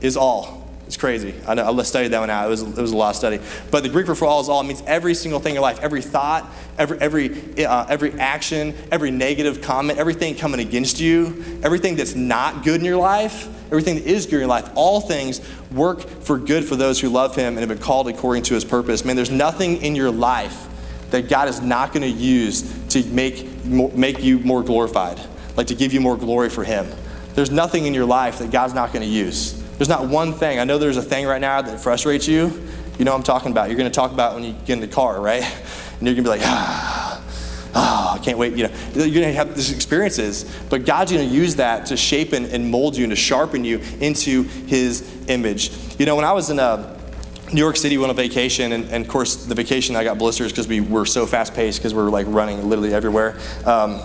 is 0.00 0.16
all. 0.16 0.63
It's 0.86 0.98
crazy. 0.98 1.34
I 1.46 1.54
know 1.54 1.78
I 1.78 1.82
studied 1.82 2.08
that 2.08 2.20
one 2.20 2.28
out. 2.28 2.46
It 2.46 2.50
was, 2.50 2.62
it 2.62 2.76
was 2.76 2.92
a 2.92 2.96
lot 2.96 3.10
of 3.10 3.16
study. 3.16 3.40
But 3.70 3.82
the 3.82 3.88
Greek 3.88 4.06
word 4.06 4.18
for 4.18 4.26
all 4.26 4.40
is 4.40 4.50
all. 4.50 4.60
It 4.60 4.64
means 4.64 4.82
every 4.86 5.14
single 5.14 5.40
thing 5.40 5.50
in 5.50 5.54
your 5.54 5.62
life, 5.62 5.80
every 5.80 6.02
thought, 6.02 6.52
every 6.76 6.98
every 6.98 7.64
uh, 7.64 7.86
every 7.88 8.12
action, 8.20 8.74
every 8.92 9.10
negative 9.10 9.62
comment, 9.62 9.98
everything 9.98 10.34
coming 10.34 10.60
against 10.60 11.00
you, 11.00 11.42
everything 11.62 11.96
that's 11.96 12.14
not 12.14 12.64
good 12.64 12.80
in 12.80 12.84
your 12.84 12.98
life, 12.98 13.48
everything 13.66 13.94
that 13.94 14.04
is 14.04 14.26
good 14.26 14.34
in 14.34 14.40
your 14.40 14.48
life. 14.48 14.68
All 14.74 15.00
things 15.00 15.40
work 15.72 16.00
for 16.00 16.38
good 16.38 16.66
for 16.66 16.76
those 16.76 17.00
who 17.00 17.08
love 17.08 17.34
Him 17.34 17.56
and 17.56 17.60
have 17.60 17.70
been 17.70 17.78
called 17.78 18.08
according 18.08 18.42
to 18.44 18.54
His 18.54 18.64
purpose. 18.64 19.06
Man, 19.06 19.16
there's 19.16 19.30
nothing 19.30 19.82
in 19.82 19.94
your 19.94 20.10
life 20.10 20.68
that 21.12 21.30
God 21.30 21.48
is 21.48 21.62
not 21.62 21.94
going 21.94 22.02
to 22.02 22.08
use 22.08 22.62
to 22.88 23.02
make 23.04 23.64
make 23.64 24.22
you 24.22 24.38
more 24.40 24.62
glorified, 24.62 25.18
like 25.56 25.68
to 25.68 25.74
give 25.74 25.94
you 25.94 26.02
more 26.02 26.18
glory 26.18 26.50
for 26.50 26.62
Him. 26.62 26.86
There's 27.34 27.50
nothing 27.50 27.86
in 27.86 27.94
your 27.94 28.04
life 28.04 28.38
that 28.40 28.50
God's 28.50 28.74
not 28.74 28.92
going 28.92 29.02
to 29.02 29.10
use. 29.10 29.63
There's 29.76 29.88
not 29.88 30.08
one 30.08 30.32
thing. 30.32 30.58
I 30.58 30.64
know 30.64 30.78
there's 30.78 30.96
a 30.96 31.02
thing 31.02 31.26
right 31.26 31.40
now 31.40 31.60
that 31.62 31.80
frustrates 31.80 32.28
you. 32.28 32.62
You 32.98 33.04
know 33.04 33.10
what 33.10 33.18
I'm 33.18 33.24
talking 33.24 33.50
about. 33.50 33.68
You're 33.68 33.78
going 33.78 33.90
to 33.90 33.94
talk 33.94 34.12
about 34.12 34.34
when 34.34 34.44
you 34.44 34.52
get 34.52 34.74
in 34.74 34.80
the 34.80 34.86
car, 34.86 35.20
right? 35.20 35.42
And 35.42 36.06
you're 36.06 36.14
going 36.14 36.16
to 36.16 36.22
be 36.22 36.28
like, 36.28 36.42
ah, 36.44 37.22
oh, 37.74 38.14
I 38.14 38.24
can't 38.24 38.38
wait. 38.38 38.54
You 38.54 38.68
know, 38.68 38.74
you're 38.94 39.22
going 39.22 39.26
to 39.26 39.32
have 39.32 39.54
these 39.56 39.72
experiences, 39.72 40.50
but 40.70 40.84
God's 40.84 41.10
going 41.12 41.28
to 41.28 41.34
use 41.34 41.56
that 41.56 41.86
to 41.86 41.96
shape 41.96 42.32
and, 42.32 42.46
and 42.46 42.70
mold 42.70 42.96
you 42.96 43.04
and 43.04 43.10
to 43.10 43.16
sharpen 43.16 43.64
you 43.64 43.80
into 44.00 44.42
His 44.42 45.26
image. 45.28 45.72
You 45.98 46.06
know, 46.06 46.14
when 46.14 46.24
I 46.24 46.32
was 46.32 46.50
in 46.50 46.60
uh, 46.60 46.96
New 47.52 47.60
York 47.60 47.76
City, 47.76 47.98
went 47.98 48.10
on 48.10 48.16
vacation, 48.16 48.72
and, 48.72 48.84
and, 48.90 49.04
of 49.04 49.10
course, 49.10 49.44
the 49.44 49.54
vacation 49.54 49.96
I 49.96 50.04
got 50.04 50.18
blisters 50.18 50.52
because 50.52 50.68
we 50.68 50.80
were 50.80 51.06
so 51.06 51.26
fast 51.26 51.54
paced 51.54 51.78
because 51.78 51.94
we 51.94 52.02
were 52.02 52.10
like 52.10 52.26
running 52.28 52.68
literally 52.68 52.94
everywhere. 52.94 53.38
Um, 53.64 54.00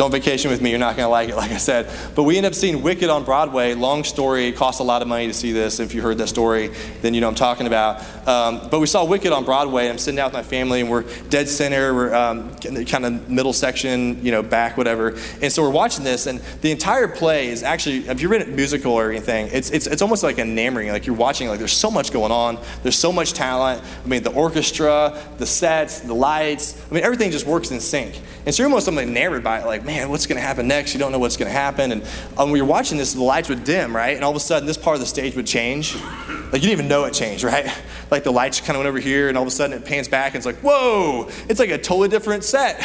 don't 0.00 0.10
vacation 0.10 0.50
with 0.50 0.62
me, 0.62 0.70
you're 0.70 0.78
not 0.78 0.96
going 0.96 1.04
to 1.04 1.10
like 1.10 1.28
it, 1.28 1.36
like 1.44 1.50
I 1.50 1.58
said. 1.58 1.86
But 2.14 2.22
we 2.22 2.38
end 2.38 2.46
up 2.46 2.54
seeing 2.54 2.80
Wicked 2.80 3.10
on 3.10 3.22
Broadway. 3.22 3.74
Long 3.74 4.02
story, 4.02 4.50
cost 4.50 4.80
a 4.80 4.82
lot 4.82 5.02
of 5.02 5.08
money 5.08 5.26
to 5.26 5.34
see 5.34 5.52
this. 5.52 5.78
If 5.78 5.92
you 5.94 6.00
heard 6.00 6.16
that 6.18 6.28
story, 6.28 6.70
then 7.02 7.12
you 7.12 7.20
know 7.20 7.28
I'm 7.28 7.34
talking 7.34 7.66
about. 7.66 8.00
Um, 8.26 8.66
but 8.70 8.80
we 8.80 8.86
saw 8.86 9.04
Wicked 9.04 9.30
on 9.30 9.44
Broadway. 9.44 9.90
I'm 9.90 9.98
sitting 9.98 10.16
down 10.16 10.28
with 10.28 10.32
my 10.32 10.42
family, 10.42 10.80
and 10.80 10.90
we're 10.90 11.02
dead 11.28 11.50
center. 11.50 11.92
We're 11.92 12.14
um, 12.14 12.54
kind 12.56 13.04
of 13.04 13.28
middle 13.28 13.52
section, 13.52 14.24
you 14.24 14.32
know, 14.32 14.42
back, 14.42 14.78
whatever. 14.78 15.18
And 15.42 15.52
so 15.52 15.62
we're 15.62 15.68
watching 15.68 16.02
this, 16.02 16.26
and 16.26 16.40
the 16.62 16.70
entire 16.70 17.06
play 17.06 17.48
is 17.48 17.62
actually, 17.62 18.08
if 18.08 18.22
you've 18.22 18.30
read 18.30 18.40
a 18.40 18.46
musical 18.46 18.92
or 18.92 19.10
anything, 19.10 19.50
it's, 19.52 19.68
it's, 19.68 19.86
it's 19.86 20.00
almost 20.00 20.22
like 20.22 20.38
enamoring. 20.38 20.88
Like 20.88 21.04
you're 21.04 21.14
watching, 21.14 21.48
like 21.48 21.58
there's 21.58 21.76
so 21.76 21.90
much 21.90 22.10
going 22.10 22.32
on. 22.32 22.58
There's 22.82 22.98
so 22.98 23.12
much 23.12 23.34
talent. 23.34 23.82
I 24.02 24.08
mean, 24.08 24.22
the 24.22 24.32
orchestra, 24.32 25.20
the 25.36 25.46
sets, 25.46 26.00
the 26.00 26.14
lights. 26.14 26.82
I 26.90 26.94
mean, 26.94 27.04
everything 27.04 27.30
just 27.30 27.46
works 27.46 27.70
in 27.70 27.80
sync. 27.80 28.18
And 28.46 28.54
so 28.54 28.62
you're 28.62 28.70
almost 28.70 28.88
like 28.88 29.06
enamored 29.06 29.44
by 29.44 29.60
it, 29.60 29.66
like, 29.66 29.84
man, 29.90 30.08
what's 30.08 30.26
going 30.26 30.36
to 30.36 30.46
happen 30.46 30.68
next? 30.68 30.94
You 30.94 31.00
don't 31.00 31.10
know 31.10 31.18
what's 31.18 31.36
going 31.36 31.50
to 31.50 31.56
happen. 31.56 31.90
And 31.90 32.02
um, 32.38 32.50
when 32.50 32.56
you're 32.58 32.64
watching 32.64 32.96
this, 32.96 33.12
the 33.12 33.22
lights 33.22 33.48
would 33.48 33.64
dim, 33.64 33.94
right? 33.94 34.14
And 34.14 34.24
all 34.24 34.30
of 34.30 34.36
a 34.36 34.40
sudden, 34.40 34.66
this 34.66 34.78
part 34.78 34.94
of 34.94 35.00
the 35.00 35.06
stage 35.06 35.34
would 35.34 35.48
change. 35.48 35.96
Like, 35.96 36.62
you 36.62 36.68
didn't 36.68 36.72
even 36.72 36.88
know 36.88 37.04
it 37.04 37.14
changed, 37.14 37.44
right? 37.44 37.70
Like, 38.10 38.24
the 38.24 38.32
lights 38.32 38.58
kind 38.58 38.70
of 38.70 38.78
went 38.78 38.88
over 38.88 38.98
here, 38.98 39.28
and 39.28 39.38
all 39.38 39.44
of 39.44 39.46
a 39.46 39.52
sudden, 39.52 39.76
it 39.76 39.84
pans 39.84 40.08
back, 40.08 40.34
and 40.34 40.38
it's 40.38 40.44
like, 40.44 40.56
whoa, 40.64 41.28
it's 41.48 41.60
like 41.60 41.70
a 41.70 41.78
totally 41.78 42.08
different 42.08 42.42
set. 42.42 42.80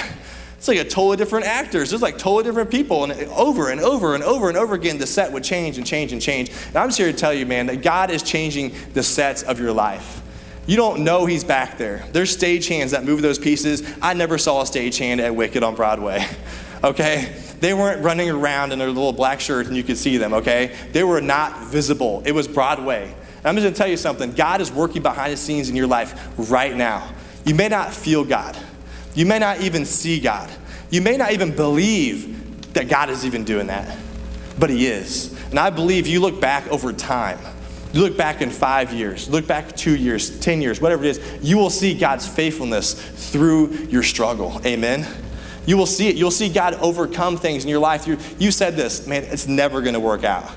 It's 0.55 0.67
like 0.67 0.77
a 0.77 0.83
totally 0.83 1.17
different 1.17 1.47
actors. 1.47 1.89
There's 1.89 2.03
like 2.03 2.19
totally 2.19 2.43
different 2.43 2.69
people. 2.69 3.03
And 3.03 3.11
over 3.31 3.71
and 3.71 3.81
over 3.81 4.13
and 4.13 4.23
over 4.23 4.49
and 4.49 4.57
over 4.57 4.75
again, 4.75 4.99
the 4.99 5.07
set 5.07 5.31
would 5.31 5.43
change 5.43 5.79
and 5.79 5.85
change 5.85 6.13
and 6.13 6.21
change. 6.21 6.51
And 6.67 6.75
I'm 6.75 6.89
just 6.89 6.99
here 6.99 7.11
to 7.11 7.17
tell 7.17 7.33
you, 7.33 7.47
man, 7.47 7.65
that 7.65 7.81
God 7.81 8.11
is 8.11 8.21
changing 8.21 8.75
the 8.93 9.01
sets 9.01 9.41
of 9.41 9.59
your 9.59 9.71
life. 9.71 10.21
You 10.67 10.75
don't 10.75 11.03
know 11.03 11.25
he's 11.25 11.43
back 11.43 11.79
there. 11.79 12.05
There's 12.11 12.31
stage 12.31 12.67
hands 12.67 12.91
that 12.91 13.03
move 13.03 13.23
those 13.23 13.39
pieces. 13.39 13.83
I 13.99 14.13
never 14.13 14.37
saw 14.37 14.61
a 14.61 14.67
stage 14.67 14.99
hand 14.99 15.21
at 15.21 15.35
Wicked 15.35 15.63
on 15.63 15.73
Broadway. 15.73 16.23
Okay? 16.83 17.33
They 17.59 17.73
weren't 17.73 18.03
running 18.03 18.29
around 18.29 18.71
in 18.73 18.79
their 18.79 18.89
little 18.89 19.13
black 19.13 19.39
shirts 19.39 19.67
and 19.67 19.77
you 19.77 19.83
could 19.83 19.97
see 19.97 20.17
them, 20.17 20.33
okay? 20.35 20.75
They 20.91 21.03
were 21.03 21.21
not 21.21 21.65
visible. 21.65 22.21
It 22.25 22.33
was 22.33 22.47
Broadway. 22.47 23.05
And 23.05 23.45
I'm 23.45 23.55
just 23.55 23.65
gonna 23.65 23.75
tell 23.75 23.87
you 23.87 23.97
something 23.97 24.33
God 24.33 24.61
is 24.61 24.71
working 24.71 25.01
behind 25.01 25.33
the 25.33 25.37
scenes 25.37 25.69
in 25.69 25.75
your 25.75 25.87
life 25.87 26.29
right 26.51 26.75
now. 26.75 27.11
You 27.45 27.55
may 27.55 27.67
not 27.67 27.93
feel 27.93 28.23
God, 28.23 28.57
you 29.13 29.25
may 29.25 29.39
not 29.39 29.61
even 29.61 29.85
see 29.85 30.19
God, 30.19 30.49
you 30.89 31.01
may 31.01 31.17
not 31.17 31.31
even 31.31 31.55
believe 31.55 32.73
that 32.73 32.89
God 32.89 33.09
is 33.09 33.25
even 33.25 33.43
doing 33.43 33.67
that, 33.67 33.97
but 34.59 34.69
He 34.69 34.87
is. 34.87 35.33
And 35.51 35.59
I 35.59 35.69
believe 35.69 36.07
you 36.07 36.19
look 36.19 36.41
back 36.41 36.67
over 36.67 36.91
time. 36.91 37.39
You 37.93 38.01
look 38.01 38.17
back 38.17 38.41
in 38.41 38.49
five 38.49 38.91
years, 38.91 39.29
look 39.29 39.47
back 39.47 39.73
two 39.73 39.95
years, 39.95 40.37
10 40.41 40.61
years, 40.61 40.81
whatever 40.81 41.05
it 41.05 41.11
is, 41.11 41.39
you 41.41 41.57
will 41.57 41.69
see 41.69 41.97
God's 41.97 42.27
faithfulness 42.27 42.93
through 43.31 43.69
your 43.89 44.03
struggle. 44.03 44.59
Amen. 44.65 45.07
You 45.65 45.77
will 45.77 45.85
see 45.85 46.07
it. 46.07 46.15
You'll 46.15 46.31
see 46.31 46.49
God 46.49 46.75
overcome 46.75 47.37
things 47.37 47.63
in 47.63 47.69
your 47.69 47.79
life. 47.79 48.07
You, 48.07 48.17
you 48.37 48.51
said 48.51 48.75
this, 48.75 49.07
man, 49.07 49.23
it's 49.23 49.47
never 49.47 49.81
going 49.81 49.93
to 49.93 49.99
work 49.99 50.23
out. 50.23 50.51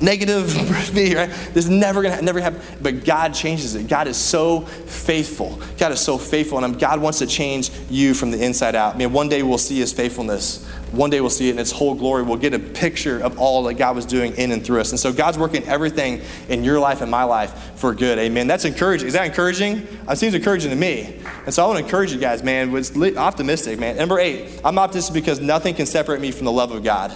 Negative 0.00 0.94
me, 0.94 1.14
right? 1.14 1.28
This 1.28 1.64
is 1.64 1.70
never 1.70 2.02
gonna 2.02 2.22
never 2.22 2.40
happen. 2.40 2.60
But 2.80 3.04
God 3.04 3.34
changes 3.34 3.74
it. 3.74 3.88
God 3.88 4.06
is 4.06 4.16
so 4.16 4.60
faithful. 4.60 5.60
God 5.76 5.90
is 5.90 6.00
so 6.00 6.18
faithful, 6.18 6.62
and 6.62 6.78
God 6.78 7.00
wants 7.00 7.18
to 7.18 7.26
change 7.26 7.70
you 7.90 8.14
from 8.14 8.30
the 8.30 8.42
inside 8.42 8.76
out. 8.76 8.96
Man, 8.96 9.12
one 9.12 9.28
day 9.28 9.42
we'll 9.42 9.58
see 9.58 9.78
His 9.78 9.92
faithfulness. 9.92 10.64
One 10.92 11.10
day 11.10 11.20
we'll 11.20 11.30
see 11.30 11.48
it 11.48 11.52
in 11.52 11.58
its 11.58 11.70
whole 11.70 11.94
glory. 11.94 12.22
We'll 12.22 12.38
get 12.38 12.54
a 12.54 12.58
picture 12.58 13.18
of 13.18 13.38
all 13.38 13.62
that 13.64 13.74
God 13.74 13.94
was 13.94 14.06
doing 14.06 14.34
in 14.36 14.52
and 14.52 14.64
through 14.64 14.80
us. 14.80 14.90
And 14.90 14.98
so 14.98 15.12
God's 15.12 15.36
working 15.38 15.64
everything 15.64 16.22
in 16.48 16.64
your 16.64 16.80
life 16.80 17.02
and 17.02 17.10
my 17.10 17.24
life 17.24 17.72
for 17.76 17.94
good. 17.94 18.18
Amen. 18.18 18.46
That's 18.46 18.64
encouraging. 18.64 19.06
Is 19.08 19.12
that 19.14 19.26
encouraging? 19.26 19.86
It 20.08 20.16
seems 20.16 20.34
encouraging 20.34 20.70
to 20.70 20.76
me. 20.76 21.16
And 21.44 21.54
so 21.54 21.62
I 21.62 21.66
want 21.66 21.78
to 21.78 21.84
encourage 21.84 22.12
you 22.12 22.18
guys, 22.18 22.42
man. 22.42 22.74
It's 22.74 22.96
optimistic, 23.16 23.78
man. 23.78 23.96
Number 23.96 24.18
eight, 24.18 24.60
I'm 24.64 24.78
optimistic 24.78 25.14
because 25.14 25.40
nothing 25.40 25.74
can 25.74 25.86
separate 25.86 26.20
me 26.20 26.30
from 26.30 26.46
the 26.46 26.52
love 26.52 26.72
of 26.72 26.82
God. 26.82 27.12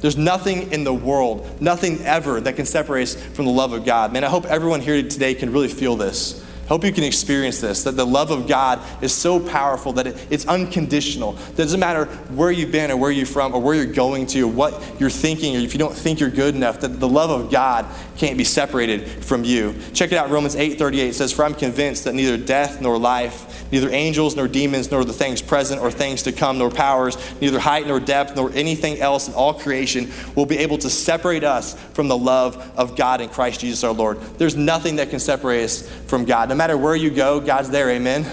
There's 0.00 0.16
nothing 0.16 0.72
in 0.72 0.84
the 0.84 0.94
world, 0.94 1.60
nothing 1.60 2.00
ever 2.02 2.40
that 2.42 2.54
can 2.54 2.66
separate 2.66 3.02
us 3.02 3.14
from 3.16 3.46
the 3.46 3.50
love 3.50 3.72
of 3.72 3.84
God. 3.84 4.12
Man, 4.12 4.24
I 4.24 4.28
hope 4.28 4.44
everyone 4.44 4.80
here 4.80 5.02
today 5.02 5.34
can 5.34 5.52
really 5.52 5.68
feel 5.68 5.96
this. 5.96 6.45
Hope 6.68 6.84
you 6.84 6.92
can 6.92 7.04
experience 7.04 7.60
this 7.60 7.84
that 7.84 7.92
the 7.92 8.06
love 8.06 8.30
of 8.30 8.48
God 8.48 8.80
is 9.02 9.12
so 9.12 9.38
powerful 9.38 9.92
that 9.94 10.06
it, 10.08 10.26
it's 10.30 10.46
unconditional. 10.46 11.38
It 11.50 11.56
doesn't 11.56 11.78
matter 11.78 12.06
where 12.34 12.50
you've 12.50 12.72
been 12.72 12.90
or 12.90 12.96
where 12.96 13.10
you're 13.10 13.26
from 13.26 13.54
or 13.54 13.60
where 13.60 13.74
you're 13.74 13.86
going 13.86 14.26
to, 14.28 14.42
or 14.42 14.52
what 14.52 15.00
you're 15.00 15.10
thinking, 15.10 15.56
or 15.56 15.60
if 15.60 15.72
you 15.74 15.78
don't 15.78 15.94
think 15.94 16.18
you're 16.18 16.30
good 16.30 16.54
enough, 16.54 16.80
that 16.80 17.00
the 17.00 17.08
love 17.08 17.30
of 17.30 17.50
God 17.50 17.86
can't 18.16 18.38
be 18.38 18.44
separated 18.44 19.24
from 19.24 19.44
you. 19.44 19.74
Check 19.92 20.12
it 20.12 20.18
out, 20.18 20.30
Romans 20.30 20.56
8 20.56 20.78
38 20.78 21.14
says, 21.14 21.32
For 21.32 21.44
I'm 21.44 21.54
convinced 21.54 22.04
that 22.04 22.14
neither 22.14 22.36
death 22.36 22.80
nor 22.80 22.98
life, 22.98 23.70
neither 23.70 23.90
angels 23.90 24.36
nor 24.36 24.48
demons, 24.48 24.90
nor 24.90 25.04
the 25.04 25.12
things 25.12 25.42
present 25.42 25.80
or 25.80 25.90
things 25.90 26.22
to 26.24 26.32
come, 26.32 26.58
nor 26.58 26.70
powers, 26.70 27.16
neither 27.40 27.58
height 27.58 27.86
nor 27.86 28.00
depth, 28.00 28.36
nor 28.36 28.50
anything 28.52 29.00
else 29.00 29.28
in 29.28 29.34
all 29.34 29.54
creation 29.54 30.10
will 30.34 30.46
be 30.46 30.58
able 30.58 30.78
to 30.78 30.90
separate 30.90 31.44
us 31.44 31.74
from 31.92 32.08
the 32.08 32.16
love 32.16 32.56
of 32.76 32.96
God 32.96 33.20
in 33.20 33.28
Christ 33.28 33.60
Jesus 33.60 33.84
our 33.84 33.92
Lord. 33.92 34.20
There's 34.38 34.56
nothing 34.56 34.96
that 34.96 35.10
can 35.10 35.20
separate 35.20 35.64
us 35.64 35.88
from 36.06 36.24
God. 36.24 36.48
No 36.48 36.54
matter 36.54 36.76
where 36.76 36.96
you 36.96 37.10
go, 37.10 37.40
God's 37.40 37.70
there, 37.70 37.90
amen. 37.90 38.24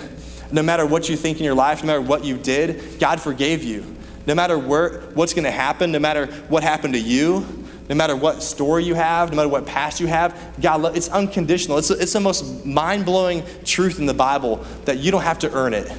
No 0.51 0.61
matter 0.61 0.85
what 0.85 1.09
you 1.09 1.17
think 1.17 1.39
in 1.39 1.43
your 1.43 1.55
life, 1.55 1.83
no 1.83 1.87
matter 1.87 2.01
what 2.01 2.23
you 2.23 2.37
did, 2.37 2.99
God 2.99 3.19
forgave 3.19 3.63
you. 3.63 3.83
No 4.25 4.35
matter 4.35 4.57
where, 4.57 5.01
what's 5.13 5.33
going 5.33 5.43
to 5.45 5.51
happen, 5.51 5.91
no 5.91 5.99
matter 5.99 6.27
what 6.47 6.63
happened 6.63 6.93
to 6.93 6.99
you, 6.99 7.62
no 7.89 7.95
matter 7.95 8.15
what 8.15 8.41
story 8.41 8.85
you 8.85 8.95
have, 8.95 9.31
no 9.31 9.37
matter 9.37 9.49
what 9.49 9.65
past 9.65 9.99
you 9.99 10.07
have, 10.07 10.39
God, 10.61 10.81
love 10.81 10.95
it's 10.95 11.09
unconditional. 11.09 11.77
It's, 11.77 11.89
it's 11.89 12.13
the 12.13 12.19
most 12.19 12.65
mind 12.65 13.05
blowing 13.05 13.43
truth 13.65 13.99
in 13.99 14.05
the 14.05 14.13
Bible 14.13 14.65
that 14.85 14.99
you 14.99 15.11
don't 15.11 15.23
have 15.23 15.39
to 15.39 15.51
earn 15.53 15.73
it. 15.73 15.91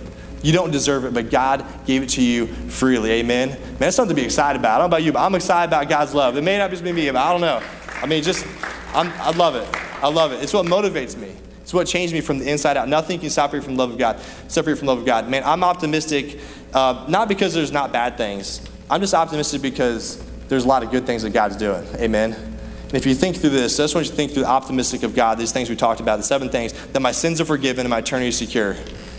You 0.42 0.53
don't 0.53 0.70
deserve 0.70 1.07
it, 1.07 1.14
but 1.14 1.31
God 1.31 1.64
gave 1.87 2.03
it 2.03 2.11
to 2.11 2.23
you 2.23 2.47
freely. 2.47 3.11
Amen. 3.12 3.49
Man, 3.49 3.77
that's 3.79 3.97
something 3.97 4.14
to 4.14 4.20
be 4.20 4.27
excited 4.27 4.59
about. 4.59 4.75
I 4.75 4.79
don't 4.79 4.90
know 4.90 4.97
about 4.97 5.03
you, 5.03 5.12
but 5.12 5.20
I'm 5.20 5.35
excited 5.35 5.70
about 5.70 5.88
God's 5.88 6.14
love. 6.14 6.37
It 6.37 6.42
may 6.42 6.59
not 6.59 6.70
just 6.70 6.85
be 6.85 6.92
me, 6.92 7.11
but 7.11 7.16
I 7.16 7.33
don't 7.33 7.40
know. 7.40 7.62
I 8.03 8.07
mean, 8.07 8.23
just, 8.23 8.47
I'm, 8.92 9.09
I 9.14 9.31
love 9.31 9.57
it. 9.57 9.66
I 10.03 10.09
love 10.09 10.33
it. 10.33 10.42
It's 10.42 10.53
what 10.53 10.66
motivates 10.66 11.16
me. 11.16 11.35
It's 11.62 11.73
what 11.73 11.87
changed 11.87 12.12
me 12.12 12.20
from 12.20 12.40
the 12.40 12.51
inside 12.51 12.77
out. 12.77 12.88
Nothing 12.90 13.18
can 13.18 13.31
separate 13.31 13.64
from 13.64 13.77
the 13.77 13.79
love 13.79 13.92
of 13.92 13.99
God. 13.99 14.20
Separate 14.49 14.77
from 14.77 14.85
the 14.85 14.92
love 14.92 15.01
of 15.01 15.07
God. 15.07 15.31
Man, 15.31 15.42
I'm 15.44 15.64
optimistic, 15.64 16.38
uh, 16.75 17.07
not 17.09 17.27
because 17.27 17.55
there's 17.55 17.73
not 17.73 17.90
bad 17.90 18.18
things. 18.18 18.61
I'm 18.90 19.01
just 19.01 19.14
optimistic 19.14 19.62
because 19.62 20.23
there's 20.48 20.64
a 20.64 20.68
lot 20.68 20.83
of 20.83 20.90
good 20.90 21.07
things 21.07 21.22
that 21.22 21.30
God's 21.30 21.57
doing. 21.57 21.85
Amen. 21.96 22.33
And 22.33 22.94
if 22.94 23.07
you 23.07 23.14
think 23.14 23.37
through 23.37 23.50
this, 23.50 23.80
I 23.80 23.85
just 23.85 23.94
want 23.94 24.07
you 24.07 24.11
to 24.11 24.16
think 24.16 24.33
through 24.33 24.42
the 24.42 24.48
optimistic 24.48 25.02
of 25.02 25.14
God, 25.14 25.38
these 25.38 25.52
things 25.52 25.68
we 25.68 25.76
talked 25.76 26.00
about, 26.00 26.16
the 26.16 26.22
seven 26.22 26.48
things, 26.48 26.72
that 26.88 27.00
my 27.00 27.12
sins 27.12 27.40
are 27.40 27.44
forgiven 27.44 27.80
and 27.80 27.90
my 27.90 27.98
eternity 27.98 28.28
is 28.28 28.38
secure. 28.38 28.76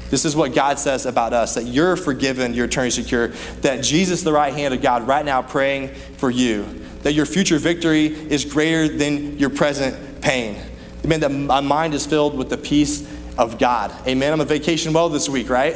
This 0.10 0.24
is 0.24 0.36
what 0.36 0.54
God 0.54 0.80
says 0.80 1.06
about 1.06 1.34
us 1.34 1.56
that 1.56 1.64
you're 1.64 1.96
forgiven, 1.96 2.54
your 2.54 2.66
eternity 2.66 3.02
secure, 3.02 3.30
that 3.62 3.84
Jesus, 3.84 4.22
the 4.22 4.32
right 4.32 4.54
hand 4.54 4.74
of 4.74 4.82
God, 4.82 5.08
right 5.08 5.26
now 5.26 5.42
praying 5.42 5.90
for 6.18 6.30
you, 6.30 6.64
that 7.02 7.14
your 7.14 7.26
future 7.26 7.58
victory 7.58 8.06
is 8.06 8.46
greater 8.46 8.88
than 8.88 9.38
your 9.38 9.50
present 9.50 10.22
pain. 10.22 10.58
Amen. 11.04 11.20
That 11.20 11.30
my 11.30 11.60
mind 11.60 11.94
is 11.94 12.06
filled 12.06 12.38
with 12.38 12.50
the 12.50 12.58
peace 12.58 13.12
of 13.38 13.60
God. 13.60 13.92
Amen. 14.08 14.32
I'm 14.32 14.42
a 14.42 14.46
vacation 14.46 14.94
well 14.94 15.10
this 15.10 15.28
week, 15.28 15.50
right? 15.50 15.76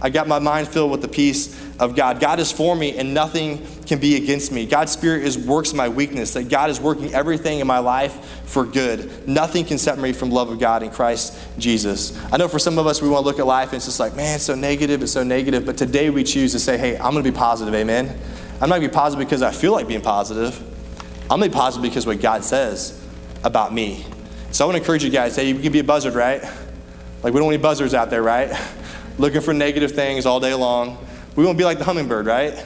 I 0.00 0.10
got 0.10 0.28
my 0.28 0.38
mind 0.38 0.68
filled 0.68 0.90
with 0.90 1.02
the 1.02 1.08
peace 1.08 1.54
of 1.78 1.96
God. 1.96 2.20
God 2.20 2.38
is 2.38 2.52
for 2.52 2.76
me 2.76 2.96
and 2.96 3.14
nothing 3.14 3.66
can 3.86 3.98
be 3.98 4.16
against 4.16 4.52
me. 4.52 4.66
God's 4.66 4.92
spirit 4.92 5.24
is 5.24 5.36
works 5.36 5.72
my 5.72 5.88
weakness, 5.88 6.34
that 6.34 6.48
God 6.48 6.70
is 6.70 6.80
working 6.80 7.12
everything 7.14 7.60
in 7.60 7.66
my 7.66 7.78
life 7.78 8.42
for 8.44 8.64
good. 8.64 9.28
Nothing 9.28 9.64
can 9.64 9.78
separate 9.78 10.02
me 10.02 10.12
from 10.12 10.30
love 10.30 10.50
of 10.50 10.58
God 10.58 10.82
in 10.82 10.90
Christ 10.90 11.36
Jesus. 11.58 12.16
I 12.32 12.36
know 12.36 12.48
for 12.48 12.58
some 12.58 12.78
of 12.78 12.86
us 12.86 13.02
we 13.02 13.08
want 13.08 13.22
to 13.22 13.26
look 13.26 13.38
at 13.38 13.46
life 13.46 13.68
and 13.68 13.76
it's 13.76 13.86
just 13.86 14.00
like, 14.00 14.14
man, 14.14 14.36
it's 14.36 14.44
so 14.44 14.54
negative, 14.54 15.02
it's 15.02 15.12
so 15.12 15.24
negative. 15.24 15.66
But 15.66 15.76
today 15.76 16.10
we 16.10 16.24
choose 16.24 16.52
to 16.52 16.60
say, 16.60 16.78
hey, 16.78 16.96
I'm 16.96 17.12
gonna 17.12 17.22
be 17.22 17.32
positive, 17.32 17.74
amen. 17.74 18.08
I'm 18.60 18.68
not 18.68 18.76
gonna 18.76 18.88
be 18.88 18.94
positive 18.94 19.26
because 19.26 19.42
I 19.42 19.50
feel 19.50 19.72
like 19.72 19.88
being 19.88 20.00
positive. 20.00 20.56
I'm 21.22 21.40
gonna 21.40 21.48
be 21.48 21.54
positive 21.54 21.82
because 21.82 22.06
what 22.06 22.20
God 22.20 22.44
says 22.44 23.00
about 23.42 23.74
me. 23.74 24.06
So 24.52 24.64
I 24.64 24.66
want 24.66 24.76
to 24.76 24.82
encourage 24.82 25.02
you 25.02 25.10
guys, 25.10 25.34
hey, 25.34 25.48
you 25.48 25.58
can 25.58 25.72
be 25.72 25.80
a 25.80 25.84
buzzard, 25.84 26.14
right? 26.14 26.40
Like 26.42 27.32
we 27.32 27.40
don't 27.40 27.46
want 27.46 27.54
any 27.54 27.62
buzzards 27.62 27.92
out 27.92 28.10
there, 28.10 28.22
right? 28.22 28.56
Looking 29.18 29.40
for 29.40 29.52
negative 29.52 29.92
things 29.92 30.26
all 30.26 30.38
day 30.38 30.54
long. 30.54 31.03
We 31.36 31.44
want 31.44 31.56
to 31.56 31.60
be 31.60 31.64
like 31.64 31.78
the 31.78 31.84
hummingbird, 31.84 32.26
right? 32.26 32.64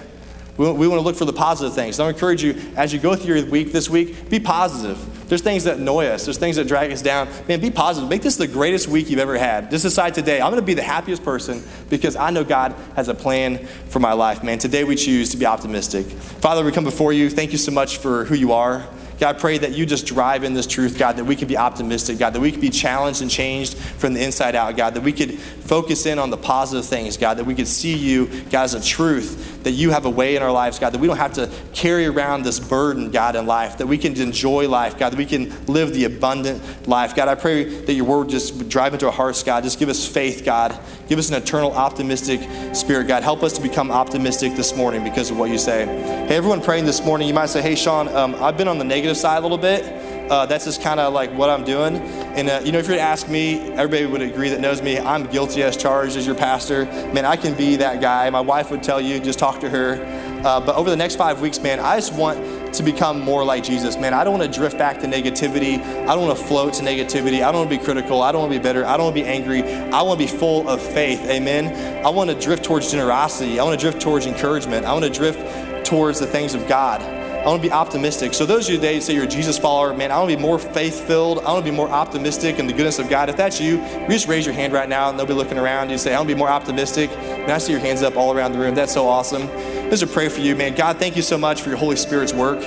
We 0.56 0.70
we 0.72 0.88
want 0.88 0.98
to 0.98 1.04
look 1.04 1.16
for 1.16 1.24
the 1.24 1.32
positive 1.32 1.74
things. 1.74 1.96
So 1.96 2.04
I 2.04 2.08
encourage 2.08 2.42
you, 2.42 2.60
as 2.76 2.92
you 2.92 2.98
go 2.98 3.14
through 3.14 3.36
your 3.36 3.46
week 3.46 3.72
this 3.72 3.88
week, 3.88 4.28
be 4.28 4.40
positive. 4.40 4.98
There's 5.28 5.42
things 5.42 5.64
that 5.64 5.76
annoy 5.78 6.06
us, 6.06 6.24
there's 6.24 6.38
things 6.38 6.56
that 6.56 6.66
drag 6.66 6.90
us 6.90 7.02
down. 7.02 7.28
Man, 7.46 7.60
be 7.60 7.70
positive. 7.70 8.08
Make 8.08 8.22
this 8.22 8.36
the 8.36 8.46
greatest 8.46 8.88
week 8.88 9.08
you've 9.08 9.20
ever 9.20 9.38
had. 9.38 9.70
Just 9.70 9.84
decide 9.84 10.14
today, 10.14 10.40
I'm 10.40 10.50
going 10.50 10.60
to 10.60 10.66
be 10.66 10.74
the 10.74 10.82
happiest 10.82 11.22
person 11.22 11.62
because 11.88 12.16
I 12.16 12.30
know 12.30 12.44
God 12.44 12.74
has 12.96 13.08
a 13.08 13.14
plan 13.14 13.66
for 13.88 14.00
my 14.00 14.14
life, 14.14 14.42
man. 14.42 14.58
Today 14.58 14.84
we 14.84 14.96
choose 14.96 15.30
to 15.30 15.36
be 15.36 15.46
optimistic. 15.46 16.06
Father, 16.06 16.64
we 16.64 16.72
come 16.72 16.84
before 16.84 17.12
you. 17.12 17.30
Thank 17.30 17.52
you 17.52 17.58
so 17.58 17.70
much 17.70 17.98
for 17.98 18.24
who 18.24 18.34
you 18.34 18.52
are. 18.52 18.86
God, 19.18 19.34
I 19.34 19.38
pray 19.38 19.58
that 19.58 19.72
you 19.72 19.84
just 19.84 20.06
drive 20.06 20.44
in 20.44 20.54
this 20.54 20.66
truth, 20.66 20.96
God, 20.96 21.16
that 21.16 21.24
we 21.24 21.34
can 21.34 21.48
be 21.48 21.56
optimistic, 21.56 22.18
God, 22.18 22.34
that 22.34 22.40
we 22.40 22.52
can 22.52 22.60
be 22.60 22.70
challenged 22.70 23.20
and 23.20 23.28
changed 23.30 23.76
from 23.76 24.14
the 24.14 24.22
inside 24.22 24.54
out, 24.54 24.76
God, 24.76 24.94
that 24.94 25.02
we 25.02 25.12
could 25.12 25.38
focus 25.38 26.06
in 26.06 26.18
on 26.20 26.30
the 26.30 26.36
positive 26.36 26.86
things, 26.86 27.16
God, 27.16 27.38
that 27.38 27.44
we 27.44 27.54
could 27.54 27.66
see 27.66 27.94
you, 27.94 28.26
God, 28.50 28.64
as 28.64 28.74
a 28.74 28.82
truth, 28.82 29.64
that 29.64 29.72
you 29.72 29.90
have 29.90 30.06
a 30.06 30.10
way 30.10 30.36
in 30.36 30.42
our 30.42 30.52
lives, 30.52 30.78
God, 30.78 30.90
that 30.90 31.00
we 31.00 31.08
don't 31.08 31.16
have 31.16 31.34
to 31.34 31.50
carry 31.72 32.06
around 32.06 32.44
this 32.44 32.60
burden, 32.60 33.10
God, 33.10 33.34
in 33.34 33.44
life, 33.44 33.78
that 33.78 33.86
we 33.86 33.98
can 33.98 34.18
enjoy 34.20 34.68
life, 34.68 34.96
God, 34.98 35.10
that 35.10 35.18
we 35.18 35.26
can 35.26 35.52
live 35.66 35.92
the 35.92 36.04
abundant 36.04 36.88
life. 36.88 37.16
God, 37.16 37.26
I 37.26 37.34
pray 37.34 37.64
that 37.64 37.92
your 37.92 38.04
word 38.04 38.28
just 38.28 38.68
drive 38.68 38.92
into 38.92 39.06
our 39.06 39.12
hearts, 39.12 39.42
God. 39.42 39.64
Just 39.64 39.80
give 39.80 39.88
us 39.88 40.06
faith, 40.06 40.44
God. 40.44 40.78
Give 41.08 41.18
us 41.18 41.28
an 41.28 41.34
eternal 41.34 41.72
optimistic 41.72 42.40
spirit, 42.74 43.08
God. 43.08 43.22
Help 43.22 43.42
us 43.42 43.52
to 43.54 43.62
become 43.62 43.90
optimistic 43.90 44.54
this 44.54 44.76
morning 44.76 45.02
because 45.02 45.30
of 45.30 45.38
what 45.38 45.50
you 45.50 45.58
say. 45.58 45.86
Hey, 45.86 46.36
everyone 46.36 46.60
praying 46.60 46.84
this 46.84 47.04
morning, 47.04 47.26
you 47.26 47.34
might 47.34 47.46
say, 47.46 47.62
hey, 47.62 47.74
Sean, 47.74 48.08
um, 48.08 48.34
I've 48.36 48.56
been 48.56 48.68
on 48.68 48.78
the 48.78 48.84
negative 48.84 49.07
negative 49.08 49.20
side 49.22 49.38
a 49.38 49.40
little 49.40 49.56
bit. 49.56 50.30
Uh, 50.30 50.44
that's 50.44 50.66
just 50.66 50.82
kind 50.82 51.00
of 51.00 51.14
like 51.14 51.32
what 51.32 51.48
I'm 51.48 51.64
doing. 51.64 51.96
And, 52.36 52.50
uh, 52.50 52.60
you 52.62 52.70
know, 52.72 52.78
if 52.78 52.86
you 52.86 52.92
were 52.92 52.98
to 52.98 53.02
ask 53.02 53.30
me, 53.30 53.72
everybody 53.72 54.04
would 54.04 54.20
agree 54.20 54.50
that 54.50 54.60
knows 54.60 54.82
me, 54.82 54.98
I'm 54.98 55.24
guilty 55.24 55.62
as 55.62 55.74
charged 55.74 56.18
as 56.18 56.26
your 56.26 56.34
pastor. 56.34 56.84
Man, 57.14 57.24
I 57.24 57.36
can 57.36 57.54
be 57.54 57.76
that 57.76 58.02
guy. 58.02 58.28
My 58.28 58.42
wife 58.42 58.70
would 58.70 58.82
tell 58.82 59.00
you, 59.00 59.18
just 59.20 59.38
talk 59.38 59.60
to 59.60 59.70
her. 59.70 60.04
Uh, 60.44 60.60
but 60.60 60.76
over 60.76 60.90
the 60.90 60.96
next 60.96 61.16
five 61.16 61.40
weeks, 61.40 61.58
man, 61.60 61.80
I 61.80 61.96
just 61.96 62.12
want 62.12 62.74
to 62.74 62.82
become 62.82 63.20
more 63.20 63.42
like 63.42 63.64
Jesus. 63.64 63.96
Man, 63.96 64.12
I 64.12 64.22
don't 64.22 64.38
want 64.38 64.52
to 64.52 64.58
drift 64.58 64.76
back 64.76 65.00
to 65.00 65.06
negativity. 65.06 65.80
I 65.80 66.14
don't 66.14 66.26
want 66.26 66.38
to 66.38 66.44
float 66.44 66.74
to 66.74 66.82
negativity. 66.82 67.42
I 67.42 67.50
don't 67.50 67.66
want 67.66 67.70
to 67.70 67.78
be 67.78 67.82
critical. 67.82 68.20
I 68.20 68.30
don't 68.30 68.42
want 68.42 68.52
to 68.52 68.58
be 68.58 68.62
bitter. 68.62 68.84
I 68.84 68.98
don't 68.98 69.06
want 69.06 69.16
to 69.16 69.22
be 69.22 69.28
angry. 69.28 69.62
I 69.62 70.02
want 70.02 70.20
to 70.20 70.26
be 70.26 70.30
full 70.30 70.68
of 70.68 70.82
faith. 70.82 71.22
Amen. 71.30 72.04
I 72.04 72.10
want 72.10 72.28
to 72.28 72.38
drift 72.38 72.64
towards 72.64 72.90
generosity. 72.90 73.58
I 73.58 73.64
want 73.64 73.80
to 73.80 73.82
drift 73.82 74.02
towards 74.02 74.26
encouragement. 74.26 74.84
I 74.84 74.92
want 74.92 75.06
to 75.06 75.10
drift 75.10 75.86
towards 75.86 76.20
the 76.20 76.26
things 76.26 76.54
of 76.54 76.68
God. 76.68 77.17
I 77.38 77.44
want 77.46 77.62
to 77.62 77.68
be 77.68 77.72
optimistic. 77.72 78.34
So 78.34 78.44
those 78.44 78.66
of 78.66 78.74
you 78.74 78.76
today 78.78 79.00
say 79.00 79.14
you're 79.14 79.24
a 79.24 79.28
Jesus 79.28 79.56
follower, 79.56 79.94
man, 79.94 80.10
I 80.10 80.18
want 80.18 80.30
to 80.30 80.36
be 80.36 80.42
more 80.42 80.58
faith 80.58 81.06
filled. 81.06 81.38
I 81.38 81.52
want 81.52 81.64
to 81.64 81.70
be 81.70 81.74
more 81.74 81.88
optimistic 81.88 82.58
in 82.58 82.66
the 82.66 82.72
goodness 82.72 82.98
of 82.98 83.08
God. 83.08 83.30
If 83.30 83.36
that's 83.36 83.60
you, 83.60 83.76
you 83.80 84.08
just 84.08 84.28
raise 84.28 84.44
your 84.44 84.54
hand 84.54 84.72
right 84.72 84.88
now 84.88 85.08
and 85.08 85.18
they'll 85.18 85.24
be 85.24 85.32
looking 85.32 85.56
around. 85.56 85.88
You 85.88 85.98
say, 85.98 86.12
I 86.14 86.18
want 86.18 86.28
to 86.28 86.34
be 86.34 86.38
more 86.38 86.50
optimistic. 86.50 87.10
And 87.10 87.50
I 87.50 87.58
see 87.58 87.72
your 87.72 87.80
hands 87.80 88.02
up 88.02 88.16
all 88.16 88.36
around 88.36 88.52
the 88.52 88.58
room. 88.58 88.74
That's 88.74 88.92
so 88.92 89.08
awesome. 89.08 89.42
Is 89.88 90.02
a 90.02 90.06
prayer 90.06 90.28
for 90.28 90.40
you, 90.40 90.56
man. 90.56 90.74
God, 90.74 90.98
thank 90.98 91.16
you 91.16 91.22
so 91.22 91.38
much 91.38 91.62
for 91.62 91.70
your 91.70 91.78
Holy 91.78 91.96
Spirit's 91.96 92.34
work. 92.34 92.60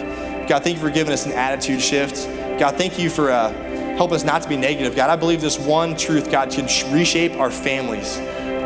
God, 0.47 0.63
thank 0.63 0.77
you 0.77 0.81
for 0.81 0.89
giving 0.89 1.13
us 1.13 1.25
an 1.25 1.33
attitude 1.33 1.81
shift. 1.81 2.25
God, 2.57 2.75
thank 2.77 2.97
you 2.97 3.09
for 3.09 3.29
uh, 3.29 3.51
helping 3.97 4.15
us 4.15 4.23
not 4.23 4.41
to 4.41 4.49
be 4.49 4.57
negative. 4.57 4.95
God, 4.95 5.09
I 5.09 5.15
believe 5.15 5.41
this 5.41 5.59
one 5.59 5.95
truth, 5.95 6.31
God, 6.31 6.49
can 6.49 6.65
reshape 6.91 7.33
our 7.33 7.51
families. 7.51 8.17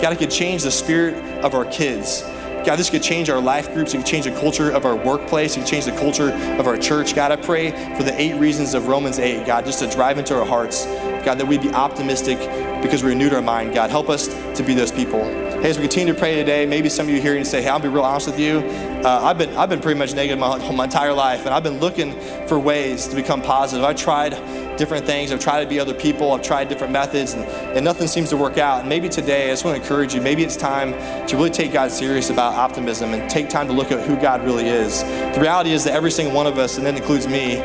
God, 0.02 0.14
it 0.14 0.20
could 0.20 0.32
change 0.32 0.64
the 0.64 0.72
spirit 0.72 1.16
of 1.44 1.54
our 1.54 1.66
kids. 1.66 2.24
God, 2.66 2.80
this 2.80 2.90
could 2.90 3.04
change 3.04 3.30
our 3.30 3.40
life 3.40 3.72
groups. 3.74 3.94
It 3.94 3.98
could 3.98 4.06
change 4.08 4.26
the 4.26 4.32
culture 4.32 4.72
of 4.72 4.86
our 4.86 4.96
workplace. 4.96 5.56
It 5.56 5.60
could 5.60 5.70
change 5.70 5.86
the 5.86 5.92
culture 5.92 6.32
of 6.60 6.66
our 6.66 6.78
church. 6.78 7.16
God, 7.16 7.32
I 7.32 7.36
pray 7.36 7.72
for 7.96 8.04
the 8.04 8.20
eight 8.20 8.34
reasons 8.36 8.74
of 8.74 8.88
Romans 8.88 9.20
8, 9.20 9.46
God, 9.46 9.66
just 9.66 9.80
to 9.80 9.88
drive 9.88 10.18
into 10.18 10.38
our 10.38 10.46
hearts. 10.46 10.86
God, 11.24 11.36
that 11.36 11.48
we'd 11.48 11.62
be 11.62 11.72
optimistic 11.72 12.40
because 12.82 13.04
we 13.04 13.10
renewed 13.10 13.34
our 13.34 13.42
mind. 13.42 13.74
God, 13.74 13.90
help 13.90 14.10
us 14.10 14.28
to 14.58 14.64
be 14.64 14.74
those 14.74 14.92
people. 14.92 15.45
As 15.66 15.80
we 15.80 15.86
continue 15.86 16.14
to 16.14 16.20
pray 16.20 16.36
today, 16.36 16.68
maybe 16.68 16.90
some 16.90 17.08
of 17.08 17.12
you 17.12 17.20
here 17.20 17.36
and 17.36 17.46
say, 17.46 17.64
hey, 17.64 17.70
I'll 17.70 17.80
be 17.80 17.88
real 17.88 18.04
honest 18.04 18.28
with 18.28 18.40
you. 18.40 18.60
Uh, 19.04 19.22
I've, 19.24 19.40
been, 19.40 19.50
I've 19.58 19.68
been 19.68 19.80
pretty 19.80 19.98
much 19.98 20.14
negative 20.14 20.38
my, 20.38 20.60
my 20.72 20.84
entire 20.84 21.12
life, 21.12 21.48
and 21.48 21.56
I've 21.56 21.64
been 21.64 21.80
looking 21.80 22.14
for 22.46 22.60
ways 22.60 23.08
to 23.08 23.16
become 23.16 23.42
positive. 23.42 23.84
I 23.84 23.94
tried 23.94 24.34
different 24.78 25.08
things. 25.08 25.32
I've 25.32 25.40
tried 25.40 25.64
to 25.64 25.68
be 25.68 25.80
other 25.80 25.96
people. 25.96 26.34
I've 26.34 26.44
tried 26.44 26.70
different 26.70 26.94
methods, 26.94 27.34
and, 27.34 27.46
and 27.76 27.84
nothing 27.84 28.08
seems 28.08 28.30
to 28.30 28.38
work 28.38 28.60
out. 28.60 28.82
And 28.82 28.90
maybe 28.90 29.10
today, 29.10 29.48
I 29.48 29.54
just 29.54 29.66
want 29.66 29.76
to 29.76 29.82
encourage 29.82 30.14
you. 30.14 30.22
Maybe 30.22 30.44
it's 30.44 30.56
time 30.56 30.92
to 31.26 31.36
really 31.36 31.50
take 31.50 31.74
God 31.74 31.90
serious 31.90 32.30
about 32.30 32.54
optimism 32.54 33.16
and 33.16 33.28
take 33.28 33.50
time 33.50 33.66
to 33.66 33.74
look 33.74 33.92
at 33.92 34.06
who 34.06 34.18
God 34.18 34.44
really 34.44 34.68
is. 34.68 35.02
The 35.02 35.40
reality 35.42 35.72
is 35.72 35.84
that 35.86 35.94
every 35.94 36.12
single 36.12 36.36
one 36.36 36.46
of 36.46 36.60
us, 36.60 36.78
and 36.78 36.86
that 36.86 36.96
includes 36.96 37.28
me, 37.28 37.56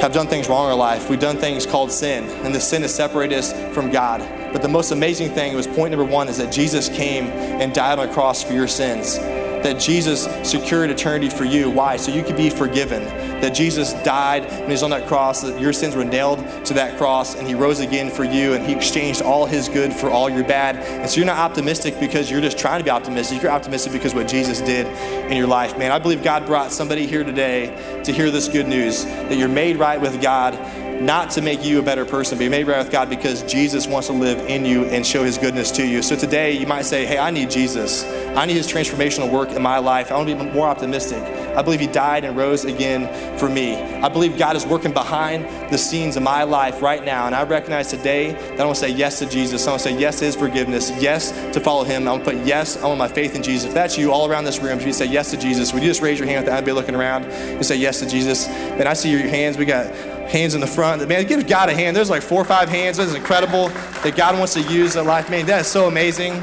have 0.00 0.12
done 0.12 0.26
things 0.26 0.48
wrong 0.48 0.64
in 0.64 0.72
our 0.72 0.76
life. 0.76 1.08
We've 1.08 1.20
done 1.20 1.36
things 1.36 1.64
called 1.64 1.92
sin, 1.92 2.24
and 2.44 2.52
the 2.52 2.60
sin 2.60 2.82
has 2.82 2.92
separated 2.92 3.38
us 3.38 3.52
from 3.72 3.88
God. 3.92 4.20
But 4.52 4.62
the 4.62 4.68
most 4.68 4.90
amazing 4.90 5.30
thing 5.30 5.54
was 5.54 5.66
point 5.66 5.90
number 5.90 6.04
one 6.04 6.28
is 6.28 6.38
that 6.38 6.52
Jesus 6.52 6.88
came 6.88 7.24
and 7.26 7.74
died 7.74 7.98
on 7.98 8.08
a 8.08 8.12
cross 8.12 8.42
for 8.42 8.52
your 8.52 8.68
sins 8.68 9.18
that 9.62 9.80
Jesus 9.80 10.24
secured 10.48 10.90
eternity 10.90 11.28
for 11.28 11.44
you. 11.44 11.70
Why? 11.70 11.96
So 11.96 12.12
you 12.12 12.22
could 12.22 12.36
be 12.36 12.50
forgiven. 12.50 13.04
That 13.40 13.54
Jesus 13.54 13.92
died 14.04 14.44
when 14.44 14.66
he 14.66 14.72
was 14.72 14.82
on 14.82 14.90
that 14.90 15.06
cross, 15.06 15.42
that 15.42 15.60
your 15.60 15.72
sins 15.72 15.94
were 15.94 16.04
nailed 16.04 16.38
to 16.64 16.74
that 16.74 16.96
cross, 16.96 17.36
and 17.36 17.46
he 17.46 17.54
rose 17.54 17.80
again 17.80 18.10
for 18.10 18.24
you, 18.24 18.54
and 18.54 18.64
he 18.66 18.72
exchanged 18.72 19.22
all 19.22 19.46
his 19.46 19.68
good 19.68 19.92
for 19.92 20.10
all 20.10 20.28
your 20.28 20.44
bad. 20.44 20.76
And 20.76 21.08
so 21.08 21.16
you're 21.16 21.26
not 21.26 21.38
optimistic 21.38 21.98
because 22.00 22.30
you're 22.30 22.40
just 22.40 22.58
trying 22.58 22.80
to 22.80 22.84
be 22.84 22.90
optimistic. 22.90 23.42
You're 23.42 23.52
optimistic 23.52 23.92
because 23.92 24.14
what 24.14 24.28
Jesus 24.28 24.60
did 24.60 24.86
in 25.30 25.36
your 25.36 25.46
life. 25.46 25.78
Man, 25.78 25.92
I 25.92 25.98
believe 25.98 26.22
God 26.22 26.46
brought 26.46 26.72
somebody 26.72 27.06
here 27.06 27.24
today 27.24 28.02
to 28.04 28.12
hear 28.12 28.30
this 28.30 28.48
good 28.48 28.66
news 28.66 29.04
that 29.04 29.36
you're 29.36 29.48
made 29.48 29.76
right 29.76 30.00
with 30.00 30.20
God 30.20 30.54
not 31.00 31.30
to 31.30 31.42
make 31.42 31.64
you 31.64 31.78
a 31.78 31.82
better 31.82 32.04
person, 32.04 32.38
but 32.38 32.42
you're 32.42 32.50
made 32.50 32.66
right 32.66 32.78
with 32.78 32.90
God 32.90 33.08
because 33.08 33.42
Jesus 33.42 33.86
wants 33.86 34.08
to 34.08 34.12
live 34.12 34.38
in 34.48 34.64
you 34.64 34.84
and 34.86 35.06
show 35.06 35.22
his 35.24 35.38
goodness 35.38 35.70
to 35.72 35.86
you. 35.86 36.02
So 36.02 36.16
today 36.16 36.52
you 36.52 36.66
might 36.66 36.84
say, 36.84 37.06
Hey, 37.06 37.18
I 37.18 37.30
need 37.30 37.50
Jesus. 37.50 38.04
I 38.36 38.46
need 38.46 38.56
his 38.56 38.66
transformational 38.66 39.30
work 39.30 39.50
in 39.50 39.62
my 39.62 39.78
life. 39.78 40.10
I 40.10 40.16
want 40.16 40.28
to 40.28 40.36
be 40.36 40.50
more 40.50 40.66
optimistic. 40.66 41.22
I 41.56 41.62
believe 41.62 41.80
he 41.80 41.86
died 41.86 42.24
and 42.24 42.36
rose 42.36 42.64
again 42.64 43.08
for 43.38 43.48
me. 43.48 43.76
I 43.76 44.08
believe 44.08 44.38
God 44.38 44.56
is 44.56 44.66
working 44.66 44.92
behind 44.92 45.44
the 45.72 45.78
scenes 45.78 46.16
of 46.16 46.22
my 46.22 46.44
life 46.44 46.82
right 46.82 47.04
now. 47.04 47.26
And 47.26 47.34
I 47.34 47.42
recognize 47.42 47.90
today 47.90 48.32
that 48.32 48.60
I 48.60 48.64
want 48.64 48.76
to 48.76 48.80
say 48.80 48.90
yes 48.90 49.18
to 49.18 49.26
Jesus. 49.26 49.66
I 49.66 49.70
want 49.70 49.82
to 49.82 49.88
say 49.88 49.98
yes 49.98 50.18
to 50.20 50.26
his 50.26 50.36
forgiveness, 50.36 50.90
yes 51.00 51.32
to 51.52 51.60
follow 51.60 51.84
him. 51.84 52.06
I 52.06 52.12
want 52.12 52.24
to 52.24 52.30
put 52.32 52.46
yes, 52.46 52.80
want 52.80 52.98
my 52.98 53.08
faith 53.08 53.34
in 53.34 53.42
Jesus. 53.42 53.68
If 53.68 53.74
that's 53.74 53.98
you 53.98 54.12
all 54.12 54.30
around 54.30 54.44
this 54.44 54.60
room, 54.60 54.78
if 54.78 54.86
you 54.86 54.92
say 54.92 55.06
yes 55.06 55.30
to 55.30 55.36
Jesus, 55.36 55.72
would 55.72 55.82
you 55.82 55.88
just 55.88 56.02
raise 56.02 56.18
your 56.18 56.28
hand 56.28 56.44
without 56.44 56.64
be 56.64 56.72
looking 56.72 56.94
around 56.94 57.24
and 57.24 57.64
say 57.64 57.76
yes 57.76 57.98
to 58.00 58.08
Jesus? 58.08 58.46
And 58.48 58.88
I 58.88 58.94
see 58.94 59.10
your 59.10 59.28
hands. 59.28 59.56
We 59.56 59.64
got 59.64 59.86
hands 60.28 60.54
in 60.54 60.60
the 60.60 60.66
front. 60.66 61.06
Man, 61.08 61.26
give 61.26 61.46
God 61.46 61.68
a 61.68 61.74
hand. 61.74 61.96
There's 61.96 62.10
like 62.10 62.22
four 62.22 62.40
or 62.40 62.44
five 62.44 62.68
hands. 62.68 62.98
That's 62.98 63.14
incredible 63.14 63.68
that 63.68 64.14
God 64.16 64.38
wants 64.38 64.54
to 64.54 64.62
use 64.62 64.96
a 64.96 65.02
life. 65.02 65.30
Man, 65.30 65.46
that 65.46 65.62
is 65.62 65.66
so 65.66 65.88
amazing. 65.88 66.42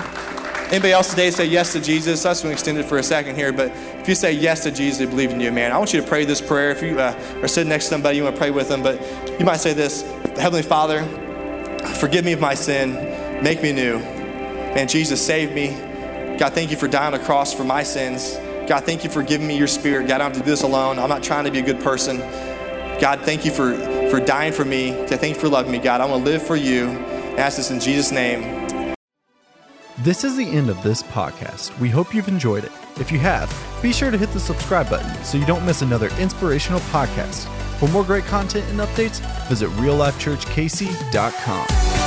Anybody 0.69 0.93
else 0.93 1.11
today 1.11 1.29
say 1.29 1.45
yes 1.45 1.73
to 1.73 1.79
Jesus? 1.79 2.23
Just 2.23 2.43
want 2.43 2.49
to 2.49 2.53
extend 2.53 2.79
it 2.79 2.86
for 2.86 2.97
a 2.97 3.03
second 3.03 3.36
here, 3.36 3.53
but 3.53 3.69
if 3.69 4.09
you 4.09 4.15
say 4.15 4.33
yes 4.33 4.63
to 4.63 4.71
Jesus, 4.71 4.97
they 4.97 5.05
believe 5.05 5.29
in 5.29 5.39
you, 5.39 5.51
man. 5.51 5.71
I 5.71 5.77
want 5.77 5.93
you 5.93 6.01
to 6.01 6.07
pray 6.07 6.25
this 6.25 6.41
prayer. 6.41 6.71
If 6.71 6.81
you 6.81 6.99
uh, 6.99 7.13
are 7.43 7.47
sitting 7.47 7.69
next 7.69 7.86
to 7.86 7.89
somebody, 7.91 8.17
you 8.17 8.23
want 8.23 8.36
to 8.36 8.39
pray 8.39 8.49
with 8.49 8.67
them, 8.67 8.81
but 8.81 8.99
you 9.39 9.45
might 9.45 9.57
say 9.57 9.73
this 9.73 10.01
Heavenly 10.39 10.63
Father, 10.63 11.03
forgive 11.99 12.25
me 12.25 12.33
of 12.33 12.39
my 12.39 12.55
sin, 12.55 13.43
make 13.43 13.61
me 13.61 13.73
new. 13.73 13.99
Man, 13.99 14.88
Jesus, 14.88 15.23
save 15.23 15.53
me. 15.53 15.69
God, 16.39 16.53
thank 16.53 16.71
you 16.71 16.77
for 16.77 16.88
dying 16.88 17.13
on 17.13 17.19
the 17.19 17.25
cross 17.25 17.53
for 17.53 17.63
my 17.63 17.83
sins. 17.83 18.36
God, 18.67 18.83
thank 18.86 19.03
you 19.03 19.09
for 19.11 19.21
giving 19.21 19.47
me 19.47 19.55
your 19.55 19.67
spirit. 19.67 20.07
God, 20.07 20.15
I 20.15 20.17
don't 20.17 20.33
have 20.33 20.38
to 20.38 20.39
do 20.39 20.49
this 20.49 20.63
alone. 20.63 20.97
I'm 20.97 21.09
not 21.09 21.21
trying 21.21 21.45
to 21.45 21.51
be 21.51 21.59
a 21.59 21.63
good 21.63 21.79
person. 21.79 22.17
God, 22.99 23.21
thank 23.21 23.45
you 23.45 23.51
for, 23.51 23.73
for 24.09 24.19
dying 24.19 24.53
for 24.53 24.65
me. 24.65 24.91
Thank 25.07 25.35
you 25.35 25.41
for 25.41 25.49
loving 25.49 25.71
me, 25.71 25.79
God. 25.79 26.01
I 26.01 26.05
want 26.05 26.25
to 26.25 26.31
live 26.31 26.43
for 26.43 26.55
you. 26.55 26.89
I 26.89 27.37
ask 27.37 27.57
this 27.57 27.71
in 27.71 27.79
Jesus' 27.79 28.11
name. 28.11 28.95
This 29.99 30.23
is 30.23 30.35
the 30.35 30.47
end 30.47 30.69
of 30.69 30.83
this 30.83 31.01
podcast. 31.01 31.77
We 31.79 31.89
hope 31.89 32.13
you've 32.13 32.27
enjoyed 32.27 32.65
it. 32.65 32.71
If 32.97 33.11
you 33.11 33.19
have, 33.19 33.49
be 33.81 33.93
sure 33.93 34.11
to 34.11 34.17
hit 34.17 34.31
the 34.31 34.39
subscribe 34.39 34.89
button 34.89 35.23
so 35.23 35.37
you 35.37 35.45
don't 35.45 35.65
miss 35.65 35.81
another 35.81 36.09
inspirational 36.19 36.79
podcast. 36.81 37.45
For 37.79 37.87
more 37.89 38.03
great 38.03 38.25
content 38.25 38.65
and 38.69 38.79
updates, 38.79 39.19
visit 39.47 39.69
reallifechurchkc.com. 39.71 42.05